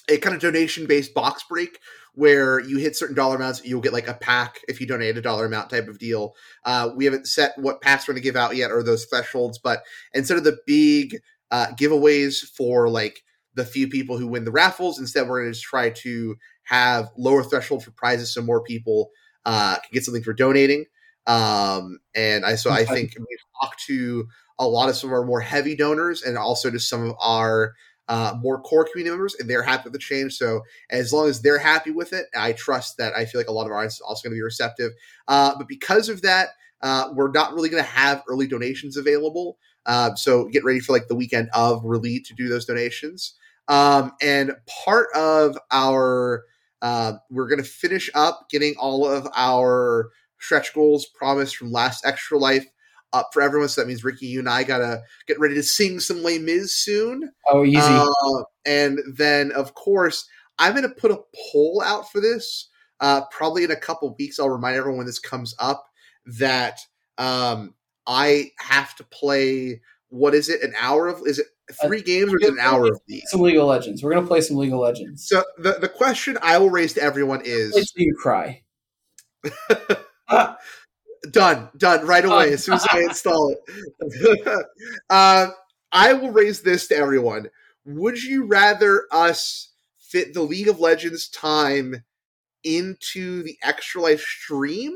a 0.09 0.19
kind 0.19 0.35
of 0.35 0.43
donation 0.43 0.87
based 0.87 1.15
box 1.15 1.45
break 1.49 1.79
where 2.15 2.61
you 2.61 2.79
hit 2.79 2.97
certain 2.97 3.17
dollar 3.17 3.37
amounts, 3.37 3.65
you'll 3.65 3.81
get 3.81 3.93
like 3.93 4.07
a 4.07 4.15
pack 4.15 4.61
if 4.69 4.81
you 4.81 4.87
donate 4.87 5.17
a 5.17 5.23
dollar 5.23 5.47
amount 5.47 5.71
type 5.71 5.89
of 5.89 5.99
deal. 5.99 6.35
Uh, 6.65 6.91
we 6.95 7.05
haven't 7.05 7.27
set 7.27 7.53
what 7.59 7.81
packs 7.81 8.07
we're 8.07 8.15
going 8.15 8.23
to 8.23 8.29
give 8.29 8.37
out 8.37 8.55
yet 8.55 8.71
or 8.71 8.83
those 8.83 9.05
thresholds, 9.07 9.59
but 9.59 9.83
instead 10.13 10.37
of 10.37 10.45
the 10.45 10.59
big 10.67 11.19
uh, 11.51 11.69
giveaways 11.79 12.41
for 12.57 12.89
like 12.89 13.23
the 13.55 13.65
few 13.65 13.89
people 13.89 14.19
who 14.19 14.27
win 14.27 14.45
the 14.45 14.53
raffles, 14.53 14.99
instead 14.99 15.29
we're 15.29 15.43
going 15.43 15.53
to 15.53 15.61
try 15.61 15.91
to 15.91 16.37
have 16.65 17.11
lower 17.17 17.43
threshold 17.43 17.85
for 17.85 17.91
prizes 17.93 18.33
so 18.33 18.43
more 18.43 18.63
people 18.63 19.11
uh, 19.45 19.75
can 19.75 19.91
get 19.93 20.05
something 20.05 20.23
for 20.23 20.33
donating. 20.33 20.87
Um, 21.27 22.01
and 22.15 22.45
I 22.45 22.57
so 22.57 22.71
I 22.71 22.85
think 22.85 23.15
we've 23.19 23.39
talked 23.61 23.85
to 23.87 24.29
a 24.59 24.69
lot 24.69 24.89
of 24.89 24.97
some 24.97 25.11
of 25.11 25.15
our 25.15 25.25
more 25.25 25.41
heavy 25.41 25.75
donors 25.75 26.23
and 26.23 26.37
also 26.37 26.71
to 26.71 26.79
some 26.79 27.09
of 27.09 27.17
our 27.21 27.75
uh, 28.09 28.35
more 28.41 28.61
core 28.61 28.85
community 28.85 29.11
members, 29.11 29.35
and 29.37 29.49
they're 29.49 29.63
happy 29.63 29.85
with 29.85 29.95
the 29.95 29.99
change. 29.99 30.35
So 30.35 30.63
as 30.91 31.13
long 31.13 31.29
as 31.29 31.41
they're 31.41 31.59
happy 31.59 31.91
with 31.91 32.13
it, 32.13 32.27
I 32.37 32.53
trust 32.53 32.99
that 32.99 33.15
I 33.17 33.25
feel 33.25 33.41
like 33.41 33.49
a 33.49 33.53
lot 33.53 33.65
of 33.65 33.73
our 33.73 33.79
audience 33.79 33.95
is 33.95 34.03
also 34.03 34.29
going 34.29 34.35
to 34.35 34.39
be 34.39 34.43
receptive. 34.43 34.93
Uh, 35.27 35.55
but 35.57 35.69
because 35.69 36.09
of 36.09 36.21
that, 36.23 36.51
uh, 36.83 37.09
we're 37.15 37.31
not 37.31 37.55
really 37.55 37.71
going 37.71 37.83
to 37.83 37.89
have 37.89 38.23
early 38.29 38.47
donations 38.47 38.99
available. 38.99 39.57
Uh, 39.87 40.15
so 40.15 40.45
get 40.45 40.65
ready 40.65 40.81
for 40.81 40.93
like 40.93 41.09
the 41.09 41.15
weekend 41.15 41.49
of 41.55 41.83
release 41.85 42.29
to 42.29 42.35
do 42.35 42.49
those 42.49 42.67
donations. 42.67 43.35
Um, 43.69 44.13
and 44.21 44.53
part 44.85 45.09
of 45.15 45.59
our 45.71 46.45
uh, 46.83 47.15
we're 47.31 47.49
going 47.49 47.63
to 47.63 47.69
finish 47.69 48.11
up 48.15 48.47
getting 48.51 48.75
all 48.79 49.09
of 49.09 49.27
our 49.35 50.11
stretch 50.39 50.75
goals 50.75 51.07
promised 51.07 51.57
from 51.57 51.73
last 51.73 52.05
extra 52.05 52.39
life 52.39 52.67
up 53.15 53.31
for 53.33 53.41
everyone. 53.41 53.69
So 53.69 53.81
that 53.81 53.89
means 53.89 54.05
Ricky, 54.05 54.27
you 54.27 54.41
and 54.41 54.49
I 54.49 54.65
gotta 54.65 55.03
get 55.27 55.39
ready 55.39 55.55
to 55.55 55.63
sing 55.63 56.01
some 56.01 56.23
Les 56.23 56.39
Mis 56.39 56.75
soon. 56.75 57.31
Oh, 57.49 57.65
easy. 57.65 57.79
Uh, 57.81 58.43
and 58.67 58.99
then, 59.17 59.53
of 59.53 59.75
course, 59.75 60.29
I'm 60.59 60.73
going 60.73 60.83
to 60.83 60.89
put 60.95 61.11
a 61.11 61.21
poll 61.53 61.83
out 61.85 62.11
for 62.11 62.21
this. 62.21 62.69
Uh, 63.01 63.23
probably 63.31 63.65
in 63.65 63.71
a 63.71 63.77
couple 63.77 64.15
weeks, 64.19 64.39
I'll 64.39 64.51
remind 64.51 64.77
everyone 64.77 64.99
when 64.99 65.07
this 65.07 65.19
comes 65.19 65.55
up 65.59 65.87
that 66.27 66.81
um, 67.19 67.75
I 68.07 68.51
have 68.59 68.95
to 68.97 69.05
play. 69.05 69.81
What 70.09 70.35
is 70.35 70.49
it? 70.49 70.63
An 70.63 70.75
hour 70.79 71.09
of? 71.09 71.23
Is 71.27 71.39
it 71.39 71.47
three 71.83 72.01
uh, 72.01 72.05
games 72.05 72.33
or 72.33 72.39
an 72.49 72.59
hour 72.61 72.87
of 72.87 73.01
these? 73.07 73.25
Some 73.27 73.41
League 73.41 73.57
of 73.57 73.67
Legends. 73.67 74.03
We're 74.03 74.15
gonna 74.15 74.27
play 74.27 74.41
some 74.41 74.57
League 74.57 74.73
of 74.73 74.79
Legends. 74.79 75.29
So 75.29 75.45
the 75.59 75.73
the 75.81 75.89
question 75.89 76.39
I 76.43 76.59
will 76.59 76.71
raise 76.71 76.95
to 76.95 77.03
everyone 77.03 77.43
is: 77.45 77.77
It's 77.77 77.93
you 77.97 78.15
cry. 78.21 78.63
Done, 81.31 81.71
done 81.79 82.07
right 82.07 82.25
away 82.25 82.53
as 82.53 82.65
soon 82.65 82.75
as 82.75 82.87
I 82.91 83.01
install 83.09 83.55
it. 83.55 84.67
uh, 85.11 85.49
I 85.91 86.13
will 86.13 86.31
raise 86.31 86.63
this 86.63 86.87
to 86.89 86.97
everyone. 86.97 87.49
Would 87.87 88.23
you 88.23 88.45
rather 88.45 89.07
us 89.11 89.73
fit 89.99 90.35
the 90.35 90.43
League 90.43 90.69
of 90.69 90.81
Legends 90.81 91.29
time 91.29 92.05
into 92.63 93.43
the 93.43 93.57
Extra 93.63 94.03
Life 94.03 94.21
stream, 94.21 94.95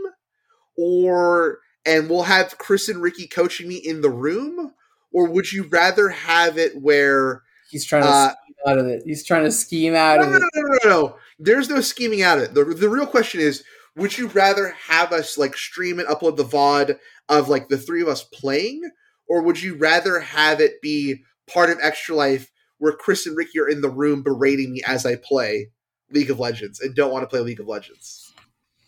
or 0.76 1.60
and 1.86 2.10
we'll 2.10 2.24
have 2.24 2.58
Chris 2.58 2.88
and 2.88 3.00
Ricky 3.00 3.26
coaching 3.26 3.68
me 3.68 3.76
in 3.76 4.02
the 4.02 4.10
room, 4.10 4.72
or 5.12 5.28
would 5.28 5.52
you 5.52 5.64
rather 5.64 6.08
have 6.08 6.58
it 6.58 6.80
where 6.80 7.42
he's 7.70 7.84
trying 7.84 8.02
to 8.02 8.08
uh, 8.08 8.28
scheme 8.30 8.54
out 8.66 8.78
of 8.78 8.86
it? 8.86 9.02
He's 9.04 9.24
trying 9.24 9.44
to 9.44 9.52
scheme 9.52 9.94
out 9.94 10.20
no, 10.20 10.24
of 10.24 10.30
no, 10.30 10.36
it. 10.36 10.42
No, 10.54 10.62
no, 10.62 10.68
no, 10.68 10.90
no. 10.90 11.16
There's 11.38 11.68
no 11.68 11.80
scheming 11.80 12.22
out 12.22 12.38
of 12.38 12.44
it. 12.44 12.54
The, 12.54 12.64
the 12.64 12.88
real 12.88 13.06
question 13.06 13.40
is 13.40 13.64
would 13.96 14.16
you 14.16 14.28
rather 14.28 14.70
have 14.86 15.12
us 15.12 15.36
like 15.36 15.56
stream 15.56 15.98
and 15.98 16.08
upload 16.08 16.36
the 16.36 16.44
VOD 16.44 16.98
of 17.28 17.48
like 17.48 17.68
the 17.68 17.78
three 17.78 18.00
of 18.00 18.08
us 18.08 18.22
playing? 18.22 18.82
Or 19.28 19.42
would 19.42 19.60
you 19.60 19.76
rather 19.76 20.20
have 20.20 20.60
it 20.60 20.80
be 20.80 21.22
part 21.52 21.70
of 21.70 21.78
Extra 21.82 22.14
Life 22.14 22.50
where 22.78 22.92
Chris 22.92 23.26
and 23.26 23.36
Ricky 23.36 23.58
are 23.58 23.68
in 23.68 23.80
the 23.80 23.90
room 23.90 24.22
berating 24.22 24.72
me 24.72 24.82
as 24.86 25.04
I 25.04 25.16
play 25.16 25.70
League 26.10 26.30
of 26.30 26.38
Legends 26.38 26.80
and 26.80 26.94
don't 26.94 27.12
want 27.12 27.24
to 27.24 27.26
play 27.26 27.40
League 27.40 27.60
of 27.60 27.66
Legends? 27.66 28.32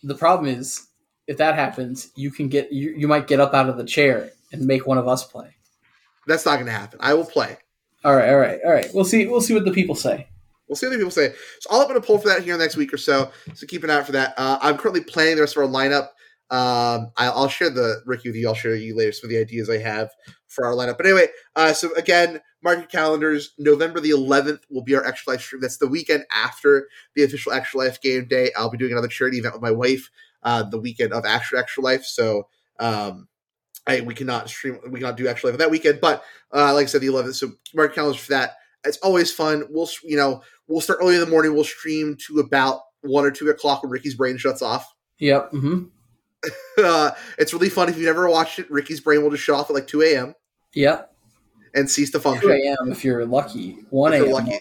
The 0.02 0.14
problem 0.14 0.48
is, 0.48 0.86
if 1.26 1.36
that 1.36 1.54
happens, 1.54 2.10
you 2.14 2.30
can 2.30 2.48
get 2.48 2.72
you, 2.72 2.94
you 2.96 3.06
might 3.06 3.26
get 3.26 3.40
up 3.40 3.52
out 3.52 3.68
of 3.68 3.76
the 3.76 3.84
chair 3.84 4.30
and 4.52 4.64
make 4.64 4.86
one 4.86 4.98
of 4.98 5.06
us 5.06 5.24
play. 5.24 5.54
That's 6.30 6.46
not 6.46 6.54
going 6.54 6.66
to 6.66 6.72
happen. 6.72 6.98
I 7.02 7.14
will 7.14 7.26
play. 7.26 7.56
All 8.04 8.16
right, 8.16 8.30
all 8.30 8.38
right, 8.38 8.58
all 8.64 8.72
right. 8.72 8.86
We'll 8.94 9.04
see. 9.04 9.26
We'll 9.26 9.40
see 9.40 9.54
what 9.54 9.64
the 9.64 9.72
people 9.72 9.94
say. 9.94 10.28
We'll 10.68 10.76
see 10.76 10.86
what 10.86 10.92
the 10.92 10.98
people 10.98 11.10
say. 11.10 11.34
So 11.60 11.70
I'll 11.70 11.80
open 11.80 11.96
a 11.96 12.00
poll 12.00 12.18
for 12.18 12.28
that 12.28 12.42
here 12.42 12.56
next 12.56 12.76
week 12.76 12.94
or 12.94 12.96
so. 12.96 13.30
So 13.54 13.66
keep 13.66 13.82
an 13.84 13.90
eye 13.90 13.96
out 13.96 14.06
for 14.06 14.12
that. 14.12 14.34
Uh, 14.38 14.58
I'm 14.62 14.78
currently 14.78 15.02
planning 15.02 15.34
the 15.34 15.42
rest 15.42 15.56
of 15.56 15.62
our 15.62 15.68
lineup. 15.68 16.08
Um, 16.50 17.12
I, 17.16 17.30
will 17.30 17.48
share 17.48 17.70
the 17.70 18.02
Ricky 18.06 18.28
with 18.28 18.36
you. 18.36 18.48
I'll 18.48 18.54
share 18.54 18.74
you 18.74 18.96
later 18.96 19.12
some 19.12 19.28
of 19.28 19.30
the 19.30 19.38
ideas 19.38 19.68
I 19.68 19.78
have 19.78 20.10
for 20.46 20.64
our 20.64 20.72
lineup. 20.72 20.96
But 20.96 21.06
anyway, 21.06 21.26
uh, 21.56 21.72
so 21.72 21.94
again, 21.94 22.40
mark 22.62 22.78
your 22.78 22.86
calendars. 22.86 23.52
November 23.58 24.00
the 24.00 24.10
11th 24.10 24.60
will 24.70 24.82
be 24.82 24.94
our 24.94 25.04
Extra 25.04 25.34
Life 25.34 25.42
stream. 25.42 25.60
That's 25.60 25.78
the 25.78 25.86
weekend 25.88 26.24
after 26.32 26.88
the 27.14 27.24
official 27.24 27.52
Extra 27.52 27.80
Life 27.80 28.00
game 28.00 28.26
day. 28.26 28.50
I'll 28.56 28.70
be 28.70 28.78
doing 28.78 28.92
another 28.92 29.08
charity 29.08 29.38
event 29.38 29.54
with 29.54 29.62
my 29.62 29.70
wife 29.70 30.10
uh, 30.42 30.62
the 30.62 30.80
weekend 30.80 31.12
of 31.12 31.24
Extra 31.24 31.58
Extra 31.58 31.82
Life. 31.82 32.04
So 32.04 32.48
um, 32.78 33.28
I, 33.86 34.00
we 34.00 34.14
cannot 34.14 34.48
stream, 34.48 34.78
we 34.88 35.00
cannot 35.00 35.16
do 35.16 35.24
Life 35.24 35.42
that 35.42 35.70
weekend. 35.70 36.00
But 36.00 36.22
uh, 36.54 36.74
like 36.74 36.84
I 36.84 36.86
said, 36.86 37.00
the 37.00 37.08
11th. 37.08 37.34
So 37.34 37.48
mark 37.74 37.90
your 37.90 37.94
calendars 37.94 38.20
for 38.20 38.32
that. 38.32 38.56
It's 38.84 38.98
always 38.98 39.32
fun. 39.32 39.64
We'll 39.70 39.88
you 40.02 40.16
know 40.16 40.42
we'll 40.66 40.80
start 40.80 41.00
early 41.02 41.14
in 41.14 41.20
the 41.20 41.26
morning. 41.26 41.54
We'll 41.54 41.64
stream 41.64 42.16
to 42.26 42.40
about 42.40 42.80
one 43.02 43.24
or 43.24 43.30
two 43.30 43.48
o'clock 43.50 43.82
when 43.82 43.90
Ricky's 43.90 44.14
brain 44.14 44.38
shuts 44.38 44.62
off. 44.62 44.90
Yep. 45.18 45.52
Mm-hmm. 45.52 45.84
uh, 46.84 47.10
it's 47.38 47.52
really 47.52 47.68
fun 47.68 47.88
if 47.88 47.96
you've 47.96 48.06
never 48.06 48.28
watched 48.28 48.58
it. 48.58 48.70
Ricky's 48.70 49.00
brain 49.00 49.22
will 49.22 49.30
just 49.30 49.42
shut 49.42 49.56
off 49.56 49.68
at 49.68 49.74
like 49.74 49.86
two 49.86 50.02
a.m. 50.02 50.34
Yep. 50.74 51.12
And 51.74 51.90
cease 51.90 52.10
to 52.12 52.20
function. 52.20 52.48
Two 52.48 52.54
a.m. 52.54 52.90
if 52.90 53.04
you're 53.04 53.26
lucky. 53.26 53.78
One 53.90 54.14
a.m. 54.14 54.58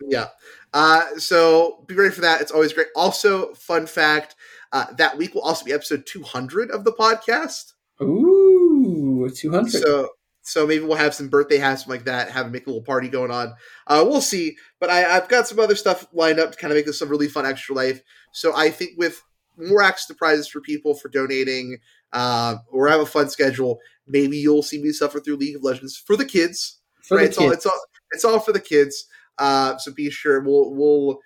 Yeah. 0.00 0.28
Uh, 0.72 1.16
so 1.18 1.84
be 1.86 1.94
ready 1.94 2.12
for 2.12 2.22
that. 2.22 2.40
It's 2.40 2.50
always 2.50 2.72
great. 2.72 2.88
Also, 2.96 3.54
fun 3.54 3.86
fact: 3.86 4.36
uh, 4.72 4.86
that 4.94 5.16
week 5.16 5.34
will 5.34 5.42
also 5.42 5.64
be 5.64 5.72
episode 5.72 6.06
200 6.06 6.70
of 6.70 6.84
the 6.84 6.92
podcast. 6.92 7.73
Ooh, 8.02 9.30
200. 9.30 9.70
So 9.70 10.10
so 10.46 10.66
maybe 10.66 10.84
we'll 10.84 10.98
have 10.98 11.14
some 11.14 11.28
birthday 11.28 11.56
hats, 11.56 11.82
something 11.82 12.00
like 12.00 12.04
that, 12.04 12.30
have 12.30 12.46
a 12.46 12.50
make 12.50 12.66
a 12.66 12.70
little 12.70 12.84
party 12.84 13.08
going 13.08 13.30
on. 13.30 13.54
Uh, 13.86 14.04
we'll 14.06 14.20
see. 14.20 14.56
But 14.78 14.90
I, 14.90 14.98
have 15.00 15.28
got 15.28 15.48
some 15.48 15.58
other 15.58 15.74
stuff 15.74 16.06
lined 16.12 16.38
up 16.38 16.52
to 16.52 16.58
kind 16.58 16.70
of 16.70 16.76
make 16.76 16.84
this 16.84 17.00
a 17.00 17.06
really 17.06 17.28
fun 17.28 17.46
extra 17.46 17.74
life. 17.74 18.02
So 18.32 18.54
I 18.54 18.68
think 18.68 18.92
with 18.98 19.22
more 19.56 19.82
access 19.82 20.06
to 20.08 20.14
prizes 20.14 20.46
for 20.46 20.60
people 20.60 20.94
for 20.94 21.08
donating, 21.08 21.78
uh, 22.12 22.56
or 22.70 22.88
have 22.88 23.00
a 23.00 23.06
fun 23.06 23.30
schedule, 23.30 23.78
maybe 24.06 24.36
you'll 24.36 24.62
see 24.62 24.82
me 24.82 24.92
suffer 24.92 25.18
through 25.18 25.36
League 25.36 25.56
of 25.56 25.62
Legends 25.62 25.96
for 25.96 26.14
the 26.14 26.26
kids. 26.26 26.80
For 27.02 27.16
right? 27.16 27.22
the 27.22 27.28
it's 27.28 27.38
kids. 27.38 27.46
all 27.46 27.52
it's 27.52 27.66
all 27.66 27.80
it's 28.12 28.24
all 28.24 28.38
for 28.38 28.52
the 28.52 28.60
kids. 28.60 29.06
Uh, 29.38 29.78
so 29.78 29.92
be 29.92 30.10
sure 30.10 30.40
we'll 30.40 30.74
we'll 30.74 31.20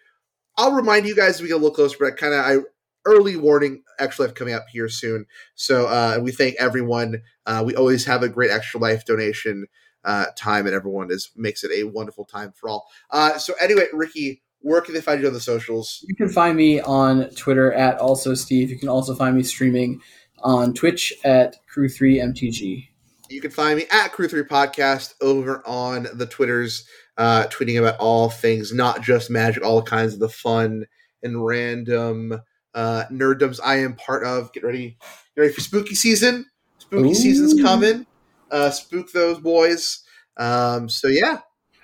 I'll 0.57 0.73
remind 0.73 1.07
you 1.07 1.17
guys 1.17 1.37
as 1.37 1.43
we 1.43 1.49
get 1.49 1.55
a 1.55 1.57
little 1.57 1.75
closer, 1.75 1.97
but 1.99 2.17
kind 2.17 2.35
of 2.35 2.45
I 2.45 2.65
early 3.05 3.37
warning 3.37 3.83
extra 3.99 4.27
life 4.27 4.35
coming 4.35 4.55
up 4.55 4.67
here 4.73 4.89
soon. 4.89 5.27
So 5.55 5.87
uh, 5.87 6.19
we 6.21 6.33
thank 6.33 6.57
everyone. 6.57 7.23
Uh, 7.47 7.63
we 7.65 7.75
always 7.75 8.05
have 8.05 8.23
a 8.23 8.29
great 8.29 8.51
extra 8.51 8.81
life 8.81 9.05
donation 9.05 9.67
uh, 10.05 10.27
time 10.37 10.67
and 10.67 10.75
everyone 10.75 11.11
is 11.11 11.31
makes 11.37 11.65
it 11.65 11.71
a 11.73 11.85
wonderful 11.85 12.25
time 12.25 12.53
for 12.53 12.69
all. 12.69 12.89
Uh, 13.11 13.37
so 13.39 13.55
anyway 13.61 13.87
ricky 13.93 14.43
where 14.61 14.81
can 14.81 14.93
they 14.93 15.01
find 15.01 15.21
you 15.21 15.27
on 15.29 15.33
the 15.33 15.41
socials? 15.41 16.05
You 16.09 16.17
can 16.17 16.29
find 16.29 16.57
me 16.57 16.81
on 16.81 17.31
twitter 17.31 17.73
at 17.73 17.99
also 17.99 18.35
steve. 18.35 18.71
You 18.71 18.79
can 18.79 18.89
also 18.89 19.15
find 19.15 19.37
me 19.37 19.43
streaming 19.43 20.01
on 20.43 20.73
twitch 20.73 21.13
at 21.25 21.57
crew 21.67 21.89
3 21.89 22.19
mtg 22.19 22.89
you 23.29 23.41
can 23.41 23.51
find 23.51 23.79
me 23.79 23.87
at 23.91 24.13
crew 24.13 24.29
3 24.29 24.43
podcast 24.45 25.15
over 25.21 25.67
on 25.67 26.07
the 26.15 26.27
twitters 26.27 26.87
uh, 27.17 27.47
tweeting 27.51 27.79
about 27.79 27.99
all 27.99 28.31
things 28.31 28.73
not 28.73 29.03
just 29.03 29.31
magic 29.31 29.65
all 29.65 29.83
kinds 29.83 30.15
of 30.15 30.21
the 30.21 30.29
fun 30.29 30.87
and 31.23 31.45
random 31.45 32.41
uh, 32.75 33.05
nerddoms 33.11 33.61
I 33.65 33.79
am 33.79 33.95
part 33.95 34.25
of. 34.25 34.53
Get 34.53 34.65
ready, 34.65 34.97
get 35.35 35.41
ready 35.41 35.53
for 35.53 35.61
spooky 35.61 35.95
season. 35.95 36.47
Spooky 36.79 37.11
Ooh. 37.11 37.15
season's 37.15 37.61
coming. 37.63 38.07
Uh, 38.51 38.71
spook 38.71 39.13
those 39.13 39.39
boys. 39.39 40.05
Um, 40.37 40.89
so 40.89 41.09
yeah, 41.09 41.41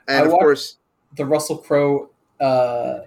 and 0.09 0.25
I 0.25 0.27
of 0.27 0.33
course 0.33 0.79
the 1.17 1.25
Russell 1.27 1.59
Crowe. 1.59 2.11
Uh, 2.41 3.01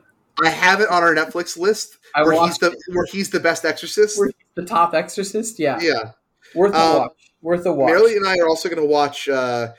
I 0.43 0.49
have 0.49 0.81
it 0.81 0.89
on 0.89 1.01
our 1.01 1.15
Netflix 1.15 1.57
list 1.57 1.97
I 2.13 2.23
where 2.23 2.45
he's 2.45 2.57
the 2.57 2.75
where 2.89 3.05
he's 3.11 3.29
the 3.29 3.39
best 3.39 3.65
exorcist. 3.65 4.19
the 4.55 4.65
top 4.65 4.93
exorcist. 4.93 5.59
Yeah, 5.59 5.79
yeah, 5.81 6.11
worth 6.53 6.73
a 6.73 6.79
um, 6.79 6.97
watch. 6.97 7.31
Worth 7.41 7.65
a 7.65 7.73
watch. 7.73 7.87
Marilyn 7.87 8.17
and 8.17 8.27
I 8.27 8.37
are 8.37 8.47
also 8.47 8.69
going 8.69 8.81
to 8.81 8.87
watch. 8.87 9.27
Uh, 9.29 9.69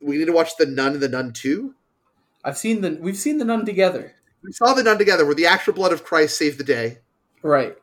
we 0.00 0.18
need 0.18 0.26
to 0.26 0.32
watch 0.32 0.56
the 0.56 0.66
Nun 0.66 0.92
and 0.92 1.02
the 1.02 1.08
Nun 1.08 1.32
Two. 1.32 1.74
I've 2.44 2.58
seen 2.58 2.80
the. 2.80 2.98
We've 3.00 3.16
seen 3.16 3.38
the 3.38 3.44
Nun 3.44 3.64
together. 3.64 4.14
We 4.42 4.52
saw 4.52 4.74
the 4.74 4.82
Nun 4.82 4.98
together, 4.98 5.24
where 5.24 5.34
the 5.34 5.46
actual 5.46 5.72
blood 5.72 5.92
of 5.92 6.04
Christ 6.04 6.36
saved 6.36 6.58
the 6.58 6.64
day. 6.64 6.98
Right. 7.44 7.76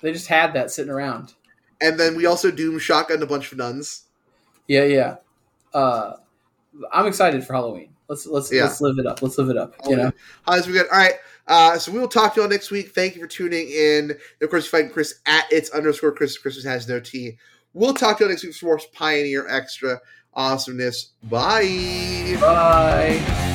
They 0.00 0.12
just 0.12 0.28
had 0.28 0.54
that 0.54 0.70
sitting 0.70 0.92
around. 0.92 1.34
And 1.80 1.98
then 1.98 2.16
we 2.16 2.26
also 2.26 2.50
doom 2.50 2.78
shotgun 2.78 3.22
a 3.22 3.26
bunch 3.26 3.52
of 3.52 3.58
nuns. 3.58 4.04
Yeah, 4.68 4.84
yeah. 4.84 5.16
Uh, 5.74 6.14
I'm 6.92 7.06
excited 7.06 7.44
for 7.44 7.54
Halloween. 7.54 7.90
Let's 8.08 8.24
let's 8.26 8.50
Yeah. 8.52 8.62
let's 8.64 8.80
live 8.80 8.98
it 8.98 9.06
up. 9.06 9.20
Let's 9.20 9.36
live 9.36 9.50
it 9.50 9.56
up. 9.58 9.74
You 9.86 9.96
know. 9.96 10.12
How's 10.46 10.66
we 10.66 10.72
good? 10.72 10.86
All 10.90 10.98
right. 10.98 11.14
Uh, 11.46 11.78
so 11.78 11.90
we 11.92 11.98
will 11.98 12.08
talk 12.08 12.34
to 12.34 12.40
you 12.40 12.44
all 12.44 12.48
next 12.48 12.70
week. 12.70 12.94
Thank 12.94 13.16
you 13.16 13.20
for 13.20 13.26
tuning 13.26 13.68
in. 13.68 14.10
And 14.12 14.18
of 14.42 14.50
course, 14.50 14.64
you 14.64 14.70
find 14.70 14.92
Chris 14.92 15.16
at 15.26 15.46
it's 15.50 15.70
underscore 15.70 16.12
Chris. 16.12 16.38
Christmas 16.38 16.64
has 16.64 16.88
no 16.88 17.00
T. 17.00 17.36
We'll 17.74 17.94
talk 17.94 18.18
to 18.18 18.24
you 18.24 18.28
all 18.28 18.30
next 18.30 18.44
week 18.44 18.54
for 18.54 18.66
more 18.66 18.80
Pioneer 18.92 19.48
Extra 19.48 20.00
awesomeness. 20.34 21.10
Bye. 21.24 22.36
Bye. 22.40 23.47